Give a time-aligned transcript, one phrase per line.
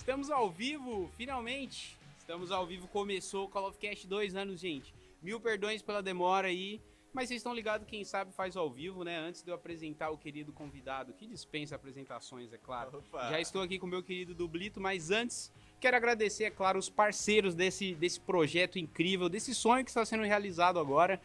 [0.00, 1.94] Estamos ao vivo, finalmente.
[2.18, 4.94] Estamos ao vivo, começou o Call of Cast dois anos, gente.
[5.22, 6.80] Mil perdões pela demora aí.
[7.12, 9.18] Mas vocês estão ligados, quem sabe faz ao vivo, né?
[9.18, 12.96] Antes de eu apresentar o querido convidado, que dispensa apresentações, é claro.
[12.96, 13.28] Opa.
[13.28, 16.88] Já estou aqui com o meu querido Dublito, mas antes quero agradecer, é claro, os
[16.88, 21.20] parceiros desse, desse projeto incrível, desse sonho que está sendo realizado agora.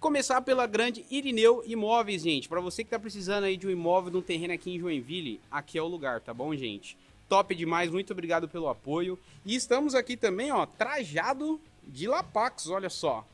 [0.00, 2.48] Começar pela grande Irineu Imóveis, gente.
[2.48, 5.40] Para você que tá precisando aí de um imóvel, de um terreno aqui em Joinville,
[5.48, 6.96] aqui é o lugar, tá bom, gente?
[7.28, 9.18] Top demais, muito obrigado pelo apoio.
[9.44, 13.26] E estamos aqui também, ó, trajado de Lapax, olha só.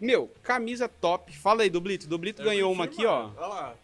[0.00, 1.36] Meu, camisa top.
[1.36, 2.08] Fala aí, Dublito.
[2.08, 3.30] Dublito Eu ganhou uma aqui, ó.
[3.36, 3.74] Olha lá.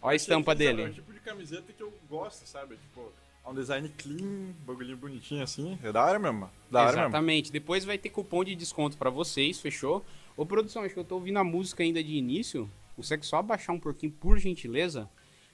[0.00, 0.88] Ó a estampa Achei que, sabe, dele.
[0.88, 2.76] É o tipo de camiseta que eu gosto, sabe?
[2.76, 3.12] Tipo,
[3.44, 5.76] é um design clean, bagulhinho bonitinho assim.
[5.82, 6.48] É da hora mesmo.
[6.70, 7.02] Da hora mesmo.
[7.02, 7.50] Exatamente.
[7.50, 10.04] Depois vai ter cupom de desconto pra vocês, fechou?
[10.36, 12.70] Ô, produção, acho que eu tô ouvindo a música ainda de início.
[12.94, 15.08] Consegue só abaixar um pouquinho, por gentileza?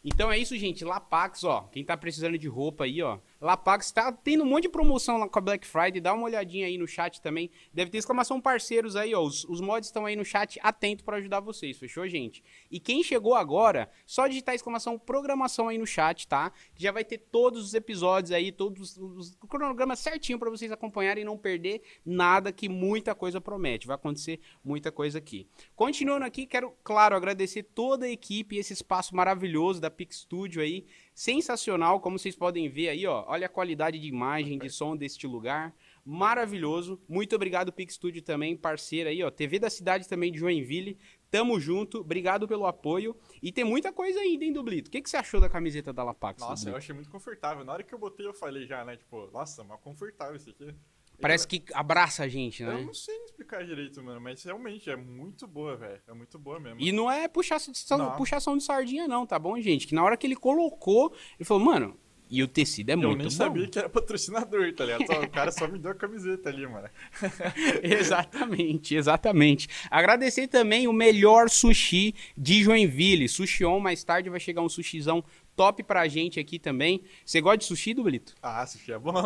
[0.05, 0.85] Então é isso, gente.
[0.85, 1.63] Lapax, ó.
[1.73, 3.19] Quem tá precisando de roupa aí, ó.
[3.43, 6.01] Lapax tá tendo um monte de promoção lá com a Black Friday.
[6.01, 7.51] Dá uma olhadinha aí no chat também.
[7.75, 9.21] Deve ter exclamação parceiros aí, ó.
[9.21, 12.43] Os, os mods estão aí no chat atento pra ajudar vocês, fechou, gente?
[12.71, 16.53] E quem chegou agora, só digitar exclamação programação aí no chat, tá?
[16.77, 21.25] Já vai ter todos os episódios aí, todos os, cronogramas certinho pra vocês acompanharem e
[21.25, 23.89] não perder nada que muita coisa promete.
[23.89, 25.49] Vai acontecer muita coisa aqui.
[25.75, 30.63] Continuando aqui, quero, claro, agradecer toda a equipe e esse espaço maravilhoso da Pix Studio
[30.63, 30.87] aí.
[31.15, 33.25] Sensacional, como vocês podem ver aí, ó.
[33.29, 35.75] Olha a qualidade de imagem, de som deste lugar.
[36.05, 37.01] Maravilhoso.
[37.09, 39.31] Muito obrigado, Pix Studio também, parceira aí, ó.
[39.31, 40.99] TV da cidade também de Joinville.
[41.31, 42.01] Tamo junto.
[42.01, 43.17] Obrigado pelo apoio.
[43.43, 44.89] E tem muita coisa ainda, hein, Dublito?
[44.89, 46.41] O que, que você achou da camiseta da Lapax?
[46.41, 46.77] Nossa, eu Dublito?
[46.79, 47.65] achei muito confortável.
[47.65, 48.97] Na hora que eu botei, eu falei já, né?
[48.97, 50.75] Tipo, nossa, mas confortável isso aqui.
[51.23, 52.83] Parece que abraça a gente, Eu né?
[52.85, 56.01] não sei explicar direito, mano, mas realmente é muito boa, velho.
[56.07, 56.81] É muito boa mesmo.
[56.81, 58.17] E não é puxação de, Não.
[58.17, 59.87] puxação de sardinha, não, tá bom, gente?
[59.87, 61.97] Que na hora que ele colocou, ele falou, mano,
[62.31, 63.31] e o tecido é eu muito nem bom.
[63.31, 65.03] sabia que era patrocinador, tá ligado?
[65.23, 66.89] O cara só me deu a camiseta ali, mano.
[67.83, 69.69] exatamente, exatamente.
[69.91, 73.29] Agradecer também o melhor sushi de Joinville.
[73.29, 75.23] Sushi On, mais tarde vai chegar um sushizão
[75.57, 77.03] top pra gente aqui também.
[77.25, 78.35] Você gosta de sushi, Dublito?
[78.43, 79.13] Ah, sushi é bom.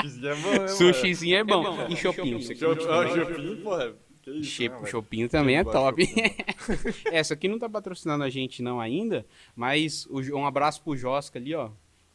[0.00, 0.68] Sushizinho é bom, né?
[0.68, 1.62] Sushizinho é bom.
[1.62, 1.86] bom.
[1.88, 2.38] E chopinho?
[2.38, 3.94] ah, Chopinho, porra.
[4.22, 4.86] Que isso, né?
[4.86, 6.02] Chopinho também é top.
[7.10, 11.54] Essa aqui não tá patrocinando a gente não ainda, mas um abraço pro Josca ali,
[11.54, 11.70] ó,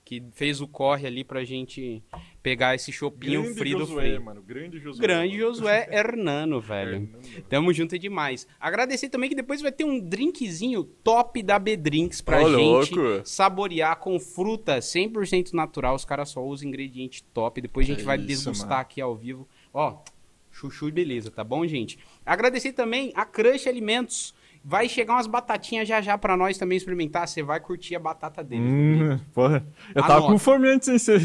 [0.06, 2.04] que fez o corre ali pra gente
[2.44, 4.20] pegar esse chopinho Grande free do Josué, free.
[4.20, 4.42] mano.
[4.44, 5.02] Grande Josué.
[5.02, 5.54] Grande mano.
[5.56, 6.94] Josué Hernano, velho.
[6.94, 7.44] Hernando.
[7.50, 8.48] Tamo junto demais.
[8.60, 13.26] Agradecer também que depois vai ter um drinkzinho top da B-Drinks pra Ô, gente louco.
[13.28, 15.96] saborear com fruta 100% natural.
[15.96, 17.60] Os caras só usam ingrediente top.
[17.60, 18.82] Depois a gente É vai isso, degustar mano.
[18.82, 19.48] aqui ao vivo.
[19.74, 20.04] Ó,
[20.52, 21.98] chuchu e beleza, tá bom, gente?
[22.24, 24.35] Agradecer também a Crush Alimentos.
[24.68, 27.28] Vai chegar umas batatinhas já já pra nós também experimentar.
[27.28, 28.66] Você vai curtir a batata deles.
[28.68, 29.64] Hum, porra.
[29.94, 30.32] Eu tava Anota.
[30.32, 30.98] com fome antes, hein?
[30.98, 31.18] Cê...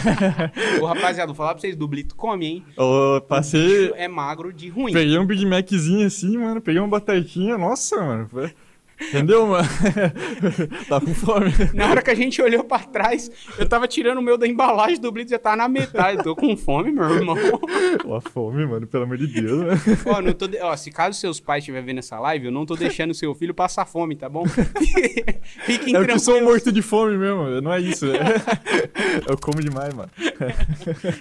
[0.80, 2.64] Ô, rapaziada, vou falar pra vocês, dublito come, hein?
[2.74, 3.88] Eu passei.
[3.88, 4.94] Bicho é magro de ruim.
[4.94, 6.58] Peguei um Big Maczinho assim, mano.
[6.62, 7.58] Peguei uma batatinha.
[7.58, 8.28] Nossa, mano.
[8.30, 8.50] Foi...
[9.08, 9.68] Entendeu, mano?
[10.88, 11.52] tava com fome.
[11.72, 15.00] Na hora que a gente olhou pra trás, eu tava tirando o meu da embalagem
[15.00, 16.22] do Blitz, já tava na metade.
[16.22, 17.36] Tô com fome, meu irmão.
[18.06, 18.86] Ó, fome, mano.
[18.86, 19.74] Pelo amor de Deus, né?
[20.06, 22.64] Ó, não tô de- ó, se caso seus pais estiverem vendo essa live, eu não
[22.66, 24.44] tô deixando seu filho passar fome, tá bom?
[25.66, 26.42] Fiquem É porque eu sou tranquilos.
[26.64, 27.60] morto de fome mesmo.
[27.60, 28.06] Não é isso.
[29.28, 30.10] eu como demais, mano.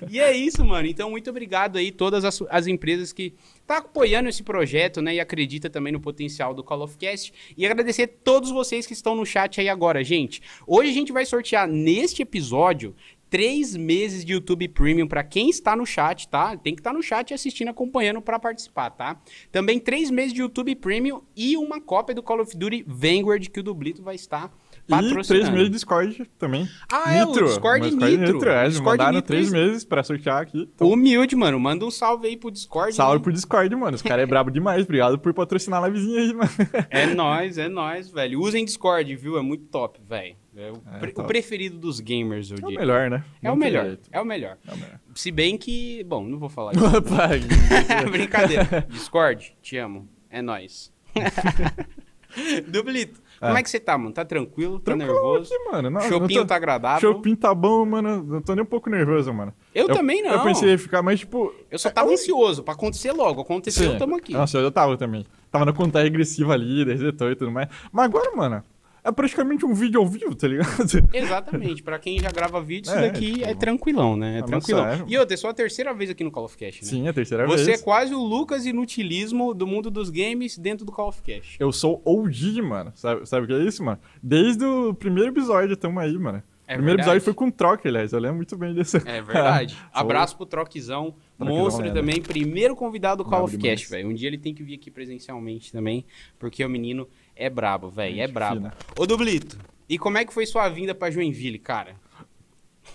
[0.10, 0.88] E é isso, mano.
[0.88, 3.34] Então, muito obrigado aí, todas as, as empresas que
[3.66, 5.16] tá apoiando esse projeto, né?
[5.16, 7.34] E acredita também no potencial do Call of Cast.
[7.57, 10.41] E agradecer todos vocês que estão no chat aí agora, gente.
[10.68, 12.96] Hoje a gente vai sortear neste episódio
[13.34, 16.56] três meses de YouTube Premium para quem está no chat, tá?
[16.56, 19.19] Tem que estar no chat assistindo, acompanhando para participar, tá?
[19.52, 23.59] Também três meses de YouTube Premium e uma cópia do Call of Duty Vanguard que
[23.59, 24.56] o Dublito vai estar
[24.86, 26.68] E três meses de Discord também.
[26.92, 28.50] Ah, é, o Discord Mas Nitro.
[28.50, 30.70] É, eles Discord mandaram Nitro, três meses pra sortear aqui.
[30.76, 31.58] Então, Humilde, mano.
[31.60, 32.94] Manda um salve aí pro Discord.
[32.94, 33.24] salve né?
[33.24, 33.96] pro Discord, mano.
[33.96, 34.84] Os caras é brabo demais.
[34.84, 36.50] Obrigado por patrocinar a livezinha aí, mano.
[36.90, 38.42] É nóis, é nóis, velho.
[38.42, 39.38] Usem Discord, viu?
[39.38, 40.36] É muito top, velho.
[40.56, 42.80] É o, É, pre- o preferido dos gamers, eu É o diria.
[42.80, 43.24] melhor, né?
[43.41, 44.09] É o melhor, jeito.
[44.12, 44.58] é o melhor.
[44.68, 45.00] É o melhor.
[45.16, 46.03] Se bem que...
[46.03, 46.84] Bom, não vou falar isso.
[48.12, 48.86] Brincadeira.
[48.90, 50.08] Discord, te amo.
[50.29, 50.91] É nóis.
[52.68, 53.59] Dublito, como É.
[53.59, 54.11] é que você tá, mano?
[54.13, 54.79] Tá tranquilo?
[54.79, 55.53] Tá Tranquilo nervoso?
[55.53, 55.90] aqui, mano.
[55.90, 56.47] Não, Chopinho tô...
[56.47, 56.99] tá agradável?
[57.13, 58.23] Chopinho tá bom, mano.
[58.23, 59.53] Não tô nem um pouco nervoso, mano.
[59.73, 60.31] Eu, também não.
[60.31, 61.53] Eu pensei em ficar mais, tipo...
[61.69, 63.41] Eu só tava ansioso pra acontecer logo.
[63.41, 64.34] Aconteceu, tamo aqui.
[64.34, 65.25] Nossa, eu tava também.
[65.51, 67.67] Tava na contagem regressiva ali, resetou e tudo mais.
[67.91, 68.63] Mas agora, mano,
[69.03, 70.70] é praticamente um vídeo ao vivo, tá ligado?
[71.14, 74.38] Exatamente, pra quem já grava vídeo, isso É, daqui tipo, é tranquilão, né?
[74.38, 74.84] É mas tranquilão.
[74.85, 75.05] sério.
[75.08, 76.90] E outra, é só a terceira vez aqui no Call of Cast, né?
[76.90, 77.82] Sim, é a terceira Você é vez.
[77.82, 81.58] quase o Lucas Inutilismo do mundo dos games dentro do Call of Cast.
[81.59, 82.91] Eu sou OG, mano.
[82.96, 84.00] Sabe, sabe o que é isso, mano?
[84.22, 86.41] Desde o primeiro episódio, tamo aí, mano.
[86.66, 87.17] É o primeiro verdade.
[87.17, 88.14] episódio foi com troca, aliás.
[88.14, 88.96] Eu lembro muito bem desse.
[89.05, 89.78] É verdade.
[89.94, 91.14] Abraço pro Troquezão.
[91.38, 92.00] Troquezão Monstro lenda.
[92.00, 93.58] também, primeiro convidado do Call of.
[93.58, 94.08] Cast, velho.
[94.08, 96.05] Um dia ele tem que vir aqui presencialmente também,
[96.40, 97.05] porque o menino
[97.35, 98.20] é brabo, velho.
[98.22, 98.56] É brabo.
[98.56, 98.74] fina.
[98.97, 99.58] Ô, Dublito,
[99.90, 101.96] e como é que foi sua vinda pra Joinville, cara?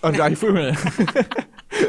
[0.01, 0.71] A viagem foi ruim.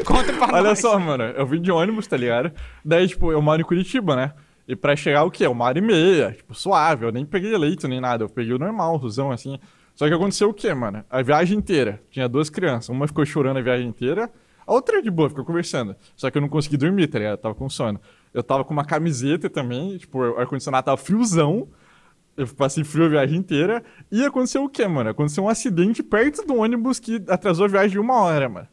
[0.05, 0.79] Conta pra Olha nós.
[0.79, 1.23] só, mano.
[1.23, 2.51] Eu vim de ônibus, tá ligado?
[2.83, 4.33] Daí, tipo, eu moro em Curitiba, né?
[4.67, 5.47] E pra chegar o quê?
[5.47, 6.31] Uma hora e meia.
[6.31, 7.05] Tipo, suave.
[7.05, 8.23] Eu nem peguei leito nem nada.
[8.23, 9.57] Eu peguei o normal, o rusão, assim.
[9.95, 11.03] Só que aconteceu o quê, mano?
[11.09, 12.01] A viagem inteira.
[12.09, 12.89] Tinha duas crianças.
[12.89, 14.31] Uma ficou chorando a viagem inteira.
[14.65, 15.95] A outra de boa, ficou conversando.
[16.15, 17.33] Só que eu não consegui dormir, tá ligado?
[17.33, 17.99] Eu tava com sono.
[18.33, 19.97] Eu tava com uma camiseta também.
[19.97, 21.67] Tipo, o ar-condicionado tava friozão.
[22.37, 23.83] Eu passei frio a viagem inteira.
[24.11, 25.09] E aconteceu o quê, mano?
[25.09, 28.67] Aconteceu um acidente perto do ônibus que atrasou a viagem de uma hora, mano.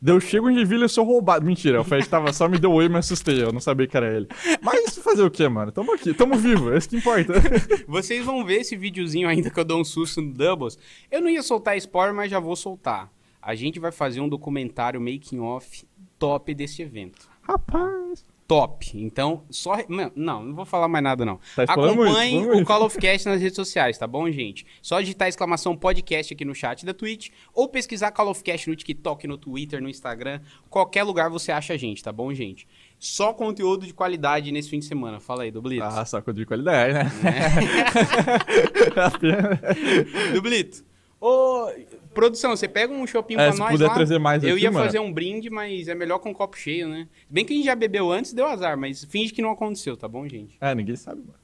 [0.00, 1.46] Daí eu chego em Joinville e sou roubado.
[1.46, 3.40] Mentira, o Fred tava só me deu oi e me assustei.
[3.40, 4.26] Eu não sabia que era ele.
[4.60, 5.70] Mas fazer o quê, mano?
[5.70, 7.34] Tamo aqui, tamo vivo, é isso que importa.
[7.86, 10.78] Vocês vão ver esse videozinho ainda que eu dou um susto no Doubles.
[11.10, 13.12] Eu não ia soltar spoiler, mas já vou soltar.
[13.40, 15.84] A gente vai fazer um documentário making off
[16.18, 17.28] top desse evento.
[17.42, 18.24] Rapaz.
[18.46, 18.90] Top.
[18.94, 19.78] Então, só.
[19.88, 21.38] Não, não vou falar mais nada, não.
[21.56, 22.66] Tá muito, Acompanhe falando o muito.
[22.66, 24.66] Call of Cast nas redes sociais, tá bom, gente?
[24.82, 28.76] Só digitar exclamação podcast aqui no chat da Twitch ou pesquisar Call of Cast no
[28.76, 30.40] TikTok, no Twitter, no Instagram.
[30.68, 32.66] Qualquer lugar você acha a gente, tá bom, gente?
[32.98, 35.18] Só conteúdo de qualidade nesse fim de semana.
[35.18, 35.84] Fala aí, Dublito.
[35.84, 37.10] Ah, só de qualidade, né?
[40.34, 40.91] Dublito.
[41.24, 41.70] Ô,
[42.12, 43.94] produção, você pega um shopping É, pra se nós puder lá.
[43.94, 44.84] trazer mais Eu aqui, ia mano.
[44.84, 47.06] fazer um brinde, mas é melhor com um copo cheio, né?
[47.30, 50.08] Bem que a gente já bebeu antes, deu azar, mas finge que não aconteceu, tá
[50.08, 50.56] bom, gente?
[50.60, 51.34] é, ninguém sabe, mano.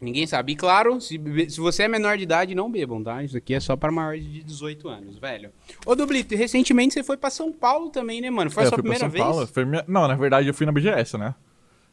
[0.00, 0.52] Ninguém sabe.
[0.52, 3.22] E claro, se, se você é menor de idade, não bebam, tá?
[3.22, 5.50] Isso aqui é só para maiores de 18 anos, velho.
[5.86, 8.50] Ô, Dublito, recentemente você foi pra São Paulo também, né, mano?
[8.50, 9.24] Foi É, a eu sua primeira São vez?
[9.24, 9.48] Paulo.
[9.66, 9.84] Minha...
[9.88, 11.34] Não, na verdade eu fui na BGS, né?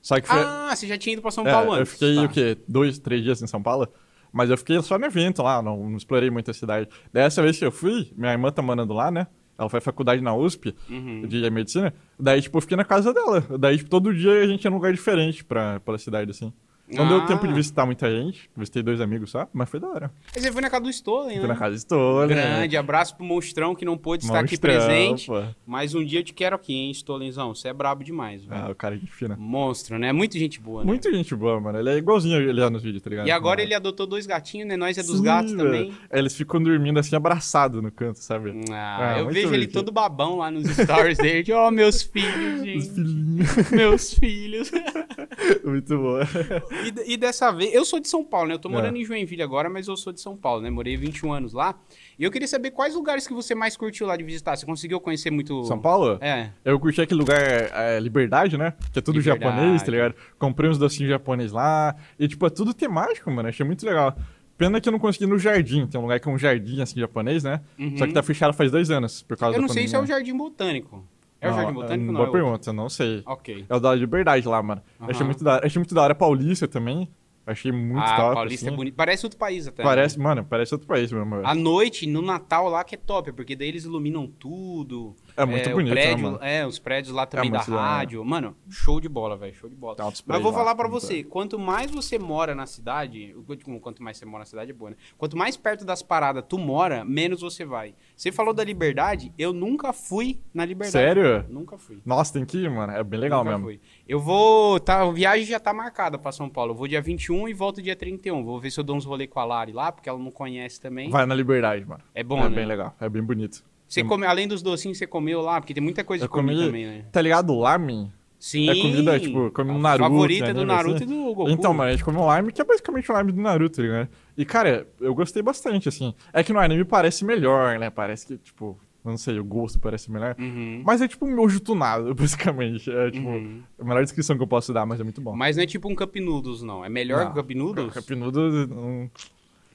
[0.01, 0.41] Só que foi.
[0.41, 1.93] Ah, você já tinha ido pra São É, Paulo eu antes.
[1.93, 2.23] fiquei tá.
[2.23, 2.57] o quê?
[2.67, 3.87] Dois, três dias em São Paulo.
[4.31, 6.87] Mas eu fiquei só no evento lá, não, não explorei muito a cidade.
[7.11, 9.27] Dessa vez que eu fui, minha irmã tá morando lá, né?
[9.57, 11.27] Ela faz faculdade na USP Uhum.
[11.27, 11.93] de medicina.
[12.19, 13.41] Daí, tipo, eu fiquei na casa dela.
[13.59, 16.51] Daí, tipo, todo dia a gente ia num lugar diferente pra, pela cidade, assim.
[16.91, 17.09] Não Ah.
[17.09, 18.49] deu tempo de visitar muita gente.
[18.55, 20.11] Visitei dois amigos só, mas foi da hora.
[20.35, 21.47] Aí você foi na casa do Stolen, né?
[21.47, 22.27] na casa de Stolen.
[22.35, 25.27] Grande abraço pro monstrão que não pôde estar aqui presente.
[25.27, 25.41] pô.
[25.65, 27.53] Mas um dia eu te quero aqui, hein, Stolenzão.
[27.55, 28.61] Você é brabo demais, velho.
[28.65, 29.35] Ah, o cara é fina.
[29.39, 30.11] Monstro, né?
[30.11, 30.87] Muito gente boa, né?
[30.87, 31.79] Muita gente boa, mano.
[31.79, 33.27] Ele é igualzinho ele nos vídeos, tá ligado?
[33.27, 34.75] E agora ele adotou dois gatinhos, né?
[34.77, 35.63] Nós é dos Sim, gatos velho.
[35.63, 35.93] também.
[36.11, 38.53] Eles ficam dormindo assim, abraçados no canto, sabe?
[38.71, 41.43] Ah, Ah, eu muito vejo ele todo babão lá nos stories dele.
[41.43, 42.89] de, Ó, meus filhos, Os gente.
[42.93, 43.71] filhinhos.
[43.71, 44.71] Meus filhos.
[45.63, 46.19] Muito bom.
[46.83, 48.53] E, e dessa vez, eu sou de São Paulo, né?
[48.55, 48.99] Eu tô morando É.
[48.99, 50.69] em Joinville agora, mas eu sou de São Paulo, né?
[50.69, 51.75] Morei 21 anos lá.
[52.17, 54.55] E eu queria saber quais lugares que você mais curtiu lá de visitar.
[54.55, 55.63] Você conseguiu conhecer muito.
[55.65, 56.17] São Paulo?
[56.21, 56.49] É.
[56.63, 58.73] Eu curti aquele lugar, é, Liberdade, né?
[58.91, 59.43] Que é tudo Liberdade.
[59.55, 60.15] japonês, tá ligado?
[60.37, 61.95] Comprei uns docinhos japoneses lá.
[62.19, 63.49] E, tipo, é tudo temático, mano.
[63.49, 64.15] Achei muito legal.
[64.57, 65.87] Pena que eu não consegui no jardim.
[65.87, 67.61] Tem um lugar que é um jardim, assim, japonês, né?
[67.79, 67.97] Uhum.
[67.97, 70.01] Só que tá fechado faz dois anos, por causa Eu não sei se é o
[70.01, 70.17] pandemia.
[70.17, 71.03] Jardim Botânico.
[71.41, 72.19] É o Jardim Botânico ou não?
[72.21, 73.23] Boa é pergunta, eu não sei.
[73.25, 73.65] Ok.
[73.67, 74.81] É o da Liberdade lá, mano.
[74.99, 75.25] Achei Aham.
[75.25, 75.65] muito da hora.
[75.65, 76.13] Achei muito da hora.
[76.15, 77.09] Paulista também.
[77.45, 78.35] Achei muito ah, top.
[78.35, 78.73] Paulista assim.
[78.73, 78.93] é bonito.
[78.93, 79.81] Parece outro país até.
[79.81, 79.89] né?
[79.89, 81.35] Parece, mano, parece outro país mesmo.
[81.43, 85.15] À noite, no Natal lá, que é top, porque daí eles iluminam tudo.
[85.35, 86.39] É muito o bonito, né, prédio, mano?
[86.41, 88.23] É, os prédios lá também da muito da rádio.
[88.23, 89.95] Mano, show de bola, velho, show de bola.
[89.99, 93.35] Mas eu vou falar pra muito você, quanto mais você mora na cidade,
[93.81, 94.97] quanto mais você mora na cidade é boa, né?
[95.17, 97.93] Quanto mais perto das paradas tu mora, menos você vai.
[98.15, 100.91] Você falou da Liberdade, eu nunca fui na Liberdade.
[100.91, 101.45] Sério?
[101.49, 102.01] Nunca fui.
[102.05, 102.93] Nossa, tem que ir, mano.
[102.93, 103.65] É bem legal Nunca mesmo.
[103.65, 103.81] fui.
[104.07, 104.79] Eu vou.
[104.79, 106.71] Tá, a viagem já tá marcada pra São Paulo.
[106.71, 108.43] Eu vou dia 21 e volto dia 31.
[108.43, 110.79] Vou ver se eu dou uns rolê com a Lari lá, porque ela não conhece
[110.79, 111.09] também.
[111.09, 112.03] Vai na Liberdade, mano.
[112.13, 112.55] É bom, é né?
[112.55, 112.95] bem legal.
[112.99, 113.63] É bem bonito.
[113.93, 115.59] Você come, além dos docinhos, você comeu lá?
[115.59, 117.05] Porque tem muita coisa Eu de comer comi- também, né?
[117.11, 117.53] Tá ligado?
[117.57, 118.09] Lamen?
[118.39, 118.69] Sim.
[118.69, 121.03] É comida, tipo, come A Naruto, favorita do anime, Naruto assim.
[121.03, 121.49] e do Goku.
[121.49, 124.07] Então, mano, a gente comeu um lime que é basicamente o lime do Naruto, ligado?
[124.37, 126.13] E, cara, eu gostei bastante, assim.
[126.33, 127.89] É que no anime parece melhor, né?
[127.91, 130.35] Parece que, tipo, não sei, o gosto parece melhor.
[130.39, 130.81] Uhum.
[130.85, 132.89] Mas é tipo um miojo tunado, basicamente.
[132.89, 133.61] É, tipo, Uhum.
[133.77, 135.35] a melhor descrição que eu posso dar, mas é muito bom.
[135.35, 136.83] Mas não é tipo um Cup Noodles, não.
[136.83, 137.33] É melhor Não.
[137.33, 137.93] que o Cup Noodles?
[137.93, 139.11] Cup Noodles, não...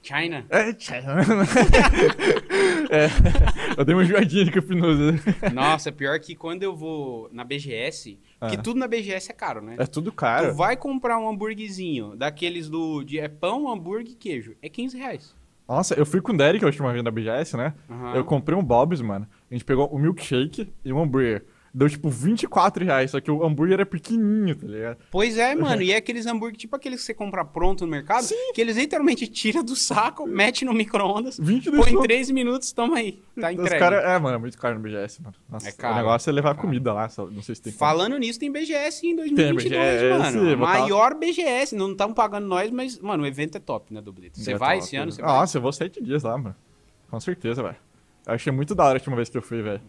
[0.02, 0.44] China?
[0.50, 0.94] É, tchau.
[2.90, 3.08] é,
[3.76, 5.20] eu dei uma joadinha de Cup Noodles.
[5.52, 8.62] Nossa, pior que quando eu vou na BGS, porque Ah.
[8.62, 9.76] tudo na BGS é caro, né?
[9.78, 10.50] É tudo caro.
[10.50, 13.02] Tu vai comprar um hambúrguerzinho daqueles do.
[13.04, 14.54] De, é pão, hambúrguer e queijo.
[14.62, 15.34] É 15 reais.
[15.68, 17.74] Nossa, eu fui com o Derek a última vez na BGS, né?
[17.90, 18.14] Aham.
[18.14, 19.26] Eu comprei um Bob's, mano.
[19.50, 21.44] A gente pegou um milkshake e um hambúrguer.
[21.78, 24.96] Deu tipo 24 reais, só que o hambúrguer é pequenininho, tá ligado?
[25.10, 25.82] Pois é, mano.
[25.82, 29.26] E é aqueles hambúrguer, tipo aqueles que você compra pronto no mercado, que eles literalmente
[29.26, 32.04] tiram do saco, mete no micro-ondas, 22 põe em conto.
[32.06, 33.22] 3 minutos, toma aí.
[33.38, 33.78] Tá Os entregue.
[33.78, 35.34] cara, é, mano, é muito caro no BGS, mano.
[35.50, 36.66] Nossa, É caro, o negócio é levar caro.
[36.66, 37.78] comida lá, só, não sei se tem como.
[37.78, 40.24] Falando nisso, tem BGS em 2022, BGS, mano.
[40.52, 41.74] A vou tá- maior BGS.
[41.76, 44.40] Não estão pagando nós, mas, mano, o evento é top, né, Dublito?
[44.40, 45.06] Você É vai top, esse ano?
[45.06, 45.12] né?
[45.12, 45.30] Você vai?
[45.30, 46.56] Nossa, eu vou sete dias lá, mano.
[47.10, 47.76] Com certeza, velho.
[48.26, 49.82] Eu achei muito da hora a última vez que eu fui, velho.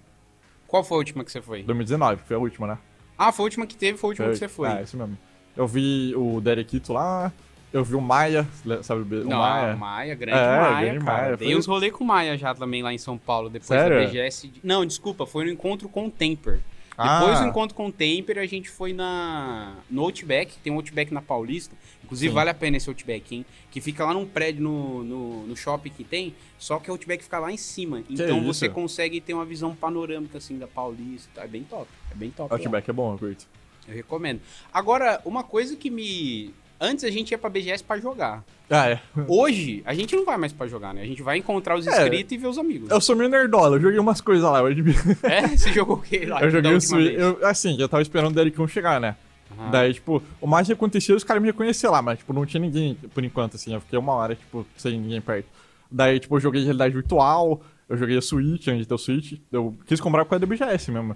[0.67, 1.63] Qual foi a última que você foi?
[1.63, 2.77] 2019, foi a última, né?
[3.17, 4.67] Ah, foi a última que teve, foi a última que você foi.
[4.69, 5.17] Ah, isso mesmo.
[5.55, 7.31] Eu vi o Derekito lá,
[7.73, 8.47] eu vi o Maia,
[8.83, 9.75] sabe o Não, Maia?
[9.75, 11.21] Maia, grande É, Maia, grande cara.
[11.23, 13.67] Maia, Dei foi- uns rolê com o Maia já também lá em São Paulo, depois
[13.67, 13.97] Sério?
[13.97, 14.51] da BGS.
[14.63, 16.59] Não, desculpa, foi no encontro com o Temper.
[16.99, 17.19] Ah.
[17.19, 21.13] Depois do encontro com o Temper, a gente foi na no Outback, tem um Outback
[21.13, 21.75] na Paulista.
[22.07, 22.35] Inclusive, Sim.
[22.35, 23.45] vale a pena esse Outback, hein?
[23.69, 27.21] Que fica lá num prédio no, no, no shopping que tem, só que o Outback
[27.21, 28.01] fica lá em cima.
[28.09, 28.45] Então isso?
[28.45, 31.29] você consegue ter uma visão panorâmica, assim, da Paulista.
[31.29, 31.43] e tal.
[31.43, 31.87] É bem top.
[32.11, 32.49] É bem top.
[32.49, 32.57] lá.
[32.57, 33.45] Outback é bom, eu curto.
[33.89, 34.39] Eu recomendo.
[34.73, 36.53] Agora, uma coisa que me...
[36.79, 38.43] Antes a gente ia pra BGS pra jogar.
[38.69, 38.99] Ah, é.
[39.27, 41.01] Hoje, a gente não vai mais pra jogar, né?
[41.01, 41.89] A gente vai encontrar os É.
[41.91, 42.89] inscritos e ver os amigos.
[42.89, 44.99] Eu sou meio nerdola, eu joguei umas coisas lá, eu admito.
[45.23, 45.47] É?
[45.57, 46.41] Você jogou o quê lá?
[46.41, 47.13] Eu joguei o Switch.
[47.17, 49.15] Eu, assim, eu tava esperando o Derek chegar, né?
[49.57, 49.71] Aham.
[49.71, 52.61] Daí, tipo, o mais que acontecia, os caras me reconheceram lá, mas, tipo, não tinha
[52.61, 53.73] ninguém por enquanto, assim.
[53.73, 55.47] Eu fiquei uma hora, tipo, sem ninguém perto.
[55.91, 59.39] Daí, tipo, eu joguei realidade virtual, eu joguei a Switch, antes de ter o Switch.
[59.51, 61.15] Eu quis comprar com a da BGS mesmo.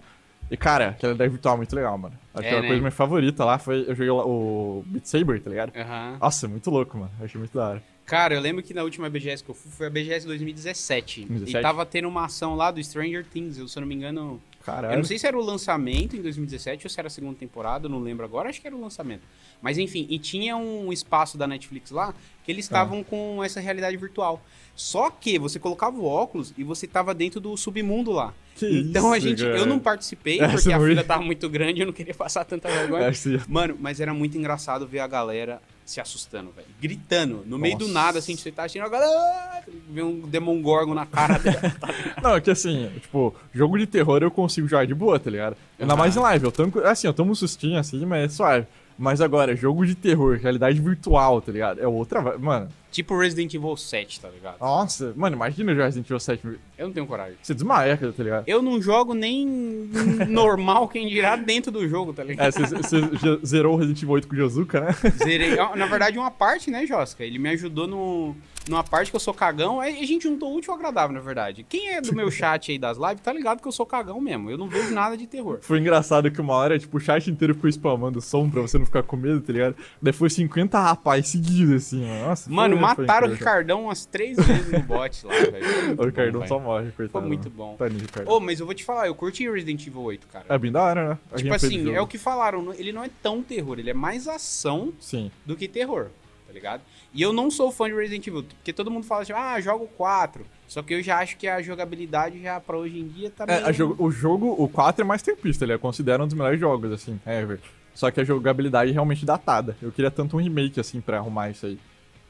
[0.49, 2.15] E, cara, aquela realidade virtual é muito legal, mano.
[2.33, 2.67] Acho que É, a né?
[2.67, 3.81] coisa minha favorita lá foi.
[3.87, 5.71] Eu joguei o Beat Saber, tá ligado?
[5.75, 6.17] Aham.
[6.19, 7.11] Nossa, muito louco, mano.
[7.19, 7.83] Eu achei muito da hora.
[8.05, 11.21] Cara, eu lembro que na última BGS que eu fui foi a BGS 2017.
[11.21, 11.61] E 2017?
[11.61, 13.57] tava tendo uma ação lá do Stranger Things.
[13.57, 14.41] Eu, se eu não me engano.
[14.65, 14.93] Caralho.
[14.93, 17.89] Eu não sei se era o lançamento em 2017 ou se era a segunda temporada,
[17.89, 19.23] não lembro agora, acho que era o lançamento.
[19.61, 22.13] Mas enfim, e tinha um espaço da Netflix lá
[22.43, 24.41] que eles estavam com essa realidade virtual.
[24.75, 28.33] Só que você colocava o óculos e você tava dentro do submundo lá.
[28.55, 29.57] Que então a isso, gente, cara.
[29.57, 32.69] eu não participei É, porque a fila tava muito grande, eu não queria passar tanta
[32.69, 33.11] vergonha.
[33.47, 36.67] Mano, mas era muito engraçado ver a galera se assustando, velho.
[36.81, 37.43] Gritando.
[37.45, 37.93] No meio do Nossa.
[37.93, 39.63] nada, assim, você tá achando a galera.
[39.89, 41.61] Vê um Demon Gorgon na cara dela.
[42.23, 45.55] Não, é que assim, tipo, jogo de terror eu consigo jogar de boa, tá ligado?
[45.79, 45.99] Ainda Aham.
[45.99, 46.45] mais em live.
[46.45, 48.67] Eu tomo, assim, eu tomo um sustinho assim, mas é suave.
[48.97, 51.79] Mas agora, jogo de terror, realidade virtual, tá ligado?
[51.79, 52.37] É outra.
[52.37, 54.59] Mano, tipo Resident Evil 7, tá ligado?
[54.59, 56.47] nossa, mano, imagina jogar Resident Evil 7.
[56.77, 57.35] Eu não tenho coragem.
[57.41, 58.43] Você desmaia, tá ligado?
[58.47, 59.45] Eu não jogo nem
[60.27, 62.47] normal, quem dirá dentro do jogo, tá ligado?
[62.47, 64.95] É, você, zerou o Resident Evil 8 com o Jozuka, né?
[65.23, 65.55] Zerei.
[65.55, 67.23] Na verdade, uma parte, né, Josca?
[67.23, 68.35] Ele me ajudou no,
[68.67, 69.79] numa parte que eu sou cagão.
[69.79, 71.65] Aí a gente juntou útil ao agradável, na verdade.
[71.67, 74.49] Quem é do meu chat aí das lives tá ligado que eu sou cagão mesmo.
[74.49, 75.59] Eu não vejo nada de terror.
[75.61, 78.85] Foi engraçado que uma hora, tipo, o chat inteiro ficou spamando som pra você não
[78.85, 79.75] ficar com medo, tá ligado?
[80.01, 82.05] Daí foi 50 rapaz seguidos, assim.
[82.23, 83.31] Nossa, Mano, mataram o.
[83.31, 85.71] Ricardão umas três vezes no bot lá, velho.
[86.01, 87.11] O Ricardão só morre, coitado.
[87.11, 87.77] Foi muito bom.
[87.79, 88.33] Ricardão.
[88.33, 90.45] Ô, mas eu vou te falar, eu curti Resident Evil 8, cara.
[90.47, 91.17] É bem da hora, né?
[91.31, 94.27] A tipo assim, é o que falaram, ele não é tão terror, ele é mais
[94.27, 95.31] ação Sim.
[95.45, 96.07] do que terror,
[96.51, 96.81] tá ligado?
[97.13, 99.87] E eu não sou fã de Resident Evil, porque todo mundo fala assim, ah, jogo
[99.97, 100.45] 4.
[100.67, 103.61] Só que eu já acho que a jogabilidade já pra hoje em dia tá É,
[103.61, 103.73] meio...
[103.73, 106.91] jogo- o jogo, o 4 é mais tempista, ele é considerado um dos melhores jogos,
[106.91, 107.59] assim, ever.
[107.93, 109.75] Só que a jogabilidade é realmente datada.
[109.81, 111.77] Eu queria tanto um remake, assim, pra arrumar isso aí.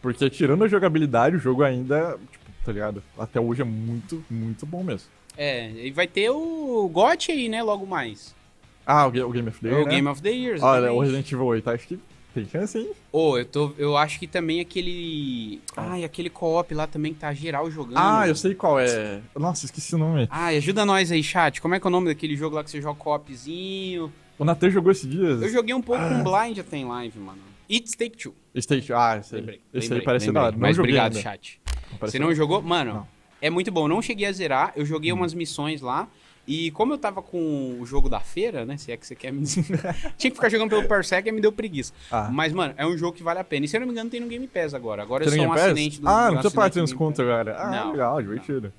[0.02, 3.04] Porque tirando a jogabilidade, o jogo ainda, tipo, tá ligado?
[3.18, 5.08] Até hoje é muito, muito bom mesmo.
[5.38, 8.36] É, e vai ter o GOT aí, né, logo mais.
[8.84, 9.92] Ah, o, Ga- o Game of the Year, o né?
[9.92, 12.00] Game of the Year, Olha, o Resident Evil 8, acho que
[12.34, 12.92] tem chance, hein?
[13.12, 15.62] Ô, eu, tô, eu acho que também aquele...
[15.76, 17.98] Ai, aquele co-op lá também que tá geral jogando.
[17.98, 19.22] Ah, eu sei qual é.
[19.36, 20.28] Nossa, esqueci o nome.
[20.32, 21.62] Ai, ajuda nós aí, chat.
[21.62, 24.12] Como é que é o nome daquele jogo lá que você joga co-opzinho?
[24.38, 25.42] O Natan jogou esses dias.
[25.42, 26.10] Eu joguei um pouco Ah.
[26.10, 27.40] com Blind até em live, mano.
[27.70, 28.34] It's Take Two.
[28.56, 29.40] State, ah, esse aí.
[29.42, 29.62] Lembrei.
[29.74, 30.42] Esse lembrei, aí parece lembrei.
[30.42, 30.52] da hora.
[30.56, 31.22] Não Mas joguei obrigado, ainda.
[31.22, 31.62] chat.
[31.92, 32.62] Não Você não jogou?
[32.62, 33.08] Mano, Não.
[33.42, 33.88] é muito bom.
[33.88, 34.74] Não cheguei a zerar.
[34.76, 36.08] Eu joguei umas missões lá.
[36.52, 38.76] E como eu tava com o jogo da feira, né?
[38.76, 39.64] Se é que você quer me dizer.
[40.18, 41.94] Tinha que ficar jogando pelo Parsec e me deu preguiça.
[42.12, 42.30] Ah.
[42.30, 43.64] Mas, mano, é um jogo que vale a pena.
[43.64, 45.02] E se eu não me engano, tem no Game Pass agora.
[45.02, 46.98] Agora Tem eu sou um acidente do Ah, não precisa assinante pagar do 300 Game
[47.00, 47.56] conto agora.
[47.58, 48.74] Ah, Não, legal, divertido.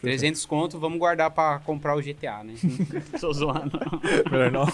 [0.00, 2.54] 300 conto, vamos guardar pra comprar o GTA, né?
[3.20, 3.76] Tô zoando.
[4.30, 4.66] Melhor não.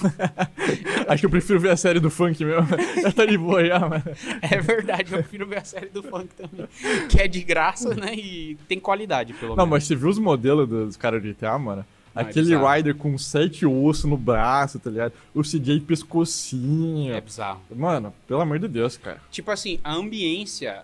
[1.09, 2.69] Acho que eu prefiro ver a série do funk mesmo.
[3.01, 4.05] Já tá de boa já, mano.
[4.43, 6.67] É verdade, eu prefiro ver a série do funk também.
[7.09, 8.15] Que é de graça, né?
[8.15, 9.71] E tem qualidade, pelo Não, menos.
[9.71, 11.83] mas você viu os modelos dos caras de GTA, mano?
[12.15, 12.69] É Aquele bizarro.
[12.75, 15.13] Rider com sete ossos no braço, tá ligado?
[15.35, 17.15] O CJ pescocinho.
[17.15, 17.61] É bizarro.
[17.75, 19.21] Mano, pelo amor de Deus, cara.
[19.31, 20.83] Tipo assim, a ambiência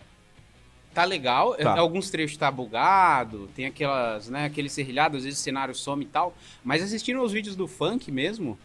[0.94, 1.62] tá legal, Tá.
[1.76, 6.04] é- alguns trechos tá bugado, tem aquelas, né, aquele serrilhado, às vezes o cenário some
[6.04, 8.58] e tal, mas assistindo os vídeos do funk mesmo,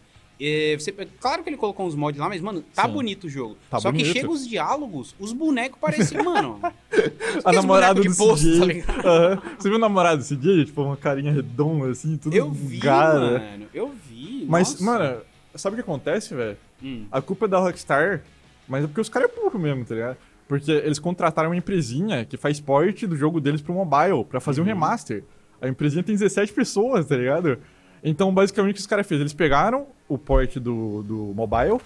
[0.78, 2.92] você- claro que ele colocou uns mods lá, mas, mano, tá Sim.
[2.92, 3.56] bonito o jogo.
[3.70, 4.06] Tá Só bonito.
[4.06, 6.60] que chega os diálogos, os bonecos parecem, mano...
[7.44, 9.08] A namorada do posto, tá?
[9.08, 9.42] Aham.
[9.58, 10.64] Você viu o namorado do CJ?
[10.66, 13.38] Tipo, uma carinha redonda, assim, tudo Eu vi, cara.
[13.38, 14.84] mano, eu vi, Mas, nossa.
[14.84, 15.20] mano,
[15.54, 16.56] sabe o que acontece, velho?
[16.82, 17.06] Hum.
[17.10, 18.22] A culpa é da Rockstar,
[18.68, 20.16] mas é porque os caras é burro mesmo, tá ligado?
[20.46, 24.60] Porque eles contrataram uma empresinha que faz porte do jogo deles pro mobile pra fazer
[24.60, 24.68] um Uhum.
[24.68, 25.24] remaster.
[25.60, 27.58] A empresinha tem 17 pessoas, tá ligado?
[28.02, 29.20] Então, basicamente, o que os caras fez?
[29.20, 31.80] Eles pegaram o port do, do mobile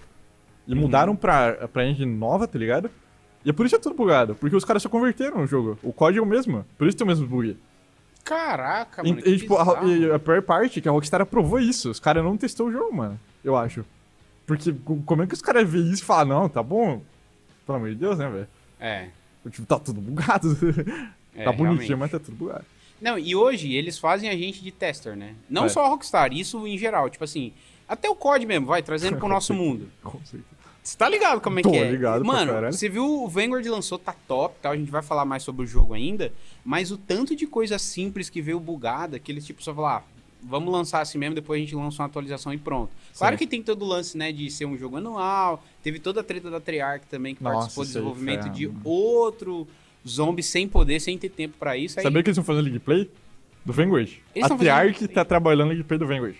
[0.67, 0.81] e Uhum.
[0.81, 2.91] mudaram pra, pra engine nova, tá ligado?
[3.45, 5.79] E é por isso que é tudo bugado, porque os caras só converteram o jogo.
[5.83, 7.57] O código é o mesmo, por isso tem o mesmo bug.
[8.25, 9.23] Caraca, E, mano.
[9.23, 11.91] que e, tipo, a, e a pior parte é que a Rockstar aprovou isso.
[11.91, 13.19] Os caras não testou o jogo, mano.
[13.43, 13.85] Eu acho.
[14.47, 17.01] Porque co- como é que os caras veem isso e falam, não, tá bom?
[17.65, 18.49] Pelo amor de Deus, né, velho?
[18.79, 19.09] É.
[19.51, 20.49] Tipo, tá tudo bugado.
[21.35, 21.95] é, tá bonitinho, realmente.
[21.97, 22.65] mas tá tudo bugado.
[23.01, 25.35] Não, e hoje eles fazem a gente de tester, né?
[25.49, 25.69] Não É.
[25.69, 27.09] só a Rockstar, isso em geral.
[27.09, 27.53] Tipo assim,
[27.89, 29.89] até o COD mesmo, vai, trazendo pro nosso mundo.
[30.03, 30.59] Com certeza.
[30.83, 31.91] Você tá ligado como é Tô que é?
[31.91, 35.43] ligado Mano, você viu o Vanguard lançou, tá top, tal, a gente vai falar mais
[35.43, 36.33] sobre o jogo ainda,
[36.65, 40.03] mas o tanto de coisa simples que veio bugada, que eles tipo só falar, ah,
[40.43, 42.91] vamos lançar assim mesmo, depois a gente lança uma atualização e pronto.
[43.19, 43.39] Claro Sim.
[43.39, 46.51] que tem todo o lance, né, de ser um jogo anual, teve toda a treta
[46.51, 49.69] da Treyarch também, que Nossa, participou do desenvolvimento de outro
[50.07, 51.99] zombie sem poder, sem ter tempo pra isso.
[51.99, 53.11] Aí, Sabia que eles estão fazendo League Play?
[53.63, 54.09] Do Vanguard.
[54.35, 56.37] Eles a fazendo Treyarch tá trabalhando League Play do Vanguard.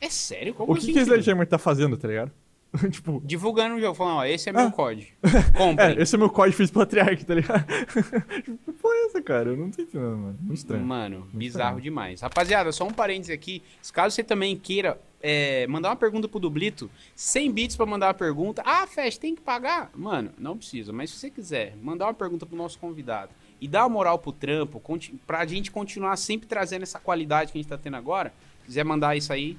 [0.00, 0.54] É sério?
[0.54, 1.04] Qual O que, o que sentido?
[1.06, 2.32] Sledgehammer tá fazendo, tá ligado?
[2.90, 4.70] tipo, Divulgando o jogo, falando, ó, esse é meu Ah.
[4.70, 5.08] COD.
[5.56, 5.84] Compre.
[5.98, 7.64] é, esse é meu código feito pela Treyarch, tá ligado?
[8.44, 9.48] tipo, que porra é essa, cara?
[9.50, 10.38] Eu não tô entendendo, mano.
[10.40, 10.84] Muito estranho.
[10.84, 11.80] Mano, bizarro estranho.
[11.82, 12.20] demais.
[12.20, 13.62] Rapaziada, só um parênteses aqui.
[13.80, 18.08] Se caso você também queira é, mandar uma pergunta pro Dublito, 100 bits pra mandar
[18.08, 18.62] uma pergunta.
[18.66, 19.90] Ah, Fest, tem que pagar?
[19.94, 20.92] Mano, não precisa.
[20.92, 24.30] Mas se você quiser mandar uma pergunta pro nosso convidado e dar uma moral pro
[24.30, 24.80] trampo,
[25.26, 28.32] pra gente continuar sempre trazendo essa qualidade que a gente tá tendo agora,
[28.66, 29.56] quiser mandar isso aí,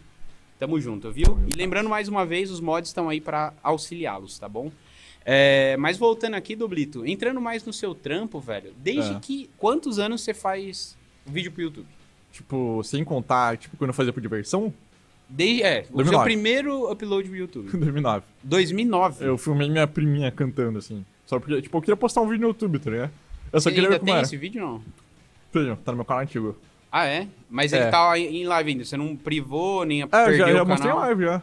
[0.60, 1.40] tamo junto, viu?
[1.52, 4.72] E lembrando mais uma vez, os mods estão aí pra auxiliá-los, tá bom?
[5.26, 9.20] É, mas voltando aqui, Dublito, entrando mais no seu trampo, velho, desde É.
[9.20, 9.50] que.
[9.58, 11.88] Quantos anos você faz vídeo pro YouTube?
[12.32, 14.74] Tipo, sem contar, tipo, quando eu fazia por diversão,
[15.32, 16.24] Desde, é, o seu 2009.
[16.24, 17.70] primeiro upload pro YouTube.
[17.78, 18.26] 2009.
[18.44, 19.26] 2009.
[19.26, 21.06] Eu filmei minha priminha cantando, assim.
[21.26, 23.12] Só porque, tipo, eu queria postar um vídeo no YouTube, tá ligado?
[23.54, 24.24] Eu só Você queria ainda ver como tem era.
[24.24, 24.82] esse vídeo, não?
[25.52, 26.56] Tenho, tá no meu canal antigo.
[26.92, 27.28] Ah, é?
[27.50, 27.82] Mas É.
[27.84, 28.84] ele tá em live ainda.
[28.86, 31.08] Você não privou, nem É, eu perdeu já, já o mostrei em canal?
[31.08, 31.42] live já.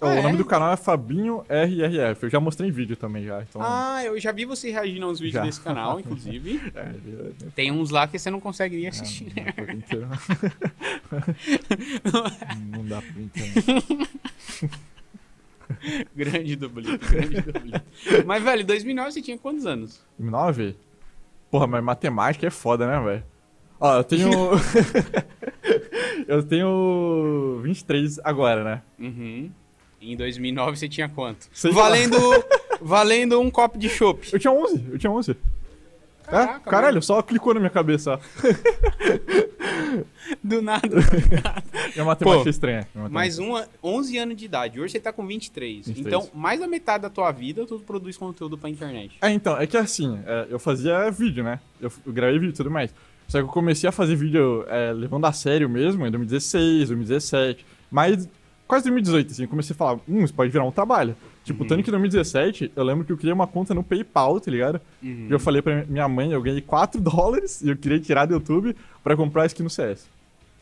[0.00, 0.22] Ah, o é?
[0.22, 2.24] nome do canal é Fabinho RRF.
[2.24, 3.42] Eu já mostrei em vídeo também já.
[3.42, 5.42] Então, Ah, eu já vi você reagindo aos vídeos Já.
[5.42, 6.60] desse canal, inclusive.
[6.74, 9.32] é, é, é, Tem uns lá que você não consegue nem assistir.
[9.34, 10.08] não, dá pra inteiro.
[12.70, 13.54] não dá pra inteiro.
[16.14, 17.82] grande dublito, grande dublito.
[18.26, 20.00] Mas, velho, 2009 você tinha quantos anos?
[20.18, 20.76] 2009?
[21.50, 23.22] Porra, mas matemática é foda, né, velho?
[23.84, 24.30] Ó, eu tenho.
[26.26, 28.82] eu tenho 23 agora, né?
[28.98, 29.50] Uhum.
[30.00, 31.50] Em 2009 você tinha quanto?
[31.52, 32.16] Sei valendo,
[32.80, 34.26] valendo um copo de chopp.
[34.32, 35.36] Eu tinha 11, eu tinha 11.
[36.22, 36.70] Caraca, é?
[36.70, 37.02] Caralho, mano.
[37.02, 38.14] só clicou na minha cabeça.
[38.14, 38.18] ó.
[40.42, 40.96] Do nada.
[41.92, 42.88] Minha matemática Pô, é estranha.
[42.94, 44.80] minha Mais uma, 11 anos de idade.
[44.80, 45.88] Hoje você tá com 23.
[45.88, 46.06] 23.
[46.06, 49.18] Então, mais da metade da tua vida, tu produz conteúdo pra internet.
[49.20, 51.60] É, então, é que assim, é, eu fazia vídeo, né?
[51.78, 52.90] Eu, eu gravei vídeo e tudo mais.
[53.28, 57.64] Só que eu comecei a fazer vídeo é, levando a sério mesmo em 2016, 2017.
[57.90, 58.28] Mas
[58.68, 61.16] quase 2018, assim, eu comecei a falar, hum, isso pode virar um trabalho.
[61.44, 61.68] Tipo, Uhum.
[61.68, 64.80] tanto que em 2017, eu lembro que eu criei uma conta no PayPal, tá ligado?
[65.02, 65.26] Uhum.
[65.28, 68.34] E eu falei pra minha mãe, eu ganhei 4 dólares e eu queria tirar do
[68.34, 70.08] YouTube pra comprar skin no CS.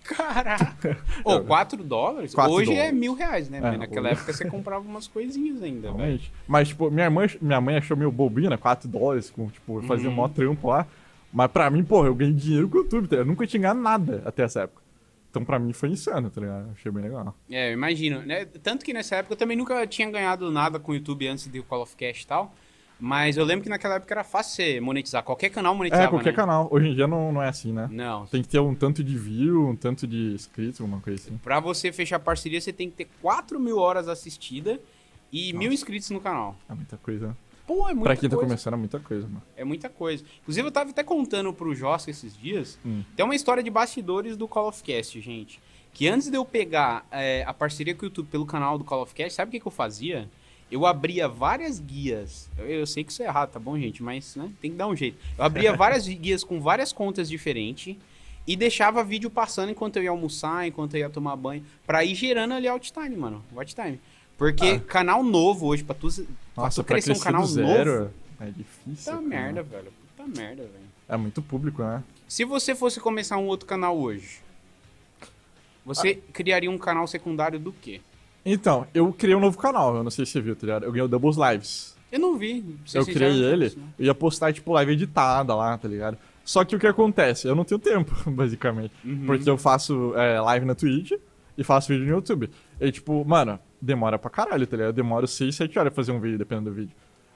[0.05, 0.99] Caraca!
[1.25, 2.35] Ô, 4 dólares?
[2.35, 2.99] Quatro Hoje é dólares.
[2.99, 3.59] mil reais, né?
[3.59, 5.97] É, naquela hoje- época você comprava umas coisinhas ainda, velho.
[5.97, 6.33] Realmente.
[6.49, 10.09] Mas, tipo, minha mãe, minha mãe achou meio bobina, 4 dólares, com, tipo, eu fazia
[10.09, 10.13] Uhum.
[10.15, 10.87] um maior trampo lá.
[11.33, 13.17] Mas pra mim, porra, eu ganhei dinheiro com o YouTube, tá?
[13.17, 14.83] Eu nunca tinha ganhado nada até essa época.
[15.31, 16.71] Então pra mim foi insano, tá ligado?
[16.77, 17.35] Achei bem legal.
[17.51, 18.21] É, eu imagino.
[18.21, 18.45] Né?
[18.45, 21.63] Tanto que nessa época eu também nunca tinha ganhado nada com o YouTube antes do
[21.65, 22.55] Call of Cash e tal.
[23.01, 25.25] Mas eu lembro que naquela época era fácil você monetizar.
[25.25, 26.37] Qualquer canal monetizava, É, qualquer né?
[26.37, 26.69] canal.
[26.71, 27.89] Hoje em dia não, não é assim, né?
[27.91, 28.27] Não.
[28.27, 31.37] Tem que ter um tanto de view, um tanto de inscritos, alguma coisa assim.
[31.39, 34.79] Pra você fechar parceria, você tem que ter 4 mil horas assistidas
[35.33, 36.55] e mil inscritos no canal.
[36.69, 37.35] É muita coisa.
[37.67, 38.49] Pô, é muita pra quem tá coisa.
[38.49, 39.43] começando, é muita coisa, mano.
[39.57, 40.25] É muita coisa.
[40.43, 42.79] Inclusive, eu tava até contando pro Josca esses dias.
[42.85, 43.03] Hum.
[43.17, 45.61] Tem uma história de bastidores do Call of Cast, gente.
[45.93, 49.03] Que antes de eu pegar é, a parceria com o YouTube pelo canal do Call
[49.03, 50.29] of Cast, sabe o que, que eu fazia?
[50.71, 52.49] Eu abria várias guias.
[52.57, 54.03] Eu, eu sei que isso é errado, tá bom, gente?
[54.03, 55.19] Mas né, tem que dar um jeito.
[55.39, 57.97] Eu abria várias guias com várias contas diferentes
[58.47, 62.15] e deixava vídeo passando enquanto eu ia almoçar, enquanto eu ia tomar banho, pra ir
[62.15, 63.45] gerando ali out time, mano.
[63.53, 64.01] Watch time.
[64.39, 64.81] Porque Ah.
[64.81, 66.09] canal novo hoje, pra tu,
[66.57, 68.11] Nossa, pra crescer um canal do zero novo.
[68.41, 68.95] é difícil.
[68.95, 69.21] Puta cara.
[69.23, 69.93] merda, velho.
[70.17, 70.93] Puta merda, velho.
[71.09, 72.03] É muito público, né?
[72.29, 74.41] Se você fosse começar um outro canal hoje,
[75.85, 76.33] você Ah.
[76.33, 78.01] criaria um canal secundário do quê?
[78.45, 80.85] Então, eu criei um novo canal, eu não sei se você viu, tá ligado?
[80.85, 81.95] Eu ganhei o Doubles Lives.
[82.11, 82.61] Eu não vi.
[82.61, 83.67] Não sei eu se criei já- ele,
[83.99, 86.19] eu ia postar, tipo, live editada lá, tá ligado?
[86.45, 87.47] Só que o que acontece?
[87.47, 88.93] Eu não tenho tempo, basicamente.
[89.05, 89.25] Uhum.
[89.27, 91.13] Porque eu faço é, live na Twitch
[91.57, 92.51] e faço vídeo no YouTube.
[92.81, 94.89] E, tipo, mano, demora pra caralho, tá ligado?
[94.91, 96.95] Eu demoro 6, 7 horas pra fazer um vídeo, dependendo do vídeo.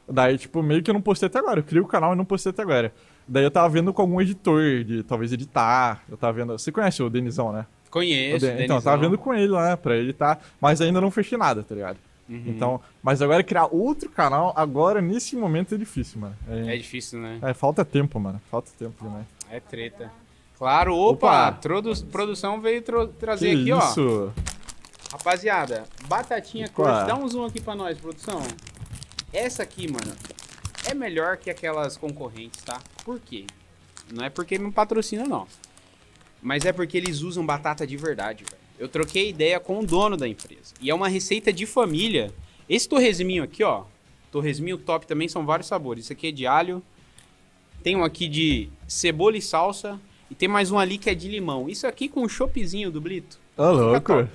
[0.08, 1.60] Daí, tipo, meio que eu não postei até agora.
[1.60, 2.92] Eu criei o canal e não postei até agora.
[3.26, 6.02] Daí eu tava vendo com algum editor de talvez editar.
[6.08, 6.52] Eu tava vendo.
[6.56, 7.66] Você conhece o Denizão, né?
[7.88, 11.10] O Conheço, Den- Então, eu tava vendo com ele lá pra editar, mas ainda não
[11.10, 11.96] fechei nada, tá ligado?
[12.28, 12.42] Uhum.
[12.46, 16.36] Então, mas agora criar outro canal, agora, nesse momento, é difícil, mano.
[16.48, 17.38] É É, difícil, né?
[17.42, 18.40] é, falta tempo, mano.
[18.50, 19.24] Falta tempo demais.
[19.50, 20.10] É treta.
[20.58, 21.60] Claro, opa, Opa.
[22.10, 22.82] Produção veio
[23.18, 23.78] trazer Que aqui, ó.
[23.90, 24.32] isso?
[25.12, 28.42] Rapaziada, batatinha crush, dá um zoom aqui pra nós, produção.
[29.32, 30.12] Essa aqui, mano,
[30.88, 32.80] é melhor que aquelas concorrentes, tá?
[33.04, 33.44] Por quê?
[34.12, 35.46] Não é porque me patrocina, não.
[36.42, 38.62] Mas é porque eles usam batata de verdade, velho.
[38.78, 40.74] Eu troquei ideia com o dono da empresa.
[40.80, 42.32] E é uma receita de família.
[42.68, 43.84] Esse torresminho aqui, ó.
[44.30, 46.04] Torresminho top também são vários sabores.
[46.04, 46.82] Esse aqui é de alho.
[47.82, 49.98] Tem um aqui de cebola e salsa.
[50.30, 51.68] E tem mais um ali que é de limão.
[51.68, 53.38] Isso aqui com um choppzinho do Blito.
[53.56, 54.00] Ô, louco.
[54.00, 54.30] top.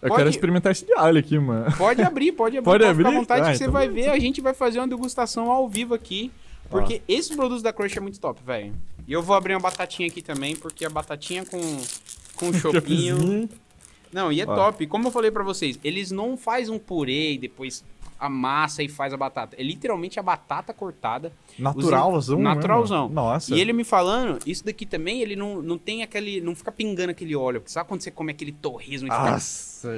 [0.00, 1.74] Eu Pode- quero experimentar esse de alho aqui, mano.
[1.76, 2.64] Pode abrir, pode abrir.
[2.70, 3.06] Pode abrir?
[3.06, 4.10] à vontade Ah, que você então vai beleza.
[4.10, 4.16] ver.
[4.16, 6.30] A gente vai fazer uma degustação ao vivo aqui.
[6.70, 8.74] Porque esses produtos da Crush é muito top, velho.
[9.06, 11.58] E eu vou abrir uma batatinha aqui também, porque a batatinha com,
[12.36, 13.48] com chopinho...
[14.12, 14.54] Não, e é Ó.
[14.54, 14.86] top.
[14.86, 17.82] Como eu falei pra vocês, eles não fazem um purê e depois
[18.18, 19.56] amassa e faz a batata.
[19.58, 21.32] É literalmente a batata cortada.
[21.58, 22.54] Naturalzão, mesmo.
[22.54, 23.08] Naturalzão.
[23.08, 23.54] Nossa.
[23.54, 26.40] E ele me falando, isso daqui também, ele não, não tem aquele.
[26.40, 27.60] Não fica pingando aquele óleo.
[27.60, 29.92] Porque sabe quando você come aquele torresmo e Nossa,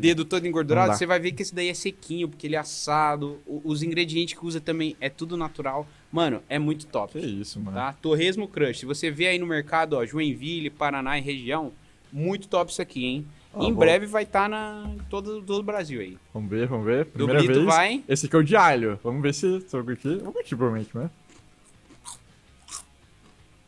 [0.00, 3.38] dedo todo engordurado, você vai ver que esse daí é sequinho, porque ele é assado.
[3.46, 5.86] O- os ingredientes que usa também é tudo natural.
[6.12, 7.18] Mano, é muito top.
[7.20, 7.76] Que isso, mano.
[7.76, 7.92] Tá?
[7.92, 8.80] Torresmo Crush.
[8.80, 11.72] Se você vê aí no mercado, ó, Joinville, Paraná e região,
[12.12, 13.26] muito top isso aqui, hein?
[13.56, 16.16] Em vou- breve vai estar na em todo, todo o Brasil aí.
[16.32, 17.04] Vamos ver, vamos ver.
[17.06, 17.64] Do Primeira Brito vez.
[17.66, 18.04] vai.
[18.08, 18.98] Esse aqui é o de alho.
[19.02, 20.18] Vamos ver se eu curtir.
[20.18, 21.10] Vou curtir, provavelmente, né?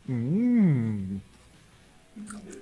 [0.09, 1.18] Hum,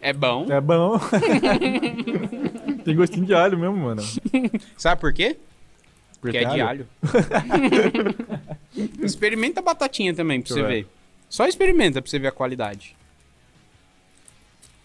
[0.00, 0.46] É bom.
[0.50, 0.98] é bom.
[2.84, 4.02] Tem gostinho de alho mesmo, mano.
[4.76, 5.36] Sabe por quê?
[6.20, 6.86] Porque é tem de alho.
[9.02, 10.86] experimenta a batatinha também pra Deixa você eu ver.
[11.30, 12.94] Só experimenta pra você ver a qualidade.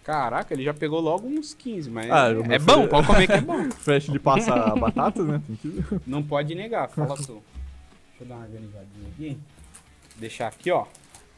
[0.06, 3.34] Caraca, ele já pegou logo uns 15, mas Ah, é, é bom, pode comer que
[3.34, 3.72] é bom.
[3.82, 5.42] Flash de passar a batata, né?
[6.06, 7.42] Não pode negar, fala tu.
[8.12, 9.38] Deixa eu dar uma organizadinha aqui.
[10.16, 10.86] Deixar aqui, ó.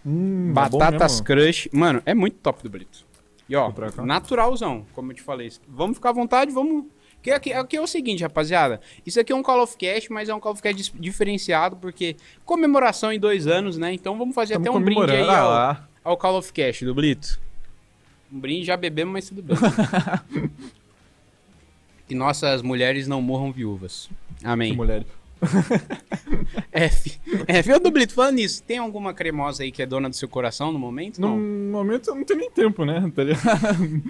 [0.05, 1.25] Hum, é Batatas mesmo.
[1.25, 1.69] Crush.
[1.71, 3.05] Mano, é muito top do Brito.
[3.47, 3.71] E ó,
[4.03, 5.49] naturalzão, como eu te falei.
[5.65, 6.85] Vamos ficar à vontade, vamos.
[7.23, 8.81] Que aqui, aqui é o seguinte, rapaziada.
[9.05, 11.77] Isso aqui é um Call of Cast, mas é um Call of Cast dis- diferenciado,
[11.77, 13.93] porque comemoração em dois anos, né?
[13.93, 15.31] Então vamos fazer Tamo até um brinde aí comemorando.
[15.31, 17.39] Ah, ao, ao Call of Cast do Blito.
[18.31, 19.57] Um brinde já bebemos, mas tudo bem.
[22.07, 24.09] que nossas mulheres não morram viúvas.
[24.43, 24.75] Amém.
[24.75, 25.05] Mulher.
[26.71, 27.19] F.
[27.47, 27.73] F.
[27.73, 30.79] Ô, Dublito, falando nisso, tem alguma cremosa aí que é dona do seu coração no
[30.79, 31.21] momento?
[31.21, 31.37] No Não.
[31.71, 33.11] momento eu não tenho nem tempo, né?
[33.15, 33.23] Tá?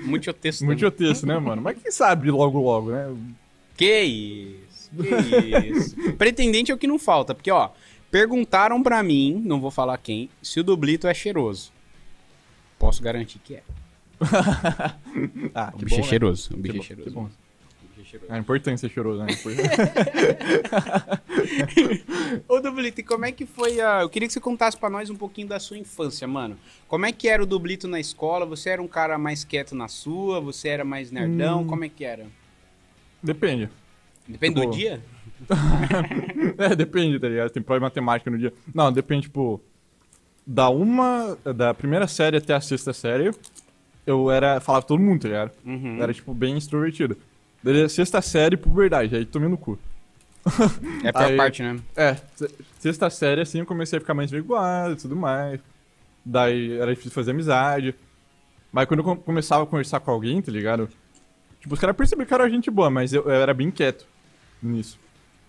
[0.05, 0.63] Muito texto.
[0.65, 1.61] Muito texto, né, mano?
[1.61, 3.13] Mas quem sabe logo, logo, né?
[3.75, 4.89] Que isso?
[4.95, 6.13] Que isso?
[6.13, 7.69] Pretendente é o que não falta, porque, ó,
[8.09, 11.71] perguntaram pra mim, não vou falar quem, se o Dublito é cheiroso.
[12.79, 13.63] Posso garantir que é.
[15.55, 16.09] Ah, O que bicho bom, é né?
[16.09, 16.53] cheiroso.
[16.53, 17.09] O Que bicho é bom, cheiroso.
[17.09, 17.29] que bom.
[17.99, 18.33] É cheiroso.
[18.33, 19.27] É importante ser cheiroso, né?
[22.47, 24.01] Ô, Dublito, e como é que foi a...
[24.01, 26.57] Eu queria que você contasse pra nós um pouquinho da sua infância, mano.
[26.87, 28.45] Como é que era o Dublito na escola?
[28.45, 30.39] Você era um cara mais quieto na sua?
[30.41, 31.61] Você era mais nerdão?
[31.61, 31.67] Hum.
[31.67, 32.25] Como é que era?
[33.21, 33.69] Depende.
[34.27, 35.01] Depende do Tipo, dia?
[36.57, 37.49] É, depende, tá ligado?
[37.51, 38.51] Tem prova de matemática no dia.
[38.73, 39.61] Não, depende, tipo.
[40.45, 41.37] Da uma.
[41.55, 43.31] Da primeira série até a sexta série,
[44.07, 44.59] eu era.
[44.59, 45.51] Falava todo mundo, tá ligado?
[45.65, 46.01] Uhum.
[46.01, 47.15] Era, tipo, bem extrovertido.
[47.61, 49.77] Daí, sexta série, puberdade, aí tomei no cu.
[51.03, 51.77] É a pior Aí- parte, né?
[51.95, 55.59] É, se- sexta série, assim, eu comecei a ficar mais vergonhado e tudo mais.
[56.25, 57.93] Daí era difícil fazer amizade.
[58.71, 60.89] Mas quando eu com- começava a conversar com alguém, tá ligado?
[61.59, 64.05] Tipo, os caras perceberam que era gente boa, mas eu, eu era bem quieto
[64.61, 64.99] nisso.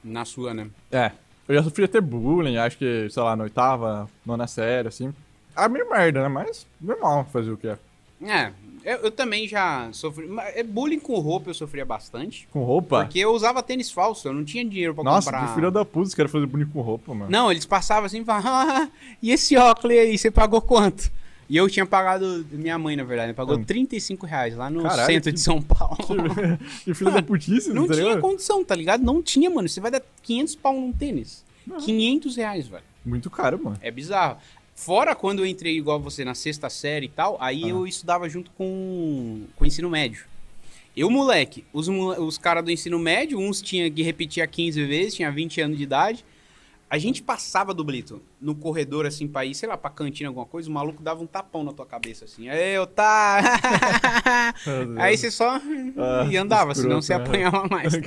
[0.03, 0.69] Na sua, né?
[0.91, 1.13] É.
[1.47, 5.13] Eu já sofri até bullying, acho que, sei lá, na oitava, nona série, assim.
[5.57, 6.29] Ah, meio merda, né?
[6.29, 7.79] Mas normal fazer o que é.
[8.21, 8.51] É,
[8.85, 10.29] eu, eu também já sofri.
[10.55, 12.49] é, Bullying com roupa eu sofria bastante.
[12.51, 13.05] Com roupa?
[13.05, 15.49] Porque eu usava tênis falso, eu não tinha dinheiro pra Nossa, comprar.
[15.49, 17.31] que filha da puta, os caras fazem bullying com roupa, mano.
[17.31, 18.89] Não, eles passavam assim e falavam, ah,
[19.23, 21.11] e esse óculos aí, você pagou quanto?
[21.51, 23.65] E eu tinha pagado, minha mãe, na verdade, pagou Hum.
[23.65, 25.97] 35 reais lá no Caralho, centro que- de São Paulo.
[26.85, 28.21] que filha da putice, Não tá tinha ligado?
[28.21, 29.03] condição, tá ligado?
[29.03, 29.67] Não tinha, mano.
[29.67, 31.43] Você vai dar 500 pau num tênis.
[31.85, 32.83] 500 reais, velho.
[33.05, 33.79] Muito caro, mano.
[33.81, 34.37] É bizarro.
[34.81, 37.69] Fora quando eu entrei igual você na sexta série e tal, aí Ah.
[37.71, 40.25] eu estudava junto com, com o ensino médio.
[40.97, 45.15] Eu, moleque, os, os caras do ensino médio, uns tinha que repetir a 15 vezes,
[45.15, 46.25] tinha 20 anos de idade.
[46.89, 50.47] A gente passava do Blito no corredor, assim, pra ir, sei lá, pra cantina, alguma
[50.47, 52.49] coisa, o maluco dava um tapão na tua cabeça, assim.
[52.49, 54.55] Aí eu tá.
[54.97, 55.61] Aí você só
[55.97, 57.23] Ah, e andava, escroto, senão você né?
[57.25, 57.93] apanhava mais.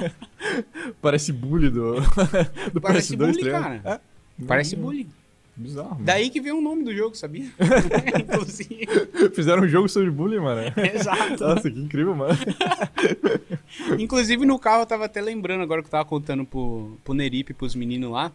[1.02, 1.96] Parece bully do,
[2.72, 3.80] do Parece PS2, bully, tá cara.
[3.84, 4.15] É.
[4.46, 5.08] Parece bullying.
[5.56, 5.90] Bizarro.
[5.92, 6.04] mano.
[6.04, 7.46] Daí que veio o nome do jogo, sabia?
[8.20, 8.86] Inclusive.
[9.34, 10.60] Fizeram um jogo sobre bullying, mano.
[10.76, 11.42] Exato.
[11.42, 12.36] Nossa, que incrível, mano.
[13.98, 17.54] Inclusive no carro eu tava até lembrando agora que eu tava contando pro, pro Neripe,
[17.54, 18.30] pros meninos lá,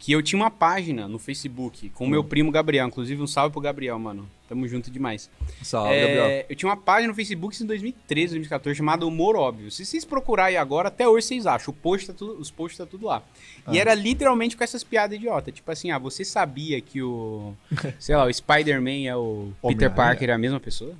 [0.00, 2.10] que eu tinha uma página no Facebook com o Hum.
[2.10, 2.88] meu primo Gabriel.
[2.88, 4.26] Inclusive, um salve pro Gabriel, mano.
[4.48, 5.30] Tamo junto demais.
[5.62, 6.46] Salve, É, Gabriel.
[6.48, 9.70] eu tinha uma página no Facebook em 2013, 2014, chamada Humor Óbvio.
[9.70, 11.70] Se vocês procurarem agora, até hoje vocês acham.
[11.72, 13.22] O post tá tudo, os posts tá tudo lá.
[13.70, 13.80] E Ah.
[13.82, 15.52] era literalmente com essas piadas idiotas.
[15.54, 17.54] Tipo assim, ah, você sabia que o.
[18.00, 19.94] sei lá, o Spider-Man é o Peter.
[19.94, 20.94] Parker é a mesma pessoa?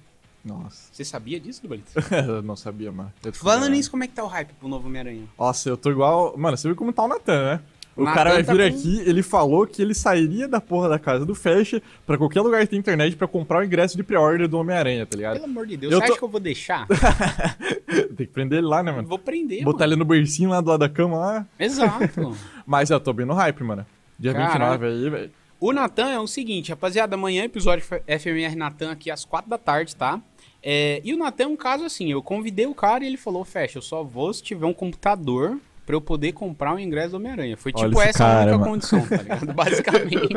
[0.45, 0.89] Nossa.
[0.93, 1.91] Você sabia disso, Dubalito?
[2.15, 3.13] eu não sabia, mano.
[3.33, 5.25] Falando nisso, como é que tá o hype pro novo Homem-Aranha?
[5.39, 6.37] Nossa, eu tô igual.
[6.37, 7.61] Mano, você viu como tá o Natan, né?
[7.97, 10.89] O Natan cara vai tá vir com- aqui, ele falou que ele sairia da porra
[10.89, 14.03] da casa do Fast pra qualquer lugar que tem internet pra comprar o ingresso de
[14.03, 15.35] pré-order do Homem-Aranha, tá ligado?
[15.35, 16.87] Pelo amor de Deus, Eu você tô- acha que eu vou deixar?
[18.17, 19.07] tem que prender ele lá, né, mano?
[19.09, 19.93] vou prender, Botar mano.
[19.93, 21.47] ele no bercinho lá do lado da cama lá.
[21.59, 22.37] Exato.
[22.67, 23.85] Mas eu tô bem no hype, mano.
[24.19, 24.79] Dia Caralho.
[24.81, 25.31] 29 aí, velho.
[25.59, 29.95] O Natan é o seguinte, rapaziada, amanhã episódio FMR Natan aqui às 4 da tarde,
[29.95, 30.19] tá?
[30.63, 33.45] É, e o Natan é um caso assim, eu convidei o cara e ele falou,
[33.45, 37.17] fecha, eu só vou se tiver um computador pra eu poder comprar o ingresso do
[37.17, 37.57] Homem-Aranha.
[37.57, 38.71] Foi Olha tipo essa a cara, única mano.
[38.71, 39.47] condição, tá ligado?
[39.55, 40.29] Basicamente.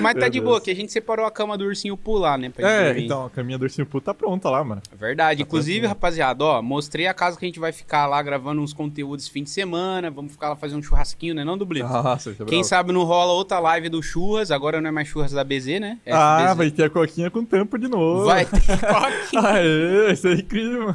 [0.00, 0.44] Mas tá Meu de Deus.
[0.44, 2.50] boa, que a gente separou a cama do ursinho pular, né?
[2.50, 4.82] pra gente É, então, a caminha do ursinho puto tá pronta lá, mano.
[4.92, 5.42] É Verdade.
[5.42, 8.72] Tá Inclusive, rapaziada, ó, mostrei a casa que a gente vai ficar lá gravando uns
[8.72, 10.10] conteúdos fim de semana.
[10.10, 11.44] Vamos ficar lá fazer um churrasquinho, né?
[11.44, 11.88] Não, Dublito?
[11.88, 12.64] Nossa, é Quem bravo.
[12.64, 15.98] sabe não rola outra live do Churras, agora não é mais Churras da BZ, né?
[16.04, 18.24] É Ah, vai ter a coquinha com tampa de novo.
[18.26, 19.42] Vai ter coquinha.
[19.42, 20.94] Aê, isso é incrível.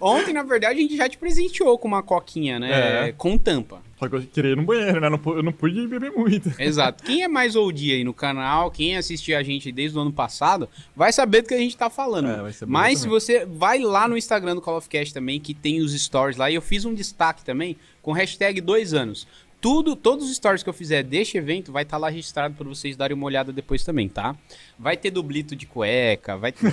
[0.00, 3.08] Ontem, na verdade, a gente já te presenteou com uma coquinha, né?
[3.08, 3.12] É.
[3.12, 3.80] Com tampa.
[3.98, 5.06] Só que eu queria ir no banheiro, né?
[5.06, 6.52] Eu não pude beber muito.
[6.60, 7.04] Exato.
[7.04, 10.68] Quem é mais OG aí no canal, quem assistiu a gente desde o ano passado,
[10.96, 12.28] vai saber do que a gente tá falando.
[12.28, 15.38] É, vai saber Mas se você vai lá no Instagram do Call of Cast também,
[15.38, 19.26] que tem os stories lá, e eu fiz um destaque também com hashtag dois anos.
[19.62, 22.96] Tudo, todos os stories que eu fizer deste evento vai estar lá registrado para vocês
[22.96, 24.34] darem uma olhada depois também, tá?
[24.76, 26.72] Vai ter dublito de cueca, vai ter.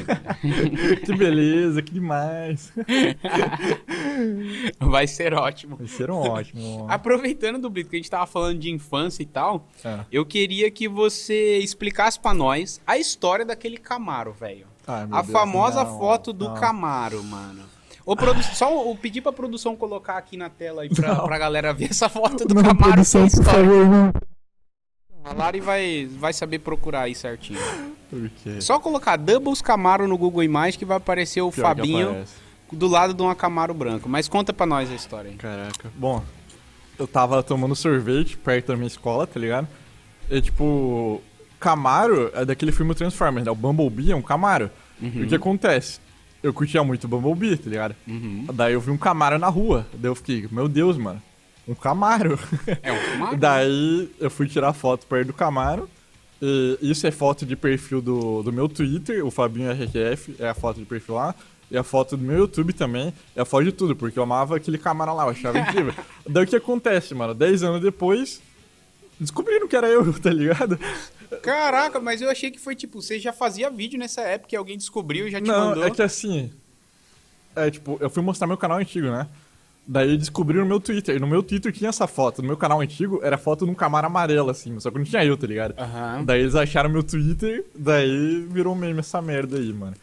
[1.06, 2.74] que beleza, que demais.
[4.80, 5.76] vai ser ótimo.
[5.76, 6.88] Vai ser um ótimo.
[6.90, 10.00] Aproveitando, Dublito, que a gente tava falando de infância e tal, É.
[10.12, 14.66] eu queria que você explicasse pra nós a história daquele Camaro, velho.
[14.88, 16.56] A Deus, famosa não, foto do não.
[16.56, 17.62] Camaro, mano.
[18.10, 18.42] Ô, produ...
[18.42, 21.26] Só eu pedi pra produção colocar aqui na tela aí pra, Não.
[21.28, 22.94] pra galera ver essa foto do Não, Camaro.
[22.94, 24.14] produção, por favor, não.
[25.24, 27.60] A Lari vai, vai saber procurar aí certinho.
[28.10, 28.60] Por quê?
[28.62, 32.26] Só colocar Doubles Camaro no Google Imagens que vai aparecer o Pior Fabinho
[32.72, 34.10] do lado de uma Camaro branco.
[34.10, 35.38] Mas conta pra nós a história aí.
[35.38, 35.92] Caraca.
[35.96, 36.24] Bom,
[36.98, 39.68] eu tava tomando sorvete perto da minha escola, tá ligado?
[40.32, 41.22] E tipo,
[41.60, 43.52] Camaro é daquele filme Transformers, né?
[43.52, 44.72] O Bumblebee é um Camaro.
[45.00, 46.00] E o que acontece?
[46.42, 47.96] Eu curtia muito o Bumblebee, tá ligado?
[48.08, 48.48] Uhum.
[48.54, 49.86] Daí eu vi um Camaro na rua.
[49.94, 51.22] Daí eu fiquei, meu Deus, mano.
[51.68, 52.40] Um Camaro.
[52.82, 53.38] É um Camaro?
[53.38, 55.90] Daí eu fui tirar foto perto do Camaro.
[56.42, 60.54] E isso é foto de perfil do, do meu Twitter, o Fabinho RQF, é a
[60.54, 61.36] foto de perfil lá.
[61.70, 64.56] E a foto do meu YouTube também, é a foto de tudo, porque eu amava
[64.56, 65.94] aquele Camaro lá, eu achava incrível.
[66.28, 67.36] Daí o que acontece, mano?
[67.36, 68.42] Dez anos depois,
[69.20, 70.80] descobriram que era eu, tá ligado?
[71.42, 74.78] Caraca, mas eu achei que foi tipo, você já fazia vídeo nessa época e alguém
[74.78, 75.84] descobriu e já te Não, mandou.
[75.84, 76.52] é que assim.
[77.56, 79.28] É tipo, eu fui mostrar meu canal antigo, né?
[79.86, 81.16] Daí descobriram no meu Twitter.
[81.16, 82.42] E no meu Twitter tinha essa foto.
[82.44, 84.80] No meu canal antigo era foto de um Camaro amarelo, assim.
[84.80, 85.74] Só que não tinha eu, tá ligado?
[85.80, 86.24] Aham.
[86.26, 89.96] Daí eles acharam meu Twitter, daí virou meme essa merda aí, mano.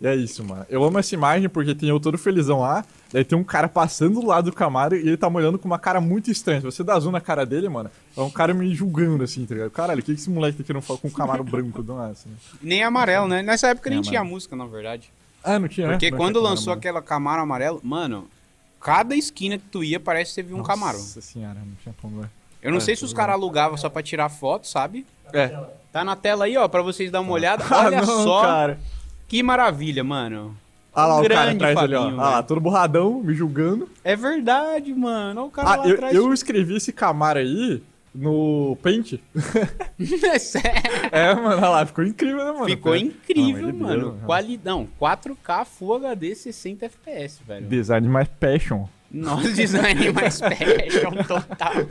[0.00, 0.64] E é isso, mano.
[0.70, 2.82] Eu amo essa imagem porque tem eu todo felizão lá,
[3.12, 5.66] daí tem um cara passando do lado do Camaro e ele tá me olhando com
[5.68, 6.60] uma cara muito estranha.
[6.60, 9.54] Se você dá zoom na cara dele, mano, é um cara me julgando assim, tá
[9.54, 9.70] ligado?
[9.70, 12.12] Caralho, o que que esse moleque tá querendo falar com um Camaro branco do nada,
[12.12, 12.30] assim?
[12.62, 13.42] Nem amarelo, né?
[13.42, 15.12] Nessa época nem Nem tinha música, na verdade.
[15.44, 15.92] Ah, não tinha, né?
[15.94, 18.26] Porque Não quando tinha lançou Camaro, aquela Camaro amarelo, mano,
[18.80, 20.96] cada esquina que tu ia parece que você viu um Camaro.
[20.96, 22.22] Nossa senhora, não tinha como.
[22.22, 22.30] né?
[22.62, 25.06] Eu não É, sei se os caras alugavam só pra tirar foto, sabe?
[25.32, 25.48] É.
[25.92, 27.64] Tá na tela aí, ó, pra vocês dar uma olhada.
[27.70, 28.78] Ah, Olha não, só cara.
[29.30, 30.56] Que maravilha, mano.
[30.92, 32.02] Ah lá, o cara atrás ali, ó.
[32.02, 33.88] Fabinho, Ah lá, todo borradão, me julgando.
[34.02, 35.42] É verdade, mano.
[35.42, 36.14] Olha o cara Ah, lá eu, atrás.
[36.16, 37.80] eu escrevi esse Camaro aí
[38.12, 39.20] no Paint.
[40.24, 40.68] é sério.
[41.12, 42.64] É, mano, olha lá, ficou incrível, né, mano?
[42.66, 44.00] Ficou incrível, de mano.
[44.00, 44.26] Deus, né?
[44.26, 44.88] Qualidão.
[45.00, 47.66] 4K Full HD 60 FPS, velho.
[47.68, 48.86] Design mais passion.
[49.12, 51.86] Nosso design mais passion total.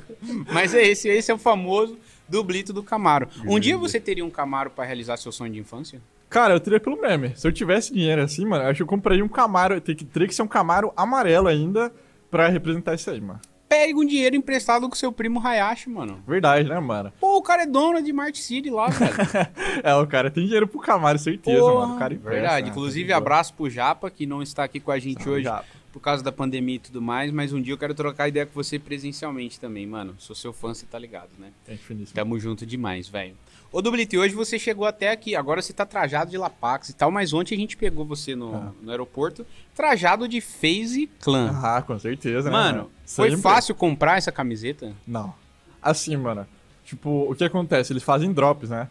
[0.52, 1.97] Mas é esse, esse é o famoso
[2.28, 3.30] dublito do Camaro.
[3.47, 6.02] Um dia você teria um Camaro pra realizar seu sonho de infância?
[6.30, 7.34] Cara, eu teria pelo meme.
[7.36, 9.82] Se eu tivesse dinheiro assim, mano, acho que eu compraria um Camaro.
[9.82, 11.92] Tem que, teria que ser um Camaro amarelo ainda
[12.30, 13.39] pra representar isso aí, mano.
[13.68, 16.24] Pega um dinheiro emprestado com seu primo Hayashi, mano.
[16.28, 17.13] Verdade, né, mano?
[17.20, 19.13] Pô, o cara é dono de Mart City lá, velho.
[19.84, 21.96] É, o cara tem dinheiro pro Camaro, certeza, mano.
[21.96, 22.65] O cara empresta, Verdade.
[22.65, 22.72] né?
[22.72, 25.65] Inclusive, abraço pro Japa, que não está aqui com a gente Salve, hoje Japa.
[25.92, 28.54] por causa da pandemia e tudo mais, mas um dia eu quero trocar ideia com
[28.54, 30.15] você presencialmente também, mano.
[30.18, 31.52] Sou seu fã, você tá ligado, né?
[31.68, 32.15] Gente finíssima.
[32.15, 33.36] Tamo junto demais, velho.
[33.71, 35.36] Ô, Dublito, e hoje você chegou até aqui.
[35.36, 38.55] Agora você tá trajado de Lapax e tal, mas ontem a gente pegou você no,
[38.55, 38.71] Ah.
[38.82, 41.51] no aeroporto trajado de FaZe Clan.
[41.63, 42.51] Ah, com certeza, né?
[42.51, 43.43] Mano, foi Sempre.
[43.43, 44.91] fácil comprar essa camiseta?
[45.08, 45.34] Não.
[45.82, 46.47] Assim, mano.
[46.84, 47.93] Tipo, o que acontece?
[47.93, 48.88] Eles fazem drops, né?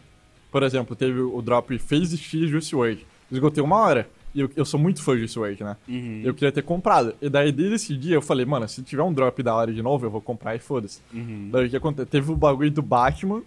[0.49, 3.05] Por exemplo, teve o drop Phase X Juice WRLD.
[3.29, 4.09] Esgotei uma hora.
[4.33, 5.75] E eu, eu sou muito fã de Juice WRLD, né?
[5.87, 6.21] Uhum.
[6.23, 7.13] Eu queria ter comprado.
[7.21, 9.81] E daí, desde esse dia, eu falei, mano, se tiver um drop da hora de
[9.81, 11.01] novo, eu vou comprar e foda-se.
[11.13, 11.49] Uhum.
[11.51, 12.07] Daí o que acontece?
[12.09, 13.41] Teve o bagulho do Batman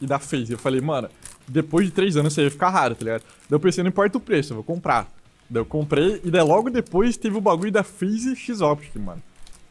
[0.00, 0.52] e da FaZe.
[0.52, 1.08] Eu falei, mano,
[1.46, 3.22] depois de três anos isso aí vai ficar raro, tá ligado?
[3.22, 5.12] Daí eu pensei, não importa o preço, eu vou comprar.
[5.48, 9.22] Daí eu comprei e daí logo depois teve o bagulho da FaZe X-Optic, mano.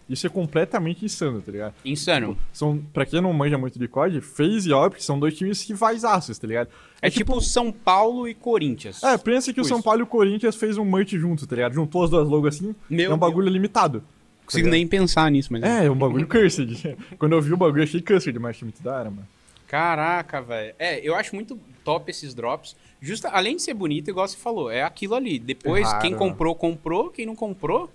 [0.08, 1.74] Isso é completamente insano, tá ligado?
[1.84, 2.38] Insano.
[2.52, 6.04] São, pra quem não manja muito de COD, FaZe e Optic são dois times rivais
[6.04, 6.68] aços, tá ligado?
[7.02, 9.02] É tipo São Paulo e Corinthians.
[9.02, 9.84] É, pensa que o Tipo São isso.
[9.86, 11.74] Paulo e o Corinthians fez um merch junto, tá ligado?
[11.74, 14.00] Juntou as duas logos assim, Meu é um bagulho limitado.
[14.00, 15.64] Não consigo nem pensar nisso, mas.
[15.64, 16.98] É, é um bagulho cursed.
[17.18, 19.28] Quando eu vi o bagulho, eu achei cursed, mas muito da hora, mano.
[19.74, 20.76] Caraca, velho.
[20.78, 22.76] É, eu acho muito top esses drops.
[23.02, 25.40] Justa, além de ser bonito, igual você falou, é aquilo ali.
[25.40, 26.18] Depois, É quem né?
[26.18, 27.10] comprou, comprou.
[27.10, 27.90] Quem não comprou,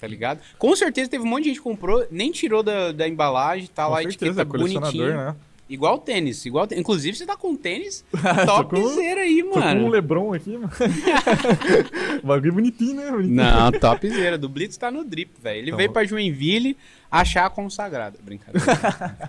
[0.00, 0.40] tá ligado?
[0.58, 3.84] Com certeza teve um monte de gente que comprou, nem tirou da, da embalagem, tá
[3.84, 5.14] Com lá certeza, etiqueta é bonitinho.
[5.14, 5.36] né?
[5.68, 6.80] Igual tênis, igual tênis.
[6.80, 8.04] Inclusive, você tá com tênis
[8.46, 9.88] topzera aí, Tô com um mano.
[9.88, 10.70] Lebron aqui, mano.
[12.22, 13.10] bagulho bonitinho, né?
[13.10, 13.34] Bonitinho.
[13.34, 14.38] Não, topzera.
[14.38, 15.58] Do Blitz tá no drip, velho.
[15.58, 15.76] Ele Então.
[15.78, 16.76] veio pra Joinville
[17.10, 18.16] achar a consagrada.
[18.22, 18.64] Brincadeira.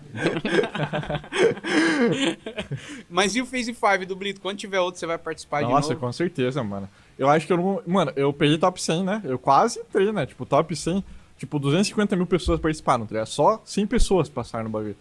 [3.09, 4.39] Mas e o Phase 5 do Blitz?
[4.39, 6.05] Quando tiver outro, você vai participar Nossa, de novo?
[6.05, 6.89] com certeza, mano.
[7.17, 7.81] Eu acho que eu não.
[7.85, 9.21] Mano, eu peguei top 100, né?
[9.23, 10.25] Eu quase entrei, né?
[10.25, 11.03] Tipo, top 100.
[11.37, 13.27] Tipo, 250 mil pessoas participaram, tá ligado?
[13.27, 14.95] Só 100 pessoas passaram no bagulho.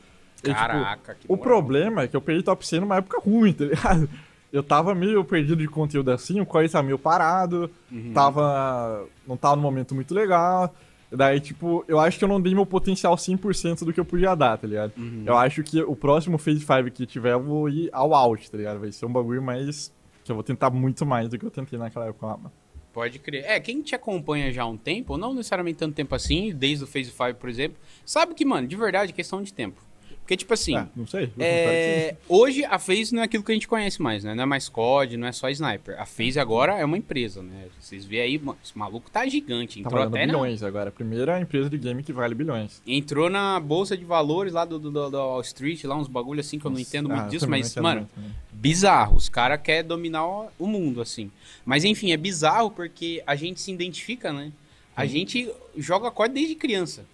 [0.50, 1.42] E, tipo, Caraca, que o moral.
[1.44, 4.08] problema é que eu peguei top 100 numa época ruim, tá ligado?
[4.52, 8.12] Eu tava meio perdido de conteúdo assim, o Corey tá meio parado, Uhum.
[8.14, 9.06] tava.
[9.26, 10.74] não tava num momento muito legal.
[11.10, 14.34] Daí, tipo, eu acho que eu não dei meu potencial 100% do que eu podia
[14.34, 14.92] dar, tá ligado?
[14.96, 15.22] Uhum.
[15.24, 18.56] Eu acho que o próximo Phase 5 que tiver, eu vou ir ao out, tá
[18.56, 18.80] ligado?
[18.80, 19.92] Vai ser um bagulho mais.
[20.24, 22.52] que eu vou tentar muito mais do que eu tentei naquela época lá, mano.
[22.92, 23.44] Pode crer.
[23.46, 26.86] É, quem te acompanha já há um tempo, não necessariamente tanto tempo assim, desde o
[26.86, 29.80] Phase 5, por exemplo, sabe que, mano, de verdade, é questão de tempo.
[30.26, 31.30] Porque, tipo assim, Ah, não sei.
[31.38, 34.34] é, hoje a FaZe não é aquilo que a gente conhece mais, né?
[34.34, 35.94] Não é mais COD, não é só Sniper.
[36.00, 37.66] A FaZe agora é uma empresa, né?
[37.80, 39.74] Vocês veem aí, mano, esse maluco tá gigante.
[39.80, 40.88] Tá Entrou valendo até na, bilhões agora.
[40.88, 42.82] A primeira empresa de game que vale bilhões.
[42.84, 46.40] entrou na bolsa de valores lá do, do, do, do Wall Street, lá uns bagulho
[46.40, 48.34] assim que eu não entendo muito Ah, disso, mas, mano, muito, né?
[48.52, 49.16] bizarro.
[49.16, 51.30] Os caras querem dominar o- mundo, assim.
[51.64, 54.50] Mas enfim, é bizarro porque a gente se identifica, né?
[54.96, 57.04] A gente joga COD desde criança.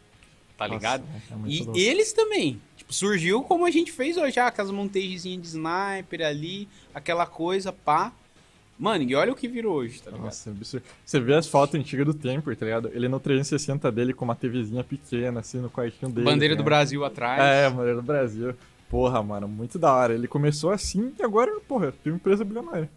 [0.57, 1.05] Tá Nossa, ligado?
[1.09, 1.79] é E louco.
[1.79, 2.61] eles também.
[2.93, 8.13] Surgiu como a gente fez hoje, já, aquelas montagenzinhas de sniper ali, aquela coisa, pá.
[8.79, 10.25] Mano, e olha o que virou hoje, tá ligado?
[10.25, 10.85] Nossa, é absurdo.
[11.05, 12.91] Você vê as fotos antigas do Temper, tá ligado?
[12.93, 16.25] Ele no 360 dele com uma TVzinha pequena, assim, no quartinho dele.
[16.25, 16.65] Bandeira tá do?
[16.65, 17.41] Brasil atrás.
[17.41, 18.55] É, bandeira do Brasil.
[18.91, 20.15] Porra, mano, muito da hora.
[20.15, 22.91] Ele começou assim e agora, porra, tem uma empresa bilionária.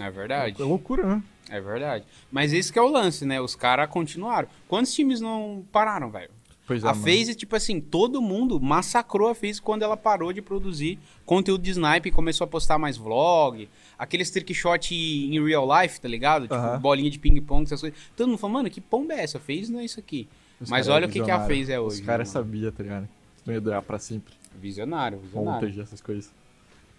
[0.00, 0.62] É verdade.
[0.62, 1.22] É loucura, né?
[1.50, 2.04] É verdade.
[2.30, 3.40] Mas esse que é o lance, né?
[3.40, 4.48] Os caras continuaram.
[4.66, 6.30] Quantos times não pararam, velho?
[6.66, 7.04] Pois é, A mano.
[7.04, 11.70] FaZe, tipo assim, todo mundo massacrou a FaZe quando ela parou de produzir conteúdo de
[11.70, 13.68] snipe e começou a postar mais vlog.
[13.98, 16.42] Aqueles trick shot em real life, tá ligado?
[16.42, 16.78] Tipo, Aham.
[16.78, 17.98] bolinha de ping-pong, essas coisas.
[18.16, 19.38] Todo mundo falou, mano, que pomba é essa?
[19.40, 20.28] FaZe não é isso aqui.
[20.60, 21.40] Os Mas olha é o que, que a.
[21.40, 22.00] FaZe é hoje.
[22.00, 23.08] Os caras sabiam, tá ligado?
[23.08, 24.32] Que não ia durar pra sempre.
[24.60, 25.60] Visionário, visionário.
[25.60, 26.30] Montage, essas coisas.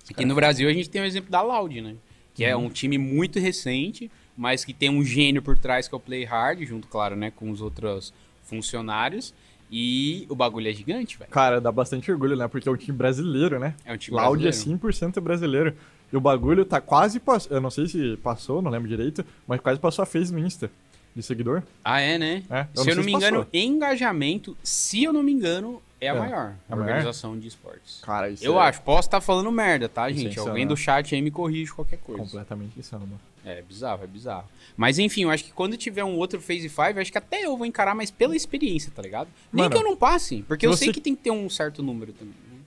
[0.09, 1.95] Aqui no Brasil a gente tem o exemplo da Loud, né?
[2.33, 2.49] Que Uhum.
[2.49, 5.99] é um time muito recente, mas que tem um gênio por trás que é o
[6.01, 9.33] Play Hard, junto, claro, né, com os outros funcionários.
[9.75, 11.31] E o bagulho é gigante, velho.
[11.31, 12.47] Cara, dá bastante orgulho, né?
[12.47, 13.73] Porque é um time brasileiro, né?
[13.83, 14.79] É um time Loud é brasileiro.
[14.79, 15.75] 100% brasileiro.
[16.11, 17.53] E o bagulho tá quase passando.
[17.53, 20.69] Eu não sei se passou, não lembro direito, mas quase passou a Face no Insta
[21.15, 21.63] de seguidor.
[21.83, 22.43] Ah, é, né?
[22.51, 23.29] É, se eu não me passou.
[23.29, 26.19] engano, engajamento, se eu não me engano, é a É.
[26.19, 26.87] maior A maior?
[26.89, 27.99] organização de esportes.
[28.03, 28.81] Cara, isso Eu é acho.
[28.81, 30.21] Posso estar falando merda, tá, gente?
[30.23, 30.49] Sensacional.
[30.51, 32.21] Alguém do chat aí me corrige qualquer coisa.
[32.23, 33.19] completamente insano, mano.
[33.45, 34.45] É bizarro, é bizarro.
[34.77, 37.57] Mas enfim, eu acho que quando tiver um outro Phase 5, acho que até eu
[37.57, 39.27] vou encarar mais pela experiência, tá ligado?
[39.51, 41.49] Nem Mano, que eu não passe, porque eu você- sei que tem que ter um
[41.49, 42.33] certo número também.
[42.49, 42.57] né?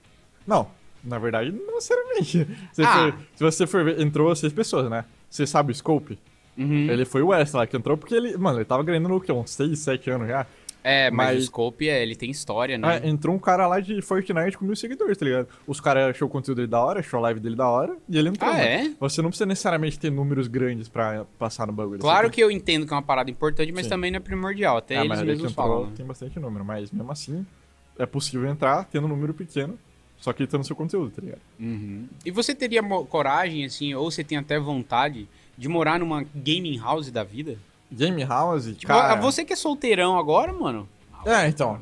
[0.45, 0.67] Não,
[1.03, 2.47] na verdade, não necessariamente.
[2.73, 3.11] Se, Ah.
[3.11, 5.03] for- se você for ver, entrou seis pessoas, né?
[5.29, 6.17] Você sabe o Scope?
[6.57, 6.89] Uhum.
[6.89, 9.31] Ele foi o West lá que entrou porque ele, mano, ele tava ganhando no quê?
[9.31, 10.45] Uns 6, 7 anos já.
[10.89, 13.01] É, mas, Mas- o Scope, é, ele tem história, né?
[13.03, 15.47] Ah, entrou um cara lá de Fortnite com mil seguidores, tá ligado?
[15.67, 18.17] Os caras achou o conteúdo dele da hora, achou a live dele da hora e
[18.17, 18.49] ele entrou.
[18.49, 18.65] Ah, mano.
[18.65, 18.91] é?
[18.99, 21.99] Você não precisa necessariamente ter números grandes pra passar no bagulho.
[21.99, 23.89] Claro Você que eu entendo que é uma parada importante, mas Sim.
[23.89, 24.77] também não é primordial.
[24.77, 25.85] Até ah, eles mas que mesmos entrou, falam.
[25.87, 25.93] né?
[25.97, 27.45] tem bastante número, mas mesmo assim
[27.99, 29.77] é possível entrar tendo um número pequeno,
[30.17, 31.41] só que tendo seu conteúdo, tá ligado?
[31.59, 32.07] Uhum.
[32.25, 35.27] E você teria coragem, assim, ou você tem até vontade
[35.57, 37.57] de morar numa gaming house da vida?
[37.91, 39.15] Game House, Tipo, cara...
[39.15, 40.87] você que é solteirão agora, mano.
[41.25, 41.79] É, então.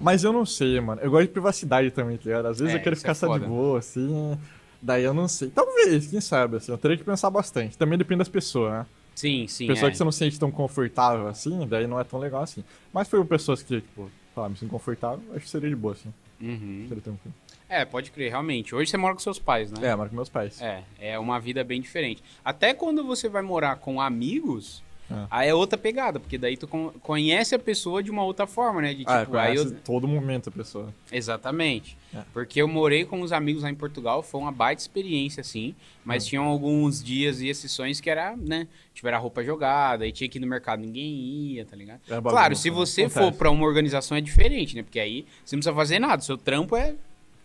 [0.00, 1.00] Mas eu não sei, mano.
[1.00, 2.46] Eu gosto de privacidade também, tá ligado?
[2.46, 4.38] Às vezes É, eu quero isso ficar é só de boa, assim.
[4.80, 5.50] Daí eu não sei.
[5.50, 6.70] Talvez, quem sabe, assim.
[6.70, 7.76] Eu teria que pensar bastante.
[7.76, 8.86] Também depende das pessoas, né?
[9.18, 9.66] Sim, sim.
[9.66, 9.90] Pessoa é.
[9.90, 12.62] que você não se sente tão confortável assim, daí não é tão legal assim.
[12.92, 16.14] Mas foi pessoas que, tipo, falar, me sinto confortável, acho que seria de boa, assim.
[16.40, 16.84] Uhum.
[16.86, 17.34] Seria tranquilo.
[17.68, 18.76] É, pode crer, realmente.
[18.76, 19.88] Hoje você mora com seus pais, né?
[19.88, 20.62] É, moro com meus pais.
[20.62, 22.22] É, é uma vida bem diferente.
[22.44, 25.26] Até quando você vai morar com amigos, É.
[25.30, 28.82] aí é outra pegada, porque daí tu con- conhece a pessoa de uma outra forma,
[28.82, 28.90] né?
[28.92, 29.70] De tipo, ah, aí eu...
[29.80, 30.92] todo momento a pessoa.
[31.10, 31.96] Exatamente.
[32.14, 32.22] É.
[32.32, 35.74] Porque eu morei com os amigos lá em Portugal, foi uma baita experiência, assim.
[36.04, 36.28] Mas É.
[36.30, 38.68] tinham alguns dias e exceções que era, né?
[38.92, 41.06] Tipo, era roupa jogada, aí tinha que ir no mercado, ninguém
[41.54, 42.00] ia, tá ligado?
[42.06, 42.76] É bagunça, Claro, se né?
[42.76, 43.38] você for Acontece.
[43.38, 44.82] pra uma organização é diferente, né?
[44.82, 46.20] Porque aí você não precisa fazer nada.
[46.22, 46.94] Seu trampo é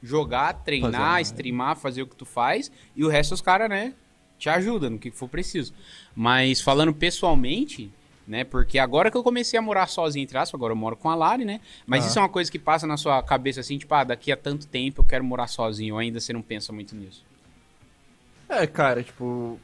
[0.01, 1.21] jogar, treinar, Fazer, né?
[1.21, 2.69] streamar, fazer o que tu faz.
[2.95, 3.93] E o resto os caras, né?
[4.43, 5.73] Te ajudam no que for preciso.
[6.13, 7.89] Mas falando pessoalmente,
[8.27, 8.43] né?
[8.43, 11.15] Porque agora que eu comecei a morar sozinho, entre aspas, agora eu moro com a
[11.15, 11.61] Lari, né?
[11.87, 12.07] Mas Ah.
[12.09, 14.67] isso é uma coisa que passa na sua cabeça assim, tipo, ah, daqui a tanto
[14.67, 15.93] tempo eu quero morar sozinho.
[15.93, 17.23] Ou ainda você não pensa muito nisso.
[18.49, 19.57] É, cara, tipo.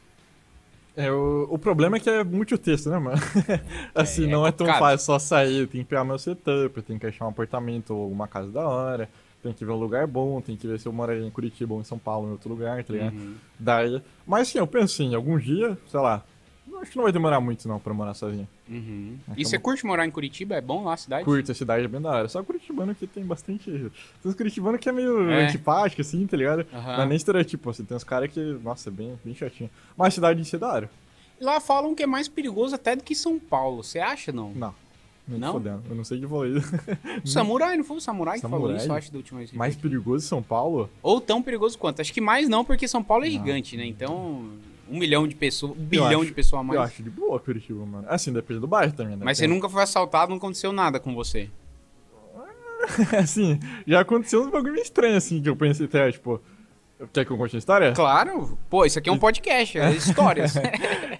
[0.96, 3.18] É, o, o problema é que é muito texto, né, mano?
[3.94, 4.80] assim, É, é não é tão complicado.
[4.80, 8.30] fácil só sair, tem que pegar meu setup, tem que achar um apartamento ou uma
[8.30, 9.10] casa da hora,
[9.42, 11.82] tem que ver um lugar bom, tem que ver se eu moro em Curitiba ou
[11.82, 13.14] em São Paulo, em outro lugar, tá ligado?
[13.16, 13.36] Uhum.
[13.58, 14.02] Daí.
[14.26, 16.24] Mas sim, eu penso assim, algum dia, sei lá.
[16.82, 18.48] Acho que não vai demorar muito não pra morar sozinho.
[18.70, 19.18] Uhum.
[19.24, 19.42] Acabou.
[19.42, 20.56] E você curte morar em Curitiba?
[20.56, 21.26] É bom lá a cidade?
[21.26, 22.30] Curto, a cidade é bem da hora.
[22.30, 23.70] Só Curitibano que tem bastante.
[23.70, 23.92] Tem
[24.24, 25.46] uns Curitibano que é meio É.
[25.46, 26.66] antipático, assim, tá ligado?
[26.74, 26.96] Aham.
[26.98, 29.70] Não é nem estereotipo, assim, tem uns caras que, nossa, é bem, bem chatinho.
[29.98, 30.90] Mas a cidade em si é da hora.
[31.42, 33.84] Lá falam que é mais perigoso até do que São Paulo.
[33.84, 34.52] Você acha, não?
[34.54, 34.74] Não.
[35.38, 35.54] Não?
[35.54, 35.84] fodendo.
[35.90, 36.68] Eu não sei de vou isso.
[37.24, 38.78] O Samurai, não foi o Samurai que falou Samurai?
[38.78, 39.52] isso, eu acho, da última vez.
[39.52, 40.90] que Mais perigoso em São Paulo?
[41.04, 42.02] Ou tão perigoso quanto.
[42.02, 43.34] Acho que mais não, porque São Paulo é Não.
[43.38, 43.86] gigante, né?
[43.86, 44.50] Então,
[44.90, 46.78] um milhão de pessoas, um Eu bilhão acho- de pessoas a mais.
[46.80, 48.06] Eu acho de boa Curitiba, mano.
[48.10, 49.24] Assim, depende do bairro também, né?
[49.26, 51.50] Mas você nunca foi assaltado, não aconteceu nada com você.
[53.18, 56.42] assim, já aconteceu uns bagulho meio estranho, assim, que eu pensei até, tipo...
[57.14, 57.94] Quer que eu conte a história?
[57.94, 60.54] Claro, pô, isso aqui é um podcast, é histórias.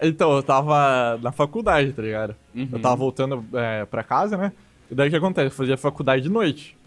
[0.02, 2.34] Então, eu tava na faculdade, tá ligado?
[2.56, 2.70] Uhum.
[2.72, 4.54] Eu tava voltando é, pra casa, né?
[4.90, 5.48] E daí o que acontece?
[5.48, 6.78] Eu fazia faculdade de noite.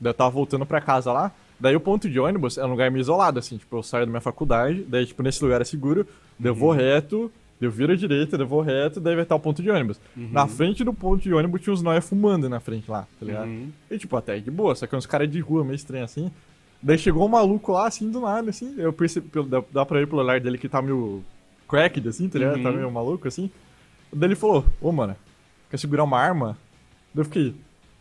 [0.00, 1.32] Daí eu tava voltando pra casa lá.
[1.58, 3.56] Daí o ponto de ônibus é um lugar meio isolado, assim.
[3.56, 6.06] Tipo, eu saio da minha faculdade, daí, tipo, nesse lugar é seguro.
[6.38, 6.58] Daí eu Uhum.
[6.60, 9.40] vou reto, daí eu viro à direita, daí eu vou reto, daí vai estar o
[9.40, 10.00] ponto de ônibus.
[10.16, 13.46] Na frente do ponto de ônibus tinha uns nóia fumando na frente lá, tá ligado?
[13.48, 13.70] Uhum.
[13.90, 16.30] E, tipo, até de boa, só que uns caras de rua meio estranho assim.
[16.82, 18.74] Daí chegou um maluco lá, assim, do nada, assim.
[18.76, 21.22] Eu percebi, dá, dá pra ver pelo olhar dele que tá meio
[21.68, 22.62] cracked, assim, tá ligado?
[22.62, 22.76] Tá Uhum.
[22.76, 23.50] meio maluco, assim.
[24.12, 25.14] Daí ele falou, ô, mano,
[25.70, 26.58] quer segurar uma arma?
[27.14, 27.54] Daí eu fiquei,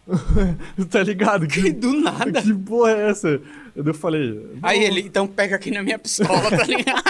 [0.89, 1.47] tá ligado?
[1.47, 2.41] Que do nada.
[2.41, 3.41] Que porra é essa?
[3.75, 7.01] Eu falei, Aí ele, então pega aqui na minha pistola, tá ligado?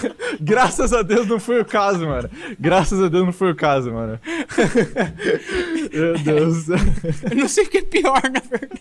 [0.40, 2.30] Graças a Deus não foi o caso, mano.
[2.58, 4.20] Graças a Deus não foi o caso, mano.
[5.92, 6.68] Meu Deus.
[6.68, 8.80] Eu não sei o que é pior, na verdade.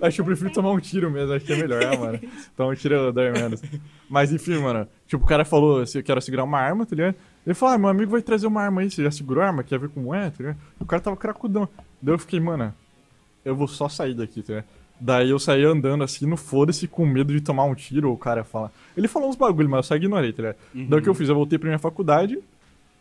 [0.00, 2.20] Acho que eu prefiro tomar um tiro mesmo, acho que é melhor, né, mano?
[2.56, 3.62] Tomar um tiro dói menos.
[4.08, 4.88] Mas enfim, mano.
[5.06, 7.14] Tipo, o cara falou se eu quero segurar uma arma, tá ligado?
[7.46, 9.62] Ele falou, ah, meu amigo vai trazer uma arma aí, você já segurou a arma?
[9.62, 10.56] Quer ver como é, tá ligado?
[10.80, 11.68] O cara tava cracudão.
[12.00, 12.72] Daí eu fiquei, mano,
[13.44, 14.66] eu vou só sair daqui, tá ligado?
[14.98, 18.18] Daí eu saí andando assim, no foda-se, com medo de tomar um tiro, ou o
[18.18, 18.72] cara fala.
[18.96, 20.56] Ele falou uns bagulho, mas eu só ignorei, tá ligado?
[20.88, 21.28] Daí o que eu fiz?
[21.28, 22.38] Eu voltei pra minha faculdade,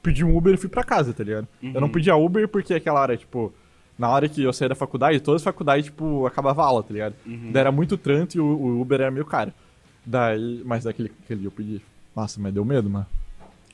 [0.03, 1.47] pedi um Uber e fui pra casa, tá ligado?
[1.73, 3.53] Eu não pedia Uber porque aquela hora, tipo,
[3.97, 6.93] na hora que eu saí da faculdade, todas as faculdades, tipo, acabava a aula, tá
[6.93, 7.15] ligado?
[7.53, 9.53] Daí era muito trânsito e o, o Uber era meio caro.
[10.05, 11.81] Daí, mas daquele aquele eu pedi.
[12.15, 13.05] Nossa, mas deu medo, mano.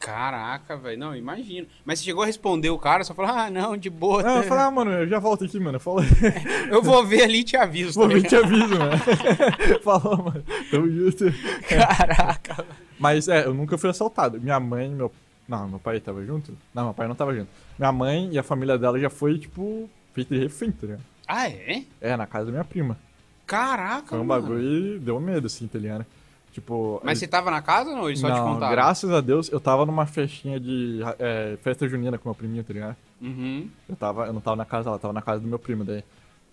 [0.01, 0.97] Caraca, velho.
[0.99, 1.67] Não, imagino.
[1.85, 4.23] Mas você chegou a responder o cara, só falou, ah, não, de boa.
[4.23, 5.79] Não, eu falei, ah, mano, eu já volto aqui, mano.
[5.79, 6.01] Falou,
[6.69, 7.99] Eu vou ver ali e te aviso.
[7.99, 8.97] vou tá vir te aviso, mano.
[9.83, 10.43] Falou, mano.
[10.71, 11.25] Tamo junto.
[11.69, 12.65] Caraca.
[12.99, 14.41] Mas é, eu nunca fui assaltado.
[14.41, 15.11] Minha mãe, meu.
[15.47, 16.57] Não, meu pai tava junto?
[16.73, 17.49] Não, meu pai não tava junto.
[17.77, 21.03] Minha mãe e a família dela já foi, tipo, feita de refém, tá ligado?
[21.27, 21.83] Ah, é?
[22.01, 22.97] É, na casa da minha prima.
[23.45, 24.41] Caraca, Foi um mano.
[24.41, 26.05] bagulho e deu medo, assim, tá ligado?
[26.51, 27.01] Tipo.
[27.03, 28.07] Mas você tava na casa ou não?
[28.07, 28.71] Eles só te não, contaram?
[28.71, 32.73] graças a Deus, eu tava numa festinha de é, festa junina com meu priminho, tá
[32.73, 32.97] ligado?
[33.21, 33.69] Uhum.
[33.87, 35.85] Eu, tava, eu não tava na casa dela, eu tava na casa do meu primo
[35.85, 36.03] daí.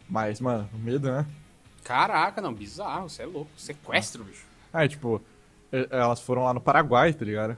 [0.08, 1.26] Mas, mano, medo, né?
[1.82, 3.50] Caraca, não, bizarro, você é louco.
[3.56, 4.46] Sequestro, bicho.
[4.72, 5.20] Aí, tipo,
[5.72, 7.56] e- elas foram lá no Paraguai, tá ligado?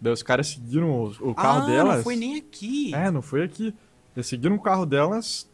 [0.00, 1.96] Daí os caras seguiram o, o carro ah, delas.
[1.96, 2.94] não foi nem aqui.
[2.94, 3.74] É, não foi aqui.
[4.14, 5.47] Eles seguiram o carro delas.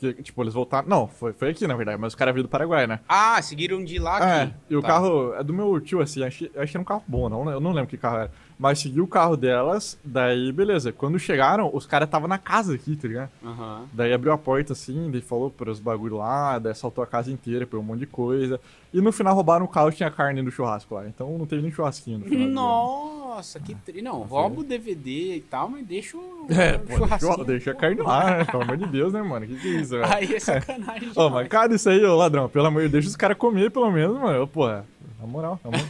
[0.00, 0.86] Porque, tipo, eles voltaram.
[0.88, 3.00] Não, foi, foi aqui, na verdade, mas os caras veio do Paraguai, né?
[3.08, 4.54] Ah, seguiram de lá É, aqui.
[4.70, 4.86] e o Tá.
[4.88, 7.58] carro é do meu tio, assim, acho, acho que era um carro bom, não, eu
[7.60, 8.30] não lembro que carro era.
[8.56, 10.92] Mas seguiu o carro delas, daí beleza.
[10.92, 13.30] Quando chegaram, os caras estavam na casa aqui, tá ligado?
[13.44, 13.86] Aham.
[13.92, 17.66] Daí abriu a porta assim, daí falou pros bagulho lá, daí assaltou a casa inteira,
[17.66, 18.60] pegou um monte de coisa.
[18.92, 21.06] E no final roubaram o carro e tinha carne no churrasco lá.
[21.06, 23.18] Então não teve nem churrasquinho no final.
[23.28, 24.02] Nossa, que tri...
[24.02, 26.46] Não, rouba o DVD e tal, mas deixa o.
[26.50, 28.44] É, pô, deixa, deixa a carne lá, né?
[28.44, 29.46] Pelo amor de Deus, né, mano?
[29.46, 30.12] Que que é isso, velho?
[30.12, 31.10] Aí é sacanagem.
[31.14, 31.32] Ô, demais.
[31.32, 33.90] mas cara, isso aí, ô ladrão, pelo amor de Deus, deixa os caras comer pelo
[33.90, 34.46] menos, mano.
[34.48, 34.86] Porra,
[35.20, 35.86] na moral, na moral.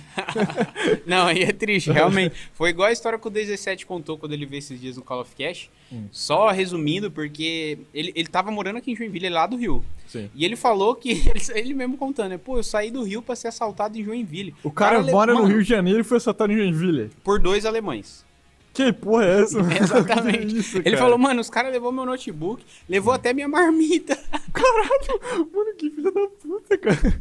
[1.07, 2.35] Não, aí é triste, realmente.
[2.55, 5.21] Foi igual a história que o 17 contou quando ele veio esses dias no Call
[5.21, 5.71] of Cash.
[5.93, 6.07] Hum.
[6.11, 9.85] Só resumindo, porque ele, ele tava morando aqui em Joinville, é lá do Rio.
[10.07, 10.31] Sim.
[10.35, 12.39] E ele falou que, ele, ele mesmo contando, né?
[12.39, 14.55] Pô, eu saí do Rio pra ser assaltado em Joinville.
[14.63, 17.11] O cara le- mora no Rio de Janeiro e foi assaltado em Joinville.
[17.25, 18.27] Por dois alemães.
[18.75, 19.59] Que porra é essa?
[19.83, 20.47] Exatamente.
[20.55, 20.99] Que isso, ele cara?
[20.99, 24.17] falou, mano, os caras levou meu notebook, levou até minha marmita.
[24.53, 27.21] Caralho, mano, que filha da puta, cara.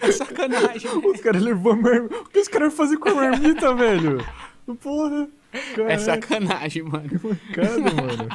[0.00, 1.02] É sacanagem, né?
[1.14, 2.16] Os caras levou a marmita.
[2.16, 4.18] O que os caras fazer com a marmita, velho?
[4.82, 5.28] Porra.
[5.52, 7.08] É Caraca, sacanagem, mano.
[7.08, 8.28] que mancada, mano.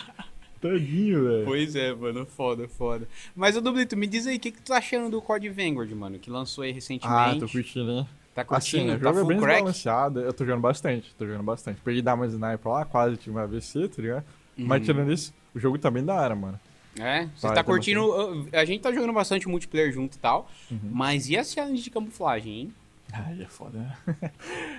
[0.70, 1.46] Tadinho, velho.
[1.46, 3.08] Pois é, mano, foda, foda.
[3.36, 5.92] Mas, ô Dublito, me diz aí, o que, que tu tá achando do Code Vanguard,
[5.94, 6.18] mano?
[6.20, 7.18] Que lançou aí recentemente.
[7.18, 8.08] Ah, tô curtindo, hein?
[8.34, 8.94] Tá Assim, curtindo?
[8.96, 9.54] o tá jogo é bem crack?
[9.54, 10.20] desbalanceado.
[10.22, 11.80] Eu tô jogando bastante, tô jogando bastante.
[11.82, 14.26] Peguei dar uma sniper lá, quase tive uma AVC, tá ligado?
[14.58, 14.86] Mas Uhum.
[14.86, 16.60] tirando isso, o jogo tá bem da hora, mano.
[17.00, 18.02] É, você tá tá curtindo.
[18.06, 20.50] uh, A gente tá jogando bastante multiplayer junto e tal.
[20.72, 20.80] Uhum.
[20.92, 22.74] Mas e a challenge de camuflagem, hein?
[23.16, 23.96] Ai, é foda, né?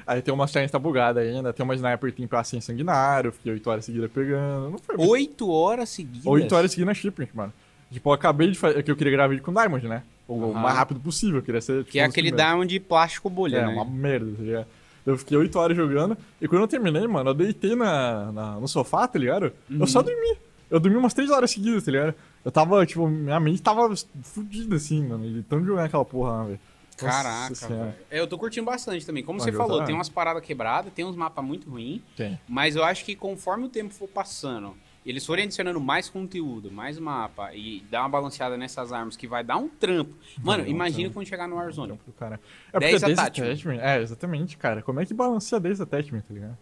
[0.07, 3.53] Aí tem uma challenge tá bugada ainda, tem uma sniper team pra assim sanguinário, fiquei
[3.53, 4.71] 8 horas seguidas pegando.
[4.71, 5.11] Não foi muito.
[5.11, 6.27] Oito horas seguidas.
[6.27, 7.53] 8 horas seguidas na shipping, mano.
[7.91, 8.83] Tipo, eu acabei de fazer.
[8.83, 10.03] que eu queria gravar vídeo com Diamond, né?
[10.29, 10.61] O Aham.
[10.61, 11.79] mais rápido possível, eu queria ser.
[11.81, 12.51] tipo, Que é aquele primeiros.
[12.53, 13.73] diamond de plástico bolha, É, né?
[13.73, 14.67] uma merda, tá ligado?
[15.07, 18.67] Eu fiquei 8 horas jogando, e quando eu terminei, mano, eu deitei na, na- no
[18.67, 19.53] sofá, tá ligado?
[19.71, 19.79] Uhum.
[19.81, 20.37] Eu só dormi.
[20.69, 22.13] Eu dormi umas 3 horas seguidas, tá ligado?
[22.45, 26.45] Eu tava, tipo, minha mente tava fudida assim, mano, de tanto jogar aquela porra lá,
[26.45, 26.61] velho.
[26.97, 27.95] Caraca.
[28.11, 29.23] É, Eu tô curtindo bastante também.
[29.23, 32.01] Como Mas você falou, tem umas paradas quebradas, tem uns mapas muito ruins.
[32.49, 34.75] Mas eu acho que conforme o tempo for passando,
[35.05, 39.45] eles forem adicionando mais conteúdo, mais mapa e dar uma balanceada nessas armas que vai
[39.45, 40.15] dar um trampo.
[40.43, 41.97] Mano, um imagina quando chegar no Warzone.
[41.97, 42.41] Pro cara.
[42.69, 43.79] É porque 10 é 10 attachment.
[43.81, 44.83] É, exatamente, cara.
[44.83, 46.59] Como é que balanceia 10 attachment, tá ligado?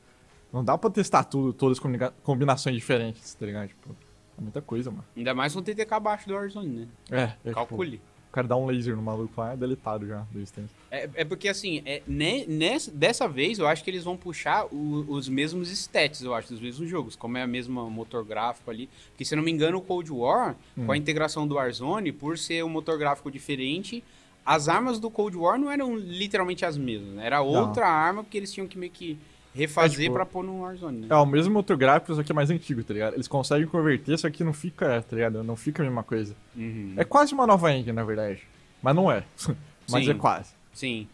[0.53, 3.69] Não dá pra testar tudo, todas as combina- combinações diferentes, tá ligado?
[3.69, 3.97] Tipo,
[4.39, 5.05] é muita coisa, mano.
[5.17, 6.89] Ainda mais com o TTK abaixo do Warzone, né?
[7.11, 7.97] É, é tipo, Calcule.
[7.97, 10.69] o cara dá um laser no maluco lá, é deletado já, do instante.
[10.91, 14.67] É, é porque assim, é, ne- nessa, dessa vez eu acho que eles vão puxar
[14.73, 18.71] o- os mesmos stats, eu acho, dos mesmos jogos, como é a mesma motor gráfico
[18.71, 18.89] ali.
[19.11, 20.87] Porque se eu não me engano, o Cold War, Hum.
[20.87, 24.03] com a integração do Warzone, por ser um motor gráfico diferente,
[24.45, 27.27] as armas do Cold War não eram literalmente as mesmas, né?
[27.27, 29.17] Era outra arma porque eles tinham que meio que
[29.55, 31.07] refazer É, tipo, pra pôr no Warzone, né?
[31.11, 33.15] É o mesmo motor gráfico, só que é mais antigo, tá ligado?
[33.15, 35.43] Eles conseguem converter, só que não fica, tá ligado?
[35.45, 36.35] Não fica a mesma coisa.
[36.57, 36.95] Uhum.
[36.97, 38.43] É quase uma nova engine, na verdade.
[38.83, 39.25] Mas não é.
[39.91, 40.11] Mas Sim.
[40.11, 40.51] é quase.
[40.73, 41.07] Sim.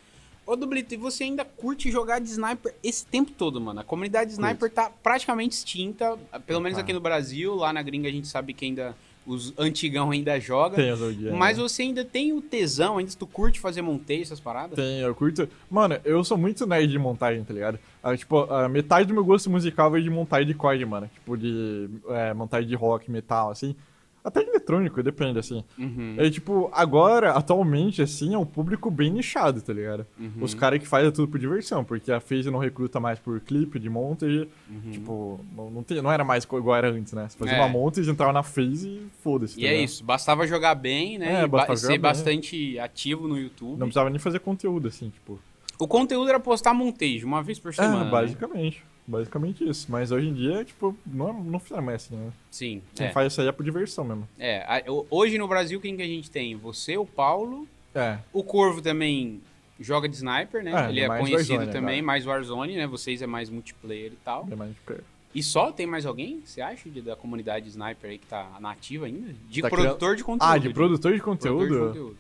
[0.47, 3.81] Ô, Dublito, e você ainda curte jogar de sniper esse tempo todo, mano?
[3.81, 6.81] A comunidade de sniper tá praticamente extinta, pelo menos Ah.
[6.81, 7.55] aqui no Brasil.
[7.55, 8.97] Lá na gringa a gente sabe que ainda
[9.31, 10.77] os antigão ainda joga.
[10.77, 11.31] Tem as OG.
[11.31, 11.63] Mas né?
[11.63, 14.77] você ainda tem o tesão, ainda tu curte fazer monteio, essas paradas?
[14.77, 15.49] Tem, eu curto.
[15.71, 17.79] Mano, eu sou muito nerd de montagem, tá ligado?
[18.03, 21.09] Ah, tipo, a metade do meu gosto musical veio de montagem de corda, mano.
[21.15, 23.77] Tipo, de é, montagem de rock, metal, assim.
[24.23, 25.65] Até eletrônico, depende, assim.
[25.79, 26.15] Uhum.
[26.19, 30.07] É tipo, agora, atualmente, assim, é um público bem nichado, tá ligado?
[30.19, 30.33] Uhum.
[30.43, 33.79] Os caras que fazem tudo por diversão, porque a FaZe não recruta mais por clipe
[33.79, 34.47] de montage.
[34.69, 34.91] Uhum.
[34.91, 37.27] Tipo, não, não, tem, não era mais igual era antes, né?
[37.29, 37.61] Você fazia É.
[37.61, 39.59] uma montage, entrava na FaZe e foda-se.
[39.59, 39.85] E tá é ligado?
[39.87, 41.41] isso, bastava jogar bem, né?
[41.41, 42.01] É, e ba- bastava ser jogar bem.
[42.03, 43.79] bastante ativo no YouTube.
[43.79, 45.39] Não precisava nem fazer conteúdo, assim, tipo.
[45.79, 48.11] O conteúdo era postar montage uma vez por semana.
[48.11, 48.73] é, né?
[49.11, 49.69] Basicamente.
[49.69, 49.87] Isso.
[49.91, 52.31] Mas hoje em dia, tipo, não, não fizeram mais assim, né?
[52.51, 52.83] Sim.
[52.95, 53.11] Quem é.
[53.11, 54.29] faz isso aí é por diversão mesmo.
[54.39, 56.57] É, hoje no Brasil, quem que a gente tem?
[56.57, 58.19] Você, o Paulo, É.
[58.33, 59.41] o Corvo também
[59.79, 60.73] joga de sniper, né?
[60.87, 62.03] É, Ele é é conhecido Warzone também, agora.
[62.07, 62.87] mais Warzone, né?
[62.87, 64.47] Vocês é mais multiplayer e tal.
[64.51, 64.95] É mais tipo,
[65.35, 69.07] E só tem mais alguém, você acha, de- da comunidade sniper aí que tá nativa
[69.07, 69.33] ainda?
[69.49, 70.53] De Tá produtor de conteúdo.
[70.53, 71.67] Ah, de produtor de conteúdo?
[71.69, 72.17] Produtor de conteúdo.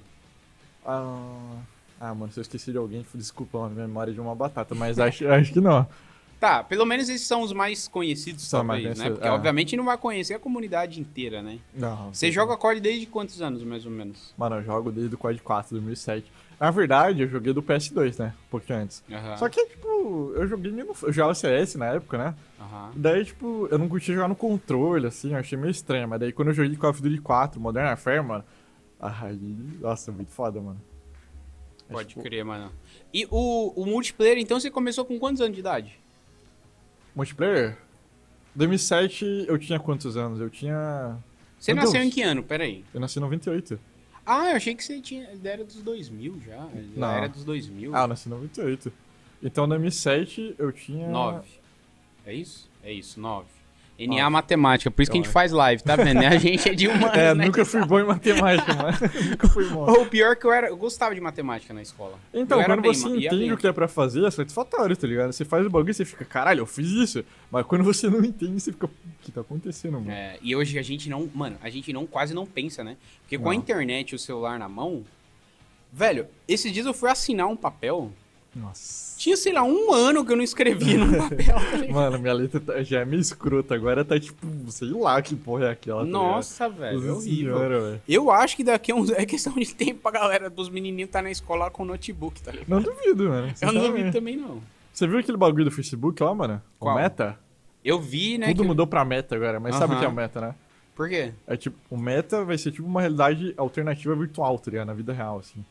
[0.86, 1.57] Ah,
[2.01, 5.26] ah, mano, se eu esqueci de alguém, desculpa, a memória de uma batata, mas acho,
[5.28, 5.86] acho que não.
[6.41, 9.05] Tá, pelo menos esses são os mais conhecidos, São mais talvez, né?
[9.05, 9.30] conhecidos, Porque é.
[9.30, 11.59] obviamente não vai conhecer a comunidade inteira, né?
[11.74, 12.14] Não.
[12.14, 14.34] Você joga COD desde quantos anos, mais ou menos?
[14.38, 16.32] Mano, eu jogo desde o COD 4, 2007.
[16.59, 18.32] Na verdade, eu joguei do PS2, né?
[18.47, 19.05] Um pouquinho antes.
[19.38, 20.95] Só que, tipo, eu joguei meio no...
[21.03, 22.34] Eu jogava CS na época, né?
[22.95, 26.09] Daí, tipo, eu não curtia jogar no controle, assim, eu achei meio estranho.
[26.09, 28.45] Mas daí, quando eu joguei Call of Duty 4, Modern Warfare, mano...
[28.99, 29.38] Aí,
[29.80, 30.80] nossa, muito foda, mano.
[31.88, 32.70] É, Pode tipo, crer, mano.
[33.12, 36.01] E o, o multiplayer, então, você começou com quantos anos de idade?
[37.14, 37.76] Multiplayer?
[38.54, 40.40] 2007, eu tinha quantos anos?
[40.40, 41.16] Eu tinha...
[41.58, 42.06] Você Meu nasceu Deus.
[42.06, 42.42] em que ano?
[42.42, 42.84] Pera aí.
[42.92, 43.78] Eu nasci em 98.
[44.24, 46.56] Ah, eu achei que você tinha, era dos 2000 já.
[46.56, 47.11] Já Não.
[47.11, 47.94] era dos 2000.
[47.94, 48.92] Ah, eu nasci em 98.
[49.42, 51.08] Então, em 2007, eu tinha...
[51.08, 51.48] 9.
[52.26, 52.68] É isso?
[52.82, 53.46] É isso, 9.
[54.07, 54.30] NA Nove.
[54.30, 56.18] Matemática, por isso que a gente Então, faz live, tá vendo?
[56.24, 57.44] A gente é de humanas, É, né?
[57.46, 58.96] nunca fui bom em matemática, mano.
[59.30, 59.90] nunca fui bom.
[59.90, 62.18] Ou pior que eu era, eu gostava de matemática na escola.
[62.32, 63.53] Então, eu quando bem, você ia entende bem.
[63.53, 65.32] o que é pra fazer, é satisfatório, tá ligado?
[65.32, 67.24] Você faz o bagulho e você fica, caralho, eu fiz isso.
[67.51, 68.90] Mas quando você não entende, você fica, o
[69.20, 70.11] que tá acontecendo, mano?
[70.11, 72.96] É, e hoje a gente não, mano, a gente não quase não pensa, né?
[73.22, 73.61] Porque com a Não.
[73.61, 75.05] internet e o celular na mão,
[75.92, 78.11] velho, esses dias eu fui assinar um papel
[78.55, 79.16] Nossa.
[79.18, 81.46] Tinha, sei lá, um ano que eu não escrevia num papel.
[81.55, 81.61] tá?
[81.92, 83.74] Mano, minha letra tá- já é meio escrota.
[83.74, 86.01] Agora tá tipo, sei lá que porra é aquela.
[86.01, 86.20] tá ligado?
[86.22, 87.57] Nossa, velho, é Nossa horrível.
[87.59, 88.03] senhora.
[88.09, 89.11] Eu acho que daqui a uns.
[89.20, 92.68] É questão de tempo pra galera dos menininhos tá na escola com notebook, tá ligado?
[92.68, 93.53] Não duvido, mano.
[93.61, 94.61] Eu não duvido também, não.
[94.92, 96.61] Você viu aquele bagulho do Facebook lá, mano?
[96.78, 96.96] Qual?
[96.96, 97.38] O Meta?
[97.84, 98.48] Eu vi, né?
[98.48, 100.12] Tudo que- mudou pra Meta agora, mas sabe o que é o.
[100.12, 100.55] Meta, né?
[100.94, 101.32] Por quê?
[101.46, 104.88] É tipo, o Meta vai ser tipo uma realidade alternativa virtual, tá ligado?
[104.88, 105.64] Na vida real, assim.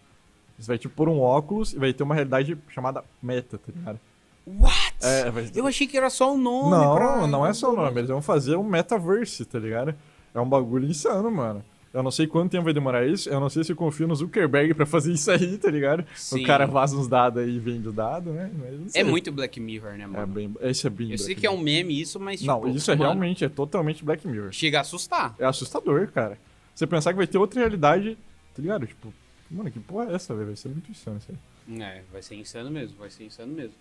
[0.59, 3.99] Você vai tipo pôr um óculos e vai ter uma realidade chamada Meta, tá ligado?
[4.45, 4.93] What?
[5.01, 6.71] É, vai Eu achei que era só o nome.
[6.71, 9.93] Não, pra- não é só o nome, eles vão fazer um metaverse, tá ligado?
[10.33, 11.63] É um bagulho insano, mano.
[11.91, 14.15] Eu não sei quanto tempo vai demorar isso, eu não sei se eu confio no
[14.15, 16.05] Zuckerberg pra fazer isso aí, tá ligado?
[16.15, 16.43] Sim.
[16.43, 18.51] O cara vaza uns dados aí e vende o dado, né?
[18.89, 19.01] Sei.
[19.01, 20.27] É muito Black Mirror, né, É mano?
[20.27, 21.65] bem, esse é bem eu sei Black que é um Mirror.
[21.65, 22.51] meme isso, mas tipo.
[22.51, 24.51] Não, isso é mano, realmente, é totalmente Black Mirror.
[24.51, 25.33] Chega a assustar.
[25.39, 26.37] É assustador, cara.
[26.75, 28.15] Você pensar que vai ter outra realidade,
[28.55, 28.85] tá ligado?
[28.85, 29.11] Tipo,
[29.49, 30.47] mano, que porra é essa, velho?
[30.47, 31.81] Vai ser muito insano isso aí.
[31.81, 33.73] É, vai ser insano mesmo, vai ser insano mesmo.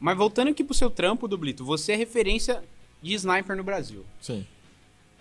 [0.00, 2.62] Mas voltando aqui pro seu trampo, Dublito, você é referência
[3.02, 4.04] de sniper no Brasil.
[4.20, 4.46] Sim.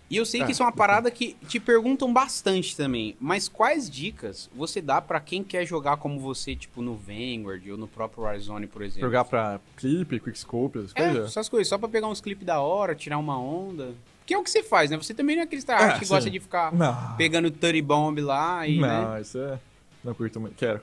[0.10, 3.16] E eu sei Ah, que isso é uma parada que te perguntam bastante também.
[3.20, 7.78] Mas quais dicas você dá pra quem quer jogar como você, tipo, no Vanguard ou
[7.78, 9.02] no próprio Warzone, por exemplo?
[9.02, 11.28] Jogar pra clipe, quickscope, essas É, coisas.
[11.30, 13.96] essas coisas, só pra pegar uns clipes da hora, tirar uma onda.
[14.26, 14.98] Que é o que você faz, né?
[14.98, 16.14] Você também não é aquele tryhard É, que sim.
[16.14, 17.16] gosta de ficar Não.
[17.18, 19.02] pegando Tutty Bomb lá e, né?
[19.06, 19.60] Não, isso é.
[20.04, 20.56] Não curto muito.
[20.56, 20.82] Quero.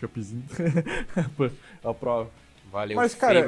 [0.00, 0.44] Shopzinho.
[1.82, 2.30] Aprovo.
[2.70, 3.38] Valeu, Mas, cara,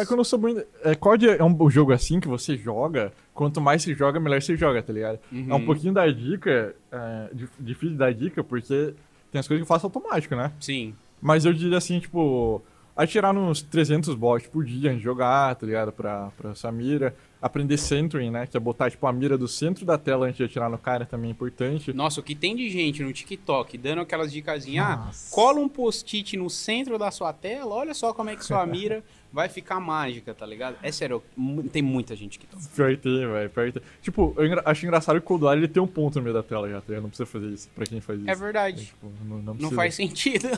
[0.00, 0.62] é que eu não sou muito.
[0.82, 3.12] É, COD é um jogo assim que você joga.
[3.32, 5.18] Quanto mais você joga, melhor você joga, tá ligado?
[5.30, 5.46] Uhum.
[5.50, 6.74] É um pouquinho da dica.
[6.90, 8.94] É, dif- difícil dar dica, porque
[9.30, 10.52] tem as coisas que eu faço automático, né?
[10.60, 10.94] Sim.
[11.22, 12.60] Mas eu diria assim, tipo,
[12.96, 15.92] atirar nos 300 bots por dia antes de jogar, tá ligado?
[15.92, 17.14] Pra, pra essa mira.
[17.40, 18.46] Aprender centering, né?
[18.46, 21.04] Que é botar, tipo, a mira do centro da tela antes de atirar no cara
[21.04, 21.92] também é importante.
[21.92, 26.36] Nossa, o que tem de gente no TikTok dando aquelas dicasinhas, ah, cola um post-it
[26.36, 29.04] no centro da sua tela, olha só como é que sua mira
[29.36, 30.76] vai ficar mágica, tá ligado?
[30.82, 31.22] É sério,
[31.70, 32.62] tem muita gente que toca.
[32.74, 33.50] Pior que tem, velho.
[33.50, 33.82] Pior que tem.
[34.00, 36.42] Tipo, eu engra- acho engraçado que o Coldwire ele tem um ponto no meio da
[36.42, 37.02] tela já, tá ligado?
[37.02, 38.30] Não precisa fazer isso pra quem faz isso.
[38.30, 38.86] É verdade.
[38.86, 40.48] Tipo, não, não Não faz sentido.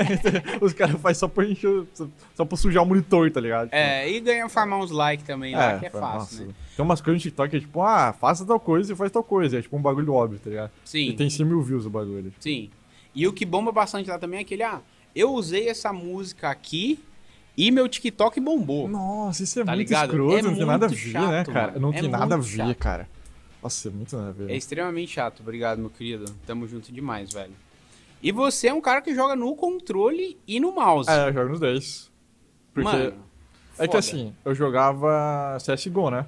[0.60, 1.84] Os caras fazem só pra encher.
[2.34, 3.66] Só, pra sujar o monitor, tá ligado?
[3.68, 6.44] Tipo, É, e ganha farmar uns likes também lá, que é fácil, nossa.
[6.46, 6.54] né?
[6.76, 9.24] Tem umas coisas no TikTok que é tipo, ah, faça tal coisa e faz tal
[9.24, 9.58] coisa.
[9.58, 10.70] É tipo um bagulho óbvio, tá ligado?
[10.84, 12.32] E Sim, tem 100 mil views o bagulho.
[12.38, 12.70] sim.
[13.14, 14.80] E o que bomba bastante lá também é aquele, ah,
[15.16, 17.00] eu usei essa música aqui
[17.58, 18.88] e meu TikTok bombou.
[18.88, 20.10] Nossa, isso é Tá muito ligado?
[20.10, 21.78] escroto, É não tem nada a ver, chato, né, cara?
[21.78, 22.76] Não É tem nada a ver, chato.
[22.76, 23.08] cara.
[23.62, 24.50] Nossa, é muito nada a ver.
[24.50, 25.40] É extremamente chato.
[25.40, 26.24] Obrigado, meu querido.
[26.46, 27.52] Tamo junto demais, velho.
[28.22, 31.10] E você é um cara que joga no controle e no mouse.
[31.10, 32.10] É, eu jogo nos 10.
[32.72, 33.14] Porque Mano,
[33.76, 33.98] é que foda.
[33.98, 36.26] assim, eu jogava CSGO, né?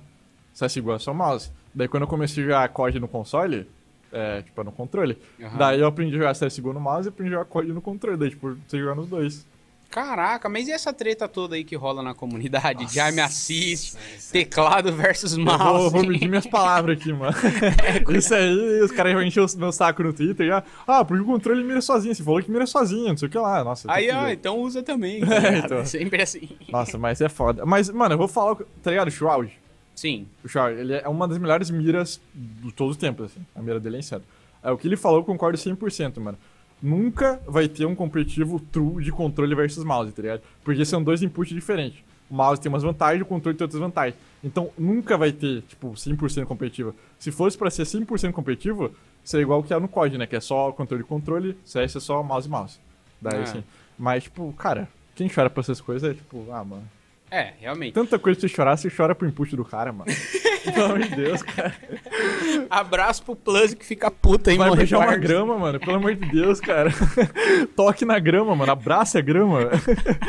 [0.55, 1.51] CSGO é só mouse.
[1.75, 3.69] Daí quando eu comecei a jogar COD no console,
[4.13, 5.57] é, tipo, no controle, Aham.
[5.57, 8.17] daí eu aprendi a jogar CSGO no mouse e aprendi a jogar COD no controle.
[8.17, 9.47] Daí, tipo, você jogar nos dois.
[9.91, 12.87] Caraca, mas e essa treta toda aí que rola na comunidade?
[12.87, 13.97] de ai me assiste,
[14.31, 15.91] teclado versus Eu vou, mouse.
[15.93, 17.35] vou medir minhas palavras aqui, mano.
[18.17, 20.63] Isso aí, os caras vão encher o meu saco no Twitter já.
[20.87, 22.15] Ah, porque o controle mira sozinho.
[22.15, 23.65] Você falou que mira sozinho, não sei o que lá.
[23.65, 24.31] Nossa, Aí, ó, fudido.
[24.33, 25.21] então usa também.
[25.27, 25.79] Tá É, então.
[25.79, 26.49] É sempre assim.
[26.69, 27.67] Nossa, mas é foda.
[27.67, 29.09] Mas, mano, eu vou falar, o- tá ligado?
[29.09, 29.51] O Shroud.
[29.97, 30.29] Sim.
[30.45, 33.45] O Shroud, ele é uma das melhores miras de todos os tempos, assim.
[33.57, 34.23] A mira dele é insana.
[34.63, 36.39] É, o que ele falou, eu concordo 100%, mano.
[36.83, 40.43] Nunca vai ter um competitivo true de controle versus mouse, tá ligado?
[40.65, 42.03] Porque são dois inputs diferentes.
[42.31, 44.15] O mouse tem umas vantagens, o controle tem outras vantagens.
[44.43, 46.95] Então, nunca vai ter, tipo, 100% competitivo.
[47.19, 50.27] Se fosse pra ser 100% competitivo, seria igual o que é no COD, né?
[50.27, 52.79] Que é só controle e controle, CS é só mouse e mouse.
[53.21, 53.43] Daí, É.
[53.43, 53.65] assim.
[53.99, 56.85] Mas, tipo, cara, quem chora pra essas coisas é, tipo, ah, mano.
[57.31, 57.93] É, realmente.
[57.93, 60.11] Tanta coisa pra você chorar, você chora pro input do cara, mano.
[60.75, 61.75] Pelo amor de Deus, cara.
[62.69, 64.79] Abraço pro Plus que fica puta, hein, Vai mano.
[64.79, 65.81] beijar uma grama, mano.
[65.81, 66.91] Pelo amor de Deus, cara.
[67.77, 68.73] Toque na grama, mano.
[68.73, 69.61] Abraça a grama.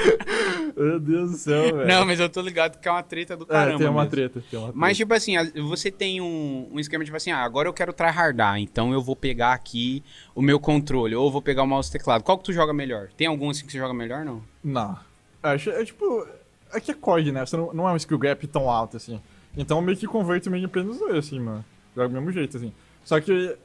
[0.78, 1.88] Meu Deus do céu, velho.
[1.88, 3.78] Não, mas eu tô ligado que é uma treta do é, caramba.
[3.80, 4.44] tem uma treta.
[4.50, 4.80] Tem uma treta.
[4.80, 5.34] Mas, tipo assim,
[5.68, 9.16] você tem um, um esquema tipo assim, ah, agora eu quero tryhardar, então eu vou
[9.16, 12.24] pegar aqui o meu controle, ou vou pegar o mouse e teclado.
[12.24, 13.10] Qual que tu joga melhor?
[13.18, 14.42] Tem algum assim que você joga melhor, não?
[14.64, 14.98] Não.
[15.44, 16.26] Acho, é tipo.
[16.74, 17.46] Aqui é COD, né?
[17.46, 19.20] Você não, não é um skill gap tão alto, assim.
[19.56, 21.66] Então eu meio que converto meio apenas dois, assim, mano.
[21.96, 22.72] Joga do mesmo jeito, assim.
[23.04, 23.58] Só que,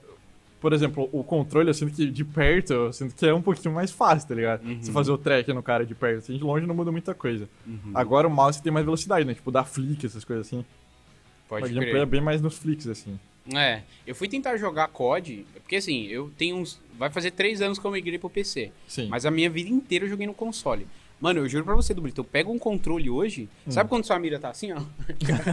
[0.61, 3.75] por exemplo, o controle, eu sinto que de perto, eu sinto que é um pouquinho
[3.75, 4.65] mais fácil, tá ligado?
[4.65, 4.83] Uhum.
[4.83, 7.49] Você fazer o track no cara de perto, assim, de longe não muda muita coisa.
[7.67, 7.93] Uhum.
[7.95, 9.35] Agora o mouse tem mais velocidade, né?
[9.35, 10.65] Tipo, dar flick, essas coisas assim.
[11.49, 11.97] Pode crer.
[11.97, 13.19] é bem mais nos flicks, assim.
[13.55, 16.81] É, eu fui tentar jogar COD, porque assim, eu tenho uns.
[16.99, 18.73] Vai fazer três anos que eu migrei pro PC.
[18.89, 19.09] Sim.
[19.09, 20.87] Mas a minha vida inteira eu joguei no console.
[21.19, 23.49] Mano, eu juro pra você, Dublito, eu pego um controle hoje.
[23.67, 23.71] Hum.
[23.71, 24.81] Sabe quando sua mira tá assim, ó?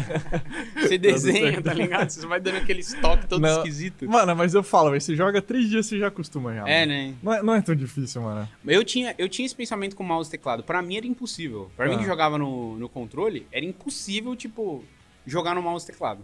[0.75, 2.09] você desenha, tá ligado?
[2.09, 3.57] Você vai dando aquele estoque todo Não.
[3.57, 4.07] esquisito.
[4.09, 6.67] Mano, mas eu falo, você joga três dias, você já acostuma já.
[6.67, 7.13] É, né?
[7.23, 8.47] Não é, não é tão difícil, mano.
[8.65, 10.63] Eu tinha, eu tinha esse pensamento com mouse e teclado.
[10.63, 11.71] Pra mim era impossível.
[11.77, 11.97] Pra mim Ah.
[11.99, 14.83] que jogava no, no controle, era impossível, tipo,
[15.25, 16.21] jogar no mouse e teclado.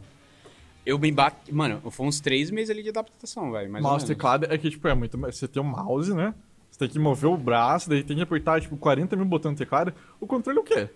[0.86, 1.54] Eu me bati.
[1.54, 3.72] Mano, foi uns três meses ali de adaptação, velho.
[3.82, 5.18] mouse e teclado é que, tipo, é muito.
[5.18, 6.34] Você tem o mouse, né?
[6.80, 9.58] Você tem que mover o braço, daí tem que apertar, tipo, 40 mil botões no
[9.58, 9.94] teclado.
[10.18, 10.88] O controle é o quê?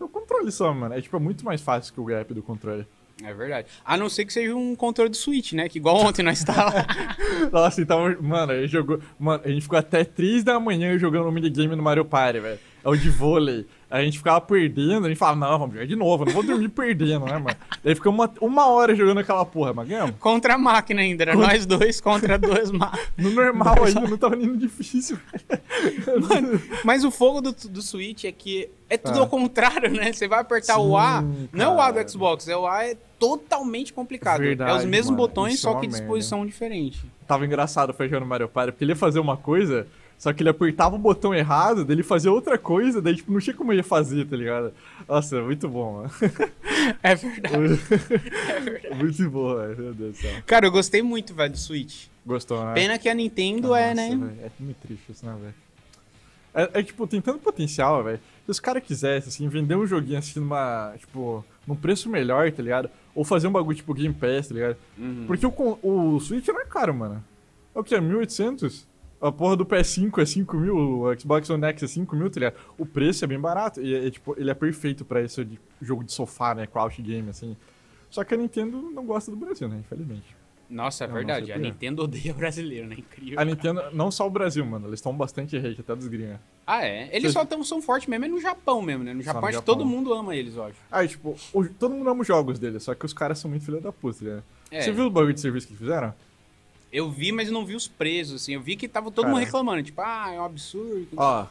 [0.00, 0.94] É o controle só, mano.
[0.94, 2.86] É, tipo, é muito mais fácil que o gap do controle.
[3.22, 3.68] É verdade.
[3.84, 5.68] A não ser que seja um controle do Switch, né?
[5.68, 6.86] Que igual ontem nós tava.
[7.52, 8.98] Nossa, então, mano, a gente jogou.
[9.18, 12.58] Mano, a gente ficou até 3 da manhã jogando um minigame no Mario Party, velho.
[12.86, 13.66] É o de vôlei.
[13.90, 16.42] A gente ficava perdendo, a gente falava, não, vamos jogar de novo, eu não vou
[16.42, 17.56] dormir perdendo, né, mano?
[17.82, 20.14] Daí ficou uma, uma hora jogando aquela porra, mas ganhamos.
[20.20, 21.24] contra a máquina ainda.
[21.24, 23.06] Era Contra- nós dois contra duas máquinas.
[23.18, 25.18] No normal ainda, não tava nem difícil.
[26.28, 29.22] Mano, mas o fogo do, do Switch é que é tudo Ah.
[29.22, 30.12] ao contrário, né?
[30.12, 32.84] Você vai apertar o A, Sim, não é o A do Xbox, é o A
[32.84, 34.40] é totalmente complicado.
[34.40, 35.16] é os Verdade, mesmos mano.
[35.18, 35.98] botões, é só que merda.
[35.98, 37.04] disposição diferente.
[37.26, 39.86] Tava engraçado foi jogando Mario Party, porque ele ia fazer uma coisa,
[40.18, 43.40] só que ele apertava o botão errado, daí ele fazia outra coisa, daí tipo, não
[43.40, 44.72] tinha como ele fazer, tá ligado?
[45.06, 46.10] Nossa, muito bom, mano.
[47.02, 47.80] É verdade.
[48.48, 48.94] é verdade.
[48.94, 49.76] muito bom, velho.
[49.76, 50.42] Meu Deus do céu.
[50.46, 52.06] Cara, eu gostei muito, velho, do Switch.
[52.24, 52.74] Gostou, né?
[52.74, 54.26] Pena que a Nintendo é, Nossa, né?
[54.26, 55.54] velho, É muito triste isso, né, velho?
[56.54, 58.20] É, é, tipo, tem tanto potencial, velho.
[58.44, 60.94] Se os caras quisessem, assim, vender um joguinho assim numa.
[60.98, 62.88] Tipo, num preço melhor, tá ligado?
[63.14, 64.76] Ou fazer um bagulho tipo Game Pass, tá ligado?
[64.96, 65.24] Uhum.
[65.26, 67.22] Porque o, o Switch não é caro, mano.
[67.74, 67.94] É o que?
[67.94, 68.84] É 1.800?
[69.20, 72.38] A porra do PS5 é 5 mil, o Xbox One X é 5 mil, tá
[72.40, 72.56] ligado?
[72.78, 73.80] O preço é bem barato.
[73.80, 76.66] E é, é, tipo, ele é perfeito pra esse de jogo de sofá, né?
[76.66, 77.56] Crouch game, assim.
[78.10, 79.78] Só que a Nintendo não gosta do Brasil, né?
[79.80, 80.36] Infelizmente.
[80.68, 81.52] Nossa, é verdade.
[81.52, 81.56] a.
[81.58, 82.96] Nintendo odeia brasileiro, né?
[82.98, 83.38] Incrível.
[83.40, 84.86] A Nintendo, não só o Brasil, mano.
[84.88, 86.38] Eles estão bastante hate, até dos gringos.
[86.66, 87.08] Ah, é?
[87.16, 89.14] Eles só tão, são fortes mesmo, é no Japão mesmo, né?
[89.14, 89.74] No Só Japão, no Japão.
[89.76, 90.76] todo mundo ama eles, eu acho.
[90.90, 93.64] Aí, tipo, o- todo mundo ama os jogos deles, só que os caras são muito
[93.64, 94.42] filha da puta, né?
[94.70, 94.80] É.
[94.82, 96.12] Você viu o bagulho de serviço que eles fizeram?
[96.96, 98.54] Eu vi, mas não vi os preços, assim.
[98.54, 99.34] Eu vi que tava todo Cara.
[99.34, 99.82] mundo reclamando.
[99.82, 101.08] Tipo, ah, é um absurdo.
[101.14, 101.44] Ó,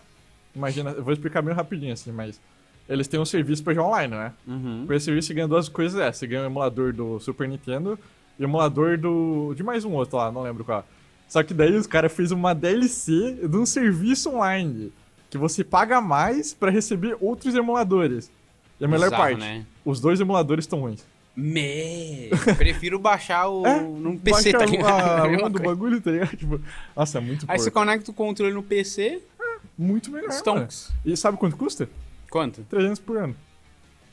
[0.56, 2.41] imagina, eu vou explicar meio rapidinho assim, mas
[2.89, 4.34] eles têm um serviço pra jogar online, né?
[4.48, 4.86] Uhum.
[4.88, 8.00] Por esse serviço você ganha duas coisas é, você ganha um emulador do Super Nintendo
[8.39, 10.84] e um emulador do de mais um outro lá, não lembro qual.
[11.30, 14.91] Só que daí os caras fez uma DLC de um serviço online
[15.30, 18.32] que você paga mais pra receber outros emuladores.
[18.80, 19.64] E a melhor Bizarro, parte, né?
[19.86, 21.06] os dois emuladores estão ruins.
[21.36, 22.29] Me...
[22.57, 23.65] Prefiro baixar o...
[23.65, 25.21] É, num PC, tá ligado?
[25.21, 26.38] a É do bagulho, tá ligado?
[26.38, 26.61] Tipo,
[26.95, 27.79] nossa, é muito Aí você porco.
[27.86, 29.21] conecta o controle no PC,
[29.77, 30.91] Muito melhor, stonks.
[31.03, 31.89] E sabe quanto custa?
[32.29, 32.63] Quanto?
[32.63, 33.36] 300 por ano.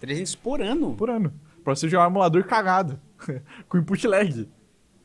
[0.00, 0.94] 300 por ano?
[0.94, 1.32] Por ano.
[1.62, 2.98] Pra você jogar um emulador cagado.
[3.68, 4.48] com input lag.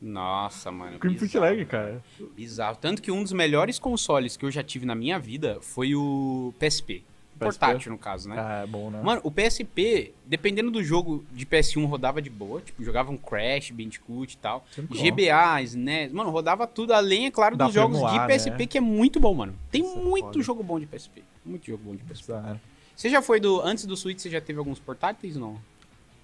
[0.00, 0.98] Nossa, mano.
[0.98, 1.44] Com input bizarro.
[1.44, 2.02] lag, cara.
[2.36, 2.76] Bizarro.
[2.80, 6.52] Tanto que um dos melhores consoles que eu já tive na minha vida foi o
[6.58, 7.04] PSP.
[7.38, 8.36] Portátil, no caso, né?
[8.38, 9.00] Ah, é bom, né?
[9.02, 12.60] Mano, o PSP, dependendo do jogo de PS1, rodava de boa.
[12.60, 14.64] Tipo, jogava um Crash, Bandicoot e tal.
[14.70, 16.12] Sempre GBA, SNES.
[16.12, 18.66] Mano, rodava tudo além, é claro, Dá dos jogos de PSP, né?
[18.66, 19.54] que é muito bom, mano.
[19.70, 20.42] Tem Isso é muito foda.
[20.42, 21.22] jogo bom de PSP.
[21.44, 22.32] Muito jogo bom de PSP.
[22.32, 22.60] Exato.
[22.96, 23.60] Você já foi do.
[23.60, 25.60] Antes do Switch, você já teve alguns portáteis ou não?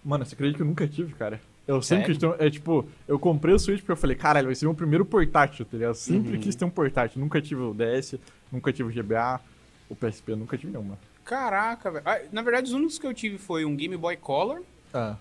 [0.04, 1.40] Mano, você acredita que eu nunca tive, cara?
[1.66, 4.54] Eu sempre quis ter É tipo, eu comprei o Switch porque eu falei, caralho, vai
[4.54, 5.94] ser meu primeiro portátil, tá ligado?
[5.94, 6.40] Sempre Uhum.
[6.40, 7.18] quis ter um portátil.
[7.20, 8.16] Nunca tive o DS,
[8.52, 9.40] nunca tive o GBA,
[9.88, 10.98] o PSP, nunca tive nenhuma.
[11.24, 12.04] Caraca, velho.
[12.06, 14.62] Ah, Na verdade, os únicos que eu tive foi um Game Boy Color
[14.92, 15.16] Ah,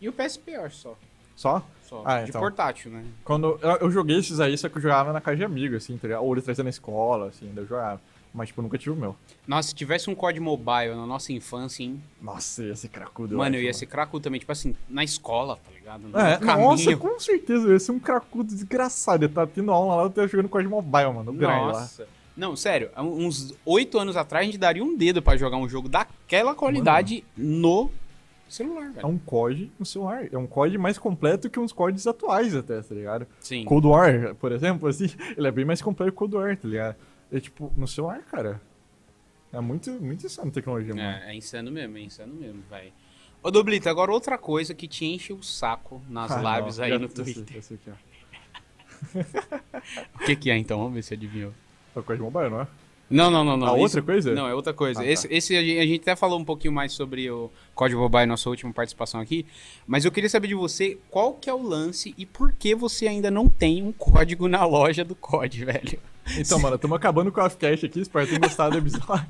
[0.00, 0.96] e o PSP, eu acho só.
[1.36, 1.66] só?
[1.88, 2.02] Só.
[2.06, 2.40] Ah, de então.
[2.40, 3.04] portátil, né?
[3.24, 5.96] Quando eu, eu joguei esses aí, só que eu jogava na casa de amigo, assim,
[5.98, 6.24] tá ligado?
[6.24, 8.00] Ou ele trazia na escola, assim, daí eu jogava.
[8.34, 9.14] Mas, tipo, eu nunca tive o meu.
[9.46, 12.02] Nossa, se tivesse um COD Mobile na nossa infância, hein?
[12.20, 13.36] Nossa, ia ser cracudo.
[13.36, 16.00] Mano, eu ia ser cracudo também, tipo assim, na escola, tá ligado?
[16.08, 16.68] No É, caminho.
[16.70, 19.26] nossa, com certeza, eu ia ser um cracudo desgraçado.
[19.26, 21.38] Eu tava tendo aula lá, eu tava jogando COD Mobile, mano.
[21.38, 21.58] Lá.
[21.72, 22.08] Nossa.
[22.36, 25.88] Não, sério, uns oito anos atrás a gente daria um dedo pra jogar um jogo
[25.88, 27.90] daquela qualidade no
[28.48, 29.06] celular, É velho.
[29.08, 30.28] um COD no celular.
[30.32, 33.26] É um COD mais completo que uns CODs atuais até, tá ligado?
[33.40, 33.64] Sim.
[33.64, 35.06] Cold War, por exemplo, assim,
[35.36, 36.96] ele é bem mais completo que o Cold War, tá ligado?
[37.30, 38.60] É tipo, no celular, cara.
[39.52, 41.06] É muito, muito insano a tecnologia, mano.
[41.06, 42.92] É, é insano mesmo, é insano mesmo, velho.
[43.42, 46.98] Ô, Doblito, agora outra coisa que te enche o saco nas Ah, lives não, aí
[46.98, 47.62] no Twitter.
[47.62, 47.94] sei o que é.
[50.14, 50.78] O que que é, então?
[50.78, 51.52] Vamos ver se adivinhou.
[51.94, 52.66] É o COD Mobile, não é?
[53.12, 53.66] Não, não, não, não.
[53.68, 54.34] A Isso- outra coisa?
[54.34, 55.00] Não, é outra coisa.
[55.00, 55.10] Ah, tá.
[55.10, 58.72] esse, esse a, gente, até falou um pouquinho mais sobre o Código Mobile, nossa última
[58.72, 59.44] participação aqui.
[59.86, 63.06] Mas eu queria saber de você qual que é o lance e por que você
[63.06, 65.98] ainda não tem um código na loja do COD, velho.
[66.38, 69.26] Então, mano, estamos acabando com o Offcast aqui, espero que tenham gostado do episódio.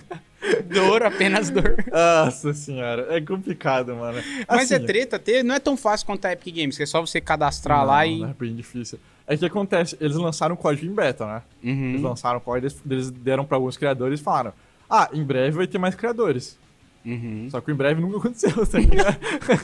[0.72, 1.84] Dor, apenas dor.
[1.92, 4.22] Nossa senhora, é complicado, mano.
[4.48, 6.86] Mas é Assim, treta ter, não é tão fácil quanto a Epic Games, que é
[6.86, 8.20] só você cadastrar lá não, e.
[8.20, 8.98] não É bem difícil.
[9.30, 11.42] É que acontece, eles lançaram o código em beta, né?
[11.62, 11.90] Uhum.
[11.90, 14.52] Eles lançaram o código, eles, deram pra alguns criadores e falaram:
[14.88, 16.58] Ah, em breve vai ter mais criadores.
[17.06, 17.46] Uhum.
[17.48, 19.16] Só que o em breve nunca aconteceu, tá ligado?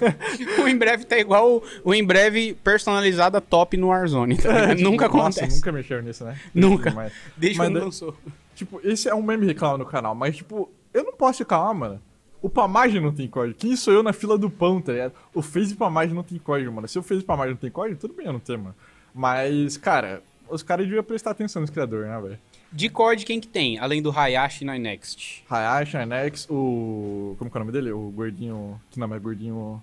[0.63, 4.37] O em breve tá igual o, o em breve personalizada top no Warzone.
[4.37, 4.77] tá ligado?
[4.79, 5.57] Tipo, nunca nossa, acontece.
[5.57, 6.39] nunca mexeram nisso, né?
[6.55, 6.91] Nunca.
[6.93, 8.15] Mas, Desde Mas quando lançou.
[8.55, 12.01] tipo, esse é um meme reclamar no canal, mas, tipo, eu não posso reclamar, mano.
[12.41, 13.59] O Pamage não tem código.
[13.59, 15.13] Quem sou eu na fila do pão, tá ligado?
[15.35, 16.87] O Face e Pamage não tem código, mano.
[16.87, 18.75] Se o Face e Pamage não tem código, tudo bem eu não ter, mano.
[19.19, 22.39] Mas, cara, os caras deviam prestar atenção nos criadores, né, velho?
[22.71, 23.79] De COD, quem que tem?
[23.79, 25.43] Além do Hayashi e Next.
[25.49, 27.35] Hayashi, Inex, o.
[27.39, 27.93] Como que é o nome dele?
[27.93, 28.79] O gordinho.
[28.91, 29.83] Que não é gordinho.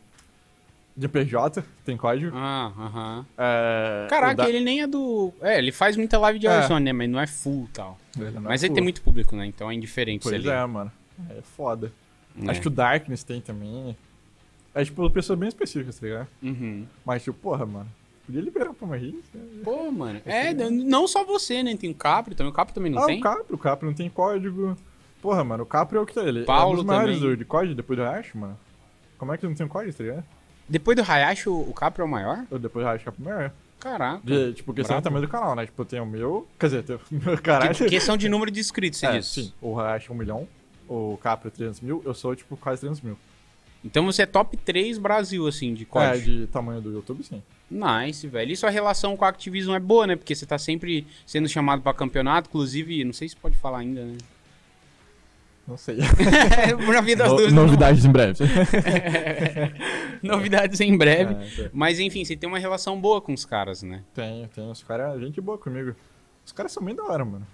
[0.95, 2.31] De PJ, tem código.
[2.37, 3.25] Ah, aham.
[3.35, 5.33] É, Caraca, da- ele nem é do.
[5.41, 6.51] É, ele faz muita live de É.
[6.51, 6.93] Warzone, né?
[6.93, 7.97] Mas não é full e tal.
[8.15, 8.75] ele é Mas ele full.
[8.75, 9.47] tem muito público, né?
[9.47, 10.49] Então é indiferente Pois ele.
[10.49, 10.91] é, mano.
[11.31, 11.91] É foda.
[12.45, 12.51] É.
[12.51, 13.97] Acho que o Darkness tem também.
[14.75, 16.27] É tipo pessoas bem específicas, tá ligado?
[16.43, 16.85] Uhum.
[17.03, 17.89] Mas, tipo, porra, mano.
[18.25, 19.23] Podia liberar pra mais gente.
[19.33, 19.41] né?
[19.63, 20.21] Pô, mano.
[20.25, 21.75] É, não só você, né?
[21.75, 22.51] Tem o Capri também.
[22.51, 23.19] O Capri também não ah, tem?
[23.19, 23.53] o Capri.
[23.55, 24.77] O Capri não tem código.
[25.21, 25.63] Porra, mano.
[25.63, 26.17] O Capri é o que?
[26.19, 27.35] Ele é Paulo um dos maiores também.
[27.37, 28.57] de código depois do Hash, mano.
[29.17, 30.23] Como é que ele não tem código, tá ligado?
[30.69, 32.45] Depois do Hayashi, o, o Capri é o maior?
[32.49, 33.51] Depois do Hash, Capri é o maior.
[33.79, 34.21] Caraca.
[34.23, 35.01] De, tipo, questão Brabo.
[35.01, 35.65] do tamanho do canal, né?
[35.65, 36.47] Tipo, tem o meu.
[36.57, 37.75] Quer dizer, tem o meu caralho.
[37.75, 39.43] Que- questão de número de inscritos, você é, disse.
[39.43, 39.53] sim.
[39.61, 40.47] O Hash é 1 milhão.
[40.87, 42.01] O Capri é 300 mil.
[42.05, 43.17] Eu sou, tipo, quase 300 mil.
[43.83, 46.21] Então você é top 3 Brasil, assim, de É, COD.
[46.21, 47.43] de tamanho do YouTube, sim.
[47.69, 48.51] Nice, velho.
[48.51, 50.15] E sua relação com a Activision é boa, né?
[50.15, 52.47] Porque você tá sempre sendo chamado pra campeonato.
[52.49, 54.17] Inclusive, não sei se pode falar ainda, né?
[55.67, 55.97] Não sei.
[57.29, 57.53] No- duas.
[57.53, 58.43] novidades em breve.
[60.21, 61.33] Novidades em breve.
[61.63, 64.03] É, Mas enfim, você tem uma relação boa com os caras, né?
[64.13, 64.71] Tenho, tenho.
[64.71, 65.95] Os caras, gente boa comigo.
[66.45, 67.47] Os caras são bem da hora, mano.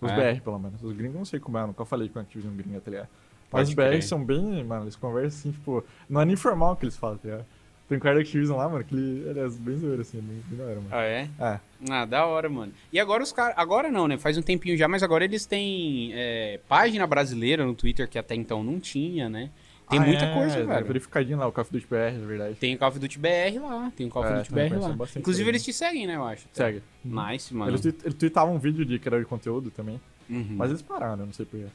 [0.00, 0.34] Os É?
[0.34, 0.82] BR, pelo menos.
[0.82, 3.08] Os gringos não sei como é, nunca falei com a Activision gringa, tá ligado?
[3.50, 6.84] Mas os BR são bem, mano, eles conversam assim, tipo, não é nem formal que
[6.84, 7.46] eles falam, tá ligado?
[7.88, 10.58] Tem cara da Activision lá, mano, que ele, ele é bem zoeiro, assim, bem, bem
[10.58, 10.88] da hora, mano.
[10.90, 11.28] Ah, é?
[11.38, 12.72] É, Ah, da hora, mano.
[12.92, 13.54] E agora os caras.
[13.56, 14.18] Agora não, né?
[14.18, 18.34] Faz um tempinho já, mas agora eles têm é, página brasileira no Twitter que até
[18.34, 19.50] então não tinha, né?
[19.88, 20.84] Tem Ah, muita é, coisa, é velho.
[20.86, 22.54] verificadinho lá, o Call of Duty BR, na verdade.
[22.56, 24.78] Tem o Call of Duty BR lá, tem o Call of É, Duty também BR
[24.80, 24.88] lá.
[24.88, 26.48] bastante Inclusive eles te seguem, né, eu acho.
[26.52, 26.82] Segue.
[27.04, 27.70] Nice, mano.
[27.70, 30.44] Eles, eles tweetavam um vídeo de criador de conteúdo também, Uhum.
[30.56, 31.66] mas eles pararam, eu não sei porquê.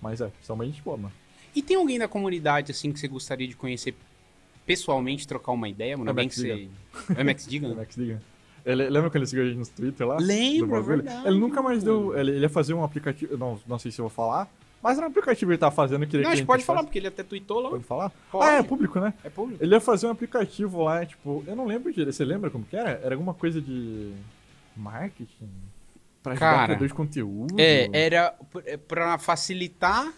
[0.00, 1.12] Mas é, são bem gente boa, mano.
[1.54, 3.94] E tem alguém da comunidade, assim, que você gostaria de conhecer
[4.66, 6.10] pessoalmente, trocar uma ideia, mano?
[6.10, 6.68] É Max que você...
[7.16, 7.68] É Max Diga?
[7.68, 8.22] Como é que se diga?
[8.64, 10.18] Ele, lembra quando ele seguiu a gente no Twitter lá?
[10.20, 12.16] Lembro, é verdade, Ele nunca mais deu.
[12.16, 13.36] Ele, ele ia fazer um aplicativo.
[13.36, 14.48] Não, não sei se eu vou falar.
[14.80, 16.06] Mas era um aplicativo que ele tava fazendo.
[16.06, 16.86] Queria Não, que a gente pode falar, testasse.
[16.88, 17.70] porque ele até tweetou lá.
[17.70, 18.12] Pode falar?
[18.30, 18.44] Pode.
[18.48, 19.14] Ah, é público, né?
[19.24, 19.62] É público.
[19.62, 22.14] Ele ia fazer um aplicativo lá, tipo, eu não lembro direito.
[22.14, 23.00] Você lembra como que era?
[23.02, 24.12] Era alguma coisa de
[24.76, 25.48] marketing?
[26.22, 27.56] Pra ajudar Cara, criador de conteúdo?
[27.58, 30.12] É, era p- pra facilitar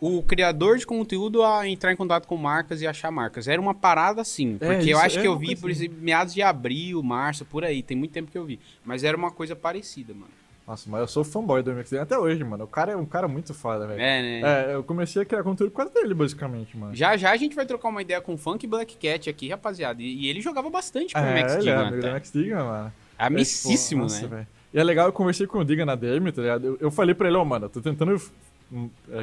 [0.00, 3.48] o criador de conteúdo a entrar em contato com marcas e achar marcas.
[3.48, 5.84] Era uma parada assim, É, porque eu isso acho é que eu vi por assim.
[5.84, 7.82] exemplo, meados de abril, março, por aí.
[7.82, 8.60] Tem muito tempo que eu vi.
[8.84, 10.28] Mas era uma coisa parecida, mano.
[10.66, 12.64] Nossa, mas eu sou fanboy do MXD até hoje, mano.
[12.64, 14.00] O cara é um cara muito foda, velho.
[14.00, 14.40] É, né?
[14.72, 16.92] É, eu comecei a criar conteúdo por causa dele, basicamente, mano.
[16.94, 20.02] Já já a gente vai trocar uma ideia com o Funk Black Cat aqui, rapaziada.
[20.02, 22.12] E, e ele jogava bastante com o É, Max ele é amigo do até.
[22.12, 22.92] Max Digan, mano.
[23.16, 24.36] Amicíssimo, É, tipo, nossa, né?
[24.36, 24.46] velho.
[24.74, 26.66] E é legal, eu conversei com o Diga na DM, tá ligado?
[26.66, 28.18] Eu, eu falei pra ele, ó, mano, eu tô tentando é,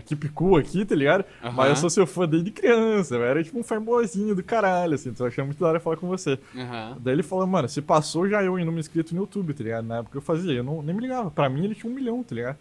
[0.05, 1.25] keep cool aqui, tá ligado?
[1.43, 1.51] Aham.
[1.55, 3.29] Mas eu sou seu fã desde criança, velho.
[3.29, 5.09] Era tipo um fanboyzinho do caralho, assim.
[5.09, 6.39] Então eu achei muito da hora falar com você.
[6.55, 6.97] Aham.
[6.99, 9.85] Daí ele falou, mano, se passou já eu em número inscrito no YouTube, tá ligado?
[9.85, 11.29] Na época eu fazia, eu não, nem me ligava.
[11.29, 12.57] Pra mim ele tinha um milhão, tá ligado?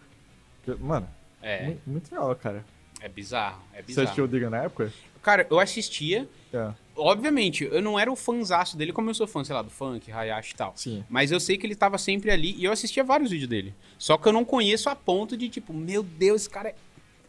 [0.80, 1.08] Mano,
[1.42, 2.64] É, mu- muito legal, cara.
[3.00, 4.04] é bizarro, é Você bizarro.
[4.06, 4.92] assistiu o Diga na época?
[5.22, 9.42] Cara, eu assistia, É, obviamente, eu não era o fãzaço dele como eu sou fã,
[9.44, 10.72] sei lá, do Funk, Hayashi e tal.
[10.76, 11.04] sim.
[11.08, 13.74] Mas eu sei que ele tava sempre ali e eu assistia vários vídeos dele.
[13.98, 16.74] Só que eu não conheço a ponto de, tipo, meu Deus, esse cara é.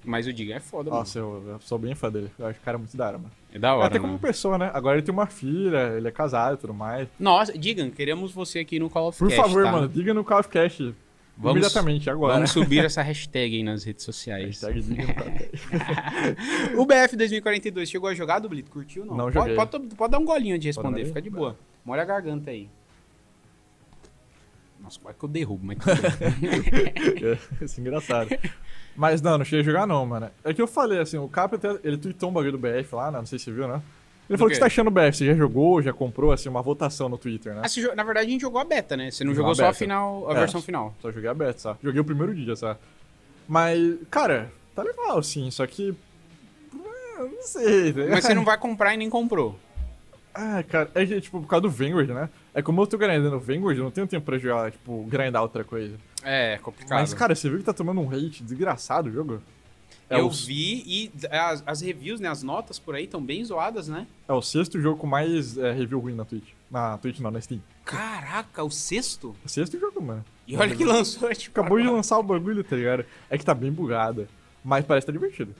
[0.05, 2.29] Mas o Diga é foda, Nossa, eu, eu sou bem fã dele.
[2.37, 3.29] Eu acho o cara muito da hora, mano.
[3.29, 3.35] mano.
[3.53, 4.01] É da hora, Até né?
[4.01, 4.69] como pessoa, né?
[4.73, 7.07] Agora ele tem uma filha, ele é casado e tudo mais.
[7.17, 9.71] Nossa, Digan, queremos você aqui no Call of Por Cast, favor, tá?
[9.71, 10.93] mano, diga no Call of Cast.
[11.35, 12.35] Vamos- imediatamente, agora.
[12.35, 14.61] Vamos subir essa hashtag aí nas redes sociais.
[16.77, 18.69] O BF 2042 chegou a jogar, Dublito?
[18.71, 19.15] Curtiu não?
[19.17, 19.55] Não pode, joguei.
[19.55, 21.57] Pode, pode dar um golinho de responder, fica de boa.
[21.83, 22.69] Molha a garganta aí.
[24.79, 25.77] Nossa, quase que eu derrubo, mas
[27.61, 28.29] isso é engraçado.
[28.95, 30.29] Mas não, não cheguei a jogar não, mano.
[30.43, 33.09] É que eu falei, assim, o Cap até, ele tweetou um bagulho do BF lá,
[33.09, 33.17] né?
[33.19, 33.81] Não sei se você viu, né?
[34.29, 36.61] Ele falou que você tá achando o BF, você já jogou, já comprou, assim, uma
[36.61, 37.61] votação no Twitter, né?
[37.63, 39.11] Ah, você na verdade, a gente jogou a beta, né?
[39.11, 40.39] Você não Jogou jogou só a final, a É.
[40.39, 40.95] versão final.
[41.01, 41.79] Só joguei a beta, sabe?
[41.83, 42.79] Joguei o primeiro dia, sabe?
[43.47, 45.93] Mas, cara, tá legal, sim, só que...
[46.73, 47.99] é, Não sei, tá?
[48.09, 49.59] Mas você não vai comprar e nem comprou.
[50.33, 52.27] Ah, cara, é tipo, por causa do Vanguard, né?
[52.55, 55.43] É como eu tô grindando o Vanguard, eu não tenho tempo pra jogar, tipo, grindar
[55.43, 55.95] outra coisa.
[56.23, 56.99] É, complicado.
[56.99, 59.41] Mas, cara, você viu que tá tomando um hate desgraçado o jogo?
[60.09, 62.29] É eu o, vi e as, as reviews, né?
[62.29, 64.07] As notas por aí estão bem zoadas, né?
[64.27, 66.49] é o sexto jogo com mais é, review ruim na Twitch.
[66.69, 67.61] Na Twitch não, na Steam.
[67.85, 69.35] Caraca, o sexto?
[69.43, 70.25] O sexto jogo, mano.
[70.47, 71.59] E olha que lançou, tipo.
[71.59, 71.97] Acabou de agora.
[71.97, 73.05] lançar o bagulho, tá ligado?
[73.29, 74.27] É que tá bem bugado.
[74.63, 75.53] Mas parece que tá divertido.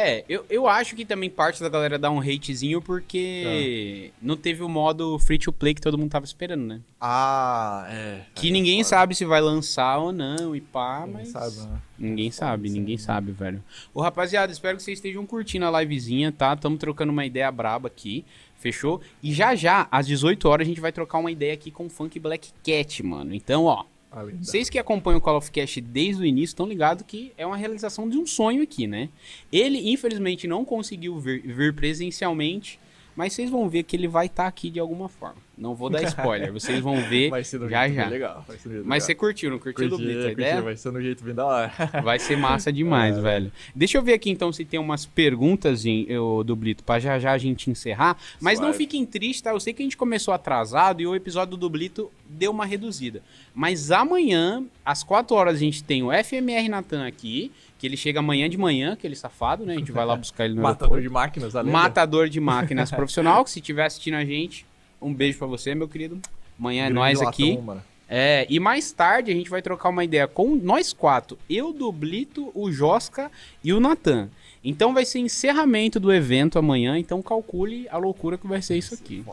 [0.00, 4.62] É, eu, eu acho que também parte da galera dá um hatezinho porque não teve
[4.62, 6.80] o modo free to play que todo mundo tava esperando, né?
[6.98, 8.22] Ah, é.
[8.34, 11.28] Que ninguém sabe se vai lançar ou não e pá, Ninguém mas.
[11.28, 11.80] sabe, né?
[11.98, 13.62] Ninguém sabe, isso ninguém aí, sabe, velho.
[13.92, 16.56] Ô, rapaziada, espero que vocês estejam curtindo a livezinha, tá?
[16.56, 18.24] Tamo trocando uma ideia braba aqui,
[18.58, 19.02] fechou?
[19.22, 21.90] E já já, às 18 horas, a gente vai trocar uma ideia aqui com o
[21.90, 23.34] Funk Black Cat, mano.
[23.34, 23.84] Então, ó,
[24.40, 27.56] vocês que acompanham o Call of Cast desde o início estão ligados que é uma
[27.56, 29.08] realização de um sonho aqui, né?
[29.52, 32.80] Ele, infelizmente, não conseguiu vir, vir presencialmente,
[33.16, 35.36] mas vocês vão ver que ele vai estar aqui de alguma forma.
[35.58, 38.08] Não vou dar spoiler, vocês vão ver Vai ser já jeito já.
[38.08, 38.44] legal.
[38.48, 39.20] Vai ser jeito Mas você legal.
[39.20, 40.62] curtiu, não curtiu do Curti, a curti, ideia?
[40.62, 41.72] Vai ser no jeito bem da hora.
[42.02, 43.52] Vai ser massa demais, É, velho.
[43.74, 47.18] Deixa eu ver aqui então se tem umas perguntas em- eu, do Blito, pra já
[47.18, 48.16] já a gente encerrar.
[48.40, 48.78] Mas não Suave.
[48.78, 49.50] fiquem tristes, tá?
[49.50, 53.20] Eu sei que a gente começou atrasado e o episódio do Blito deu uma reduzida.
[53.54, 58.18] Mas amanhã, às 4 horas, a gente tem o FMR Natan aqui, que ele chega
[58.20, 59.72] amanhã de manhã, aquele safado, né?
[59.72, 61.02] A gente vai lá buscar ele no Matador aeroporto.
[61.02, 64.66] de máquinas, além Matador de máquinas profissional, que se estiver assistindo a gente,
[65.00, 66.20] um beijo pra você, meu querido.
[66.58, 67.58] Amanhã é nós aqui.
[68.06, 71.38] É, e mais tarde a gente vai trocar uma ideia com nós quatro.
[71.48, 73.30] Eu, do Blito, o Josca
[73.64, 74.28] e o Natan.
[74.62, 78.92] Então vai ser encerramento do evento amanhã, então calcule a loucura que vai ser isso
[78.92, 79.24] aqui.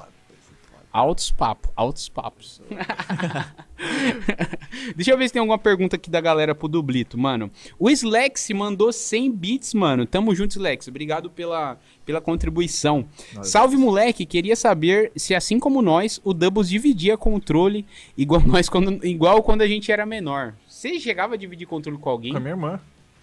[0.92, 2.62] Altos papos, altos papos.
[4.96, 7.52] Deixa eu ver se tem alguma pergunta aqui da galera pro Dublito, mano.
[7.78, 10.06] O Slex mandou 100 bits, mano.
[10.06, 10.88] Tamo junto, Slex.
[10.88, 13.06] Obrigado pela, pela contribuição.
[13.34, 14.26] Nós Salve, moleque.
[14.26, 17.86] Queria saber se, assim como nós, o Doubles dividia controle
[18.18, 20.56] igual nós quando, igual quando a gente era menor.
[20.68, 22.32] Você chegava a dividir controle com alguém?
[22.32, 22.80] Com a minha irmã.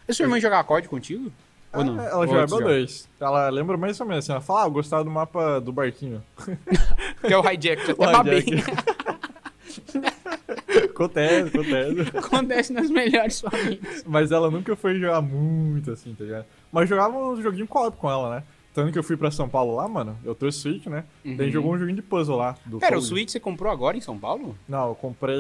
[0.06, 1.32] A sua irmã jogava acorde contigo?
[1.74, 2.00] Ou não?
[2.00, 2.50] É, Ela jogos?
[2.64, 3.08] dois.
[3.20, 4.32] Ela lembra mais ou menos assim.
[4.32, 6.22] Ela fala, ah, eu gostava do mapa do barquinho.
[7.26, 7.92] Que é o hijack.
[7.98, 8.44] O até babei.
[10.90, 12.16] acontece, acontece.
[12.18, 14.04] Acontece nas melhores famílias.
[14.06, 16.44] Mas ela nunca foi jogar muito assim, tá ligado?
[16.72, 18.42] Mas jogava um joguinho co-op com ela, né?
[18.74, 20.18] Tanto que eu fui pra São Paulo lá, mano.
[20.24, 21.04] Eu trouxe Switch, né?
[21.24, 22.56] Daí jogou um joguinho de puzzle lá.
[22.66, 22.80] Do Uhum.
[22.80, 23.08] Pera, o Fogo.
[23.14, 24.56] Switch você comprou agora em São Paulo?
[24.68, 25.36] Não, eu comprei.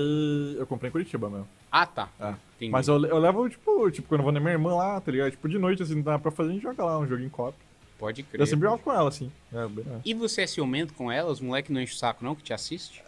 [0.56, 1.48] Eu comprei em Curitiba mesmo.
[1.70, 2.08] Ah, tá.
[2.20, 2.34] É.
[2.64, 2.72] Entendi.
[2.72, 5.30] Mas eu, eu levo, tipo, tipo, quando eu vou na minha irmã lá, tá ligado?
[5.30, 7.56] Tipo, de noite, assim, não dá pra fazer, a gente joga lá um joguinho co-op.
[7.98, 8.40] Pode crer.
[8.40, 9.30] Eu sempre jogo com ela, assim.
[9.52, 10.00] É, é.
[10.04, 11.30] E você é ciumento com ela?
[11.30, 13.02] Os moleques não enchem o saco não que te assiste?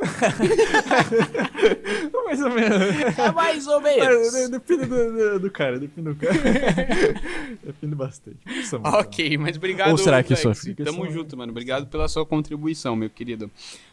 [2.24, 2.80] Mais ou menos.
[3.18, 6.32] É mais ou É, de- Depende do, do, do cara, depende do cara.
[7.62, 8.38] depende bastante.
[8.72, 8.96] Mano.
[8.98, 9.90] Ok, mas obrigado.
[9.90, 10.60] Ou será que Lex.
[10.60, 11.50] fica Tamo junto, mano.
[11.50, 13.50] Obrigado pela sua contribuição, meu querido.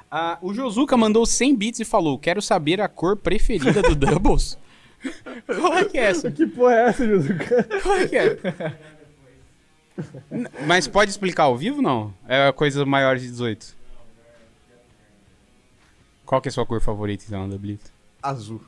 [0.10, 4.58] Ah, o Josuka mandou 100 bits e falou: Quero saber a cor preferida do Doubles.
[5.46, 6.32] Qual é que é essa?
[6.32, 7.64] Que porra é essa, Juzuka?
[7.84, 8.38] Qual é que é?
[10.66, 12.14] Mas pode explicar ao vivo não?
[12.28, 13.76] É coisa maior de 18.
[16.26, 17.92] Qual que é a sua cor favorita, então, da Blitz?
[18.22, 18.62] Azul.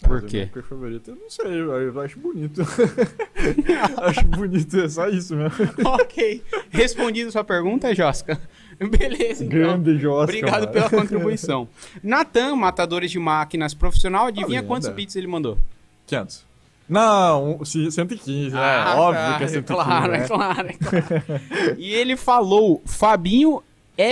[0.00, 0.36] Por Azul é quê?
[0.38, 1.10] minha cor favorita?
[1.10, 2.62] Eu não sei, eu, eu acho bonito.
[4.02, 5.56] acho bonito, é só isso mesmo.
[5.84, 6.42] ok.
[6.70, 8.38] Respondido sua pergunta, Josca.
[8.98, 9.58] Beleza, então.
[9.58, 10.22] Grande Josca.
[10.24, 10.72] Obrigado mano.
[10.72, 11.68] pela contribuição.
[12.02, 15.58] Natan, matadores de máquinas profissional, adivinha Tá quantos bits ele mandou?
[16.06, 16.44] 500.
[16.88, 18.84] Não, um- se- 115, né?
[18.96, 19.62] Óbvio que é 115.
[19.62, 20.18] Claro, né?
[20.24, 21.76] é claro, é claro.
[21.78, 23.62] e ele falou, Fabinho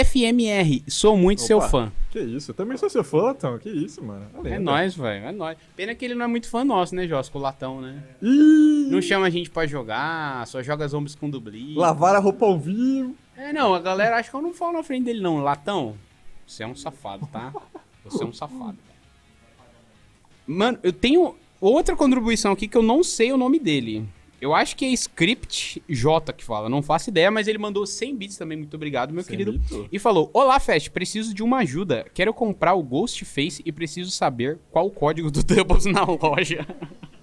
[0.04, 1.68] FMR, sou muito seu Opa.
[1.68, 1.92] fã.
[2.10, 3.58] Que isso, eu também sou seu fã, Tom.
[3.58, 4.26] Que isso, mano.
[4.34, 4.60] A É lenda.
[4.70, 5.58] nóis, velho, é nóis.
[5.76, 8.02] Pena que ele não é muito fã nosso, né, Josco, o Latão, né?
[8.22, 11.74] Ih, Não chama a gente pra jogar, só joga zombies com dubli.
[11.74, 13.14] lavar a roupa ao vivo.
[13.38, 15.38] É, não, a galera acha que eu não falo na frente dele, não.
[15.38, 15.96] Latão,
[16.44, 17.52] você é um safado, tá?
[18.04, 18.76] Você é um safado.
[20.44, 24.04] Mano, eu tenho outra contribuição aqui que eu não sei o nome dele.
[24.40, 28.16] Eu acho que é Script J que fala, não faço ideia, mas ele mandou 100
[28.16, 29.58] bits também, muito obrigado, meu 100 querido.
[29.58, 29.88] bits.
[29.92, 32.06] E falou: Olá, Fest, preciso de uma ajuda.
[32.14, 36.66] Quero comprar o Ghostface e preciso saber qual o código do Doubles na loja.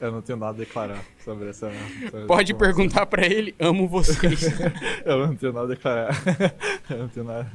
[0.00, 1.70] Eu não tenho nada a declarar sobre essa.
[2.10, 4.42] sobre Pode essa perguntar pra ele, amo vocês.
[5.04, 6.14] Eu não tenho nada a declarar.
[6.90, 7.50] Eu não tenho nada.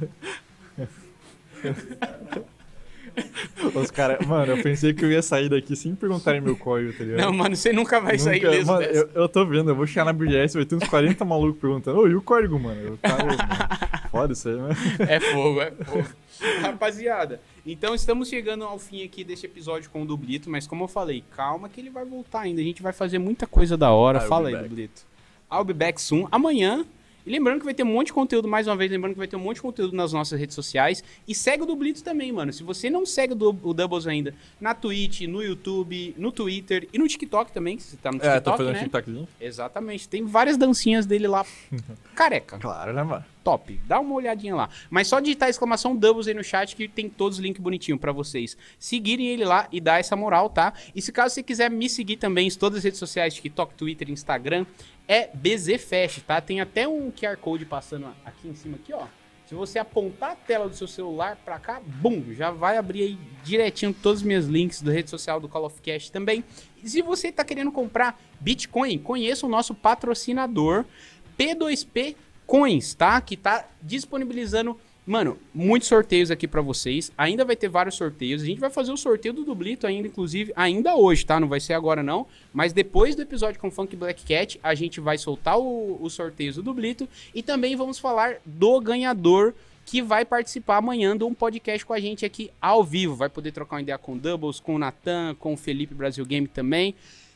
[3.74, 4.26] Os caras.
[4.26, 7.20] Mano, eu pensei que eu ia sair daqui sem perguntarem meu código, tá ligado?
[7.20, 9.86] não, mano, você nunca vai sair Nunca- mesmo mano, eu, eu tô vendo, eu vou
[9.86, 12.80] chegar na BGS, vai ter uns 40 malucos perguntando, ô, e o código, mano?
[12.80, 13.38] Eu, cara, mano,
[14.10, 14.70] foda isso aí, né?
[15.08, 16.04] É fogo, é fogo.
[16.60, 20.88] Rapaziada, então estamos chegando ao fim aqui desse episódio com o Dublito, mas como eu
[20.88, 22.60] falei, calma que ele vai voltar ainda.
[22.60, 24.20] A gente vai fazer muita coisa da hora.
[24.20, 24.68] I'll Fala be aí, back.
[24.68, 25.02] Dublito.
[25.52, 26.26] I'll be back soon.
[26.30, 26.84] Amanhã
[27.24, 29.28] E lembrando que vai ter um monte de conteúdo, mais uma vez, lembrando que vai
[29.28, 31.02] ter um monte de conteúdo nas nossas redes sociais.
[31.26, 32.52] E segue o Dublito também, mano.
[32.52, 37.06] Se você não segue o, Doubles ainda, na Twitch, no YouTube, no Twitter e no
[37.06, 38.78] TikTok também, que você tá no TikTok, É, tô fazendo né?
[38.80, 39.28] TikTokzinho.
[39.40, 40.08] Exatamente.
[40.08, 41.44] Tem várias dancinhas dele lá.
[42.14, 42.58] Careca.
[42.58, 43.24] Claro, né, mano?
[43.42, 43.80] Top.
[43.86, 44.68] Dá uma olhadinha lá.
[44.88, 48.12] Mas só digitar exclamação Doubles aí no chat que tem todos os links bonitinhos pra
[48.12, 50.72] vocês seguirem ele lá e dar essa moral, tá?
[50.94, 54.08] E se caso você quiser me seguir também em todas as redes sociais, TikTok, Twitter,
[54.10, 54.64] Instagram,
[55.12, 56.40] é BZFest, tá?
[56.40, 59.06] Tem até um QR Code passando aqui em cima aqui, ó.
[59.44, 63.18] Se você apontar a tela do seu celular pra cá, bum, já vai abrir aí
[63.44, 66.42] direitinho todos os meus links da rede social do Call of Cast também.
[66.82, 70.86] E se você tá querendo comprar Bitcoin, conheça o nosso patrocinador
[71.38, 73.20] P2P Coins, tá?
[73.20, 77.10] Que tá disponibilizando, mano, muitos sorteios aqui pra vocês.
[77.16, 78.42] Ainda vai ter vários sorteios.
[78.42, 81.40] A gente vai fazer o sorteio do Dublito ainda, inclusive, ainda hoje, tá?
[81.40, 82.26] Não vai ser agora não.
[82.52, 86.62] Mas depois do episódio com Funk Black Cat, a gente vai soltar os sorteios do
[86.62, 87.08] Dublito.
[87.34, 92.00] E também vamos falar do ganhador que vai participar amanhã de um podcast com a
[92.00, 93.16] gente aqui ao vivo.
[93.16, 96.24] Vai poder trocar uma ideia com o Doubles, com o Natan, com o Felipe Brasil
[96.24, 96.94] Game também.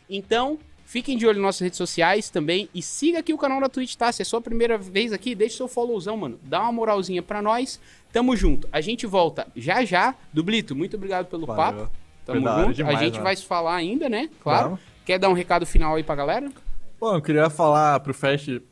[0.08, 3.68] Então, fiquem de olho nas nossas redes sociais também e siga aqui o canal da
[3.68, 4.10] Twitch, tá?
[4.10, 6.38] Se é sua primeira vez aqui, deixa seu followzão, mano.
[6.42, 7.78] Dá uma moralzinha pra nós.
[8.12, 8.66] Tamo junto.
[8.72, 10.14] A gente volta já já.
[10.32, 11.80] Dublito, muito obrigado pelo Valeu.
[11.80, 11.90] papo.
[12.24, 12.74] Tamo hora junto.
[12.74, 14.30] demais, a gente vai se falar ainda, né?
[14.42, 14.70] Claro.
[14.70, 14.80] Vamos.
[15.04, 16.50] Quer dar um recado final aí pra galera?
[16.98, 18.62] Bom, eu queria falar pro Fast.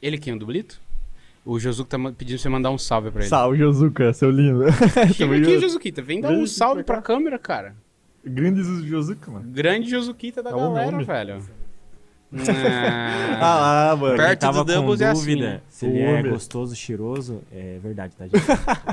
[0.00, 0.80] Ele quem, o Dublito?
[1.44, 3.28] O Josuco tá pedindo pra você mandar um salve pra ele.
[3.28, 4.64] Salve, Josuca, seu lindo.
[5.14, 6.02] Chega aqui, Josuquita.
[6.02, 7.74] Vem dar um salve pra pra câmera, cara.
[8.28, 9.50] Grandes Josuca, mano.
[9.50, 11.04] Grande Josuquita da É galera, nome.
[11.04, 11.42] velho.
[12.30, 14.16] Ah, Ah lá, mano.
[14.16, 15.60] Perto tava do Doubles com é assim, dúvida né?
[15.68, 18.36] se ele é gostoso, cheiroso, é verdade, tá, gente?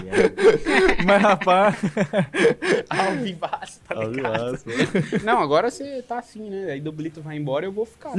[0.07, 1.75] É- Mas, rapaz.
[2.89, 4.59] ao vivaço, tá ligado?
[4.65, 5.23] Mano.
[5.23, 6.71] Não, agora você tá assim, né?
[6.71, 8.17] Aí o Dublito vai embora e eu vou ficar, tá?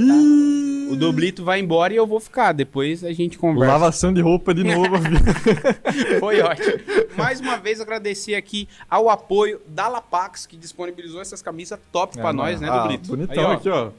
[0.90, 2.52] O Dublito vai embora e eu vou ficar.
[2.52, 3.72] Depois a gente conversa.
[3.72, 4.96] Lavação de roupa de novo.
[6.20, 6.74] Foi ótimo.
[7.16, 12.30] Mais uma vez agradecer aqui ao apoio da Lapax, que disponibilizou essas camisas top pra
[12.30, 12.80] É, nós, né, mano.
[12.80, 13.08] Ah, Dublito?
[13.08, 13.90] Bonitão Aí, ó, aqui, ó.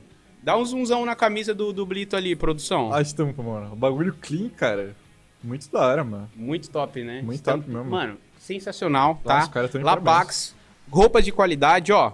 [0.48, 2.94] Dá um zoomzão na camisa do Dublito ali, produção.
[2.94, 3.74] A estampa, mano.
[3.74, 4.96] O bagulho clean, cara.
[5.44, 6.30] Muito da hora, mano.
[6.34, 7.22] Muito top, né?
[7.22, 7.92] Muito Estampa- top mesmo.
[7.92, 9.80] Mano, sensacional, Nossa, tá?
[9.84, 10.56] Lapax,
[10.90, 12.14] roupas de qualidade, ó.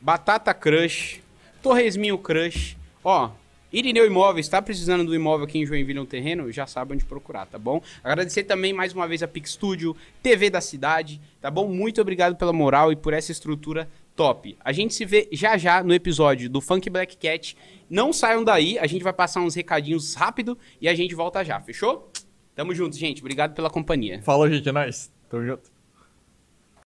[0.00, 1.20] Batata Crush,
[1.60, 3.30] Torresminho Crush, ó.
[3.72, 6.52] Irineu Imóveis, tá precisando do imóvel aqui em Joinville, um terreno?
[6.52, 7.82] Já sabe onde procurar, tá bom?
[8.04, 11.66] Agradecer também mais uma vez a Pix Studio, TV da cidade, tá bom?
[11.66, 14.56] Muito obrigado pela moral e por essa estrutura top.
[14.64, 17.56] A gente se vê já já no episódio do Funk Black Cat.
[17.88, 21.60] Não saiam daí, a gente vai passar uns recadinhos rápido e a gente volta já,
[21.60, 22.10] fechou?
[22.54, 23.20] Tamo junto, gente.
[23.20, 24.20] Obrigado pela companhia.
[24.22, 24.68] Falou, gente.
[24.68, 25.10] É nóis.
[25.28, 25.71] Tamo junto.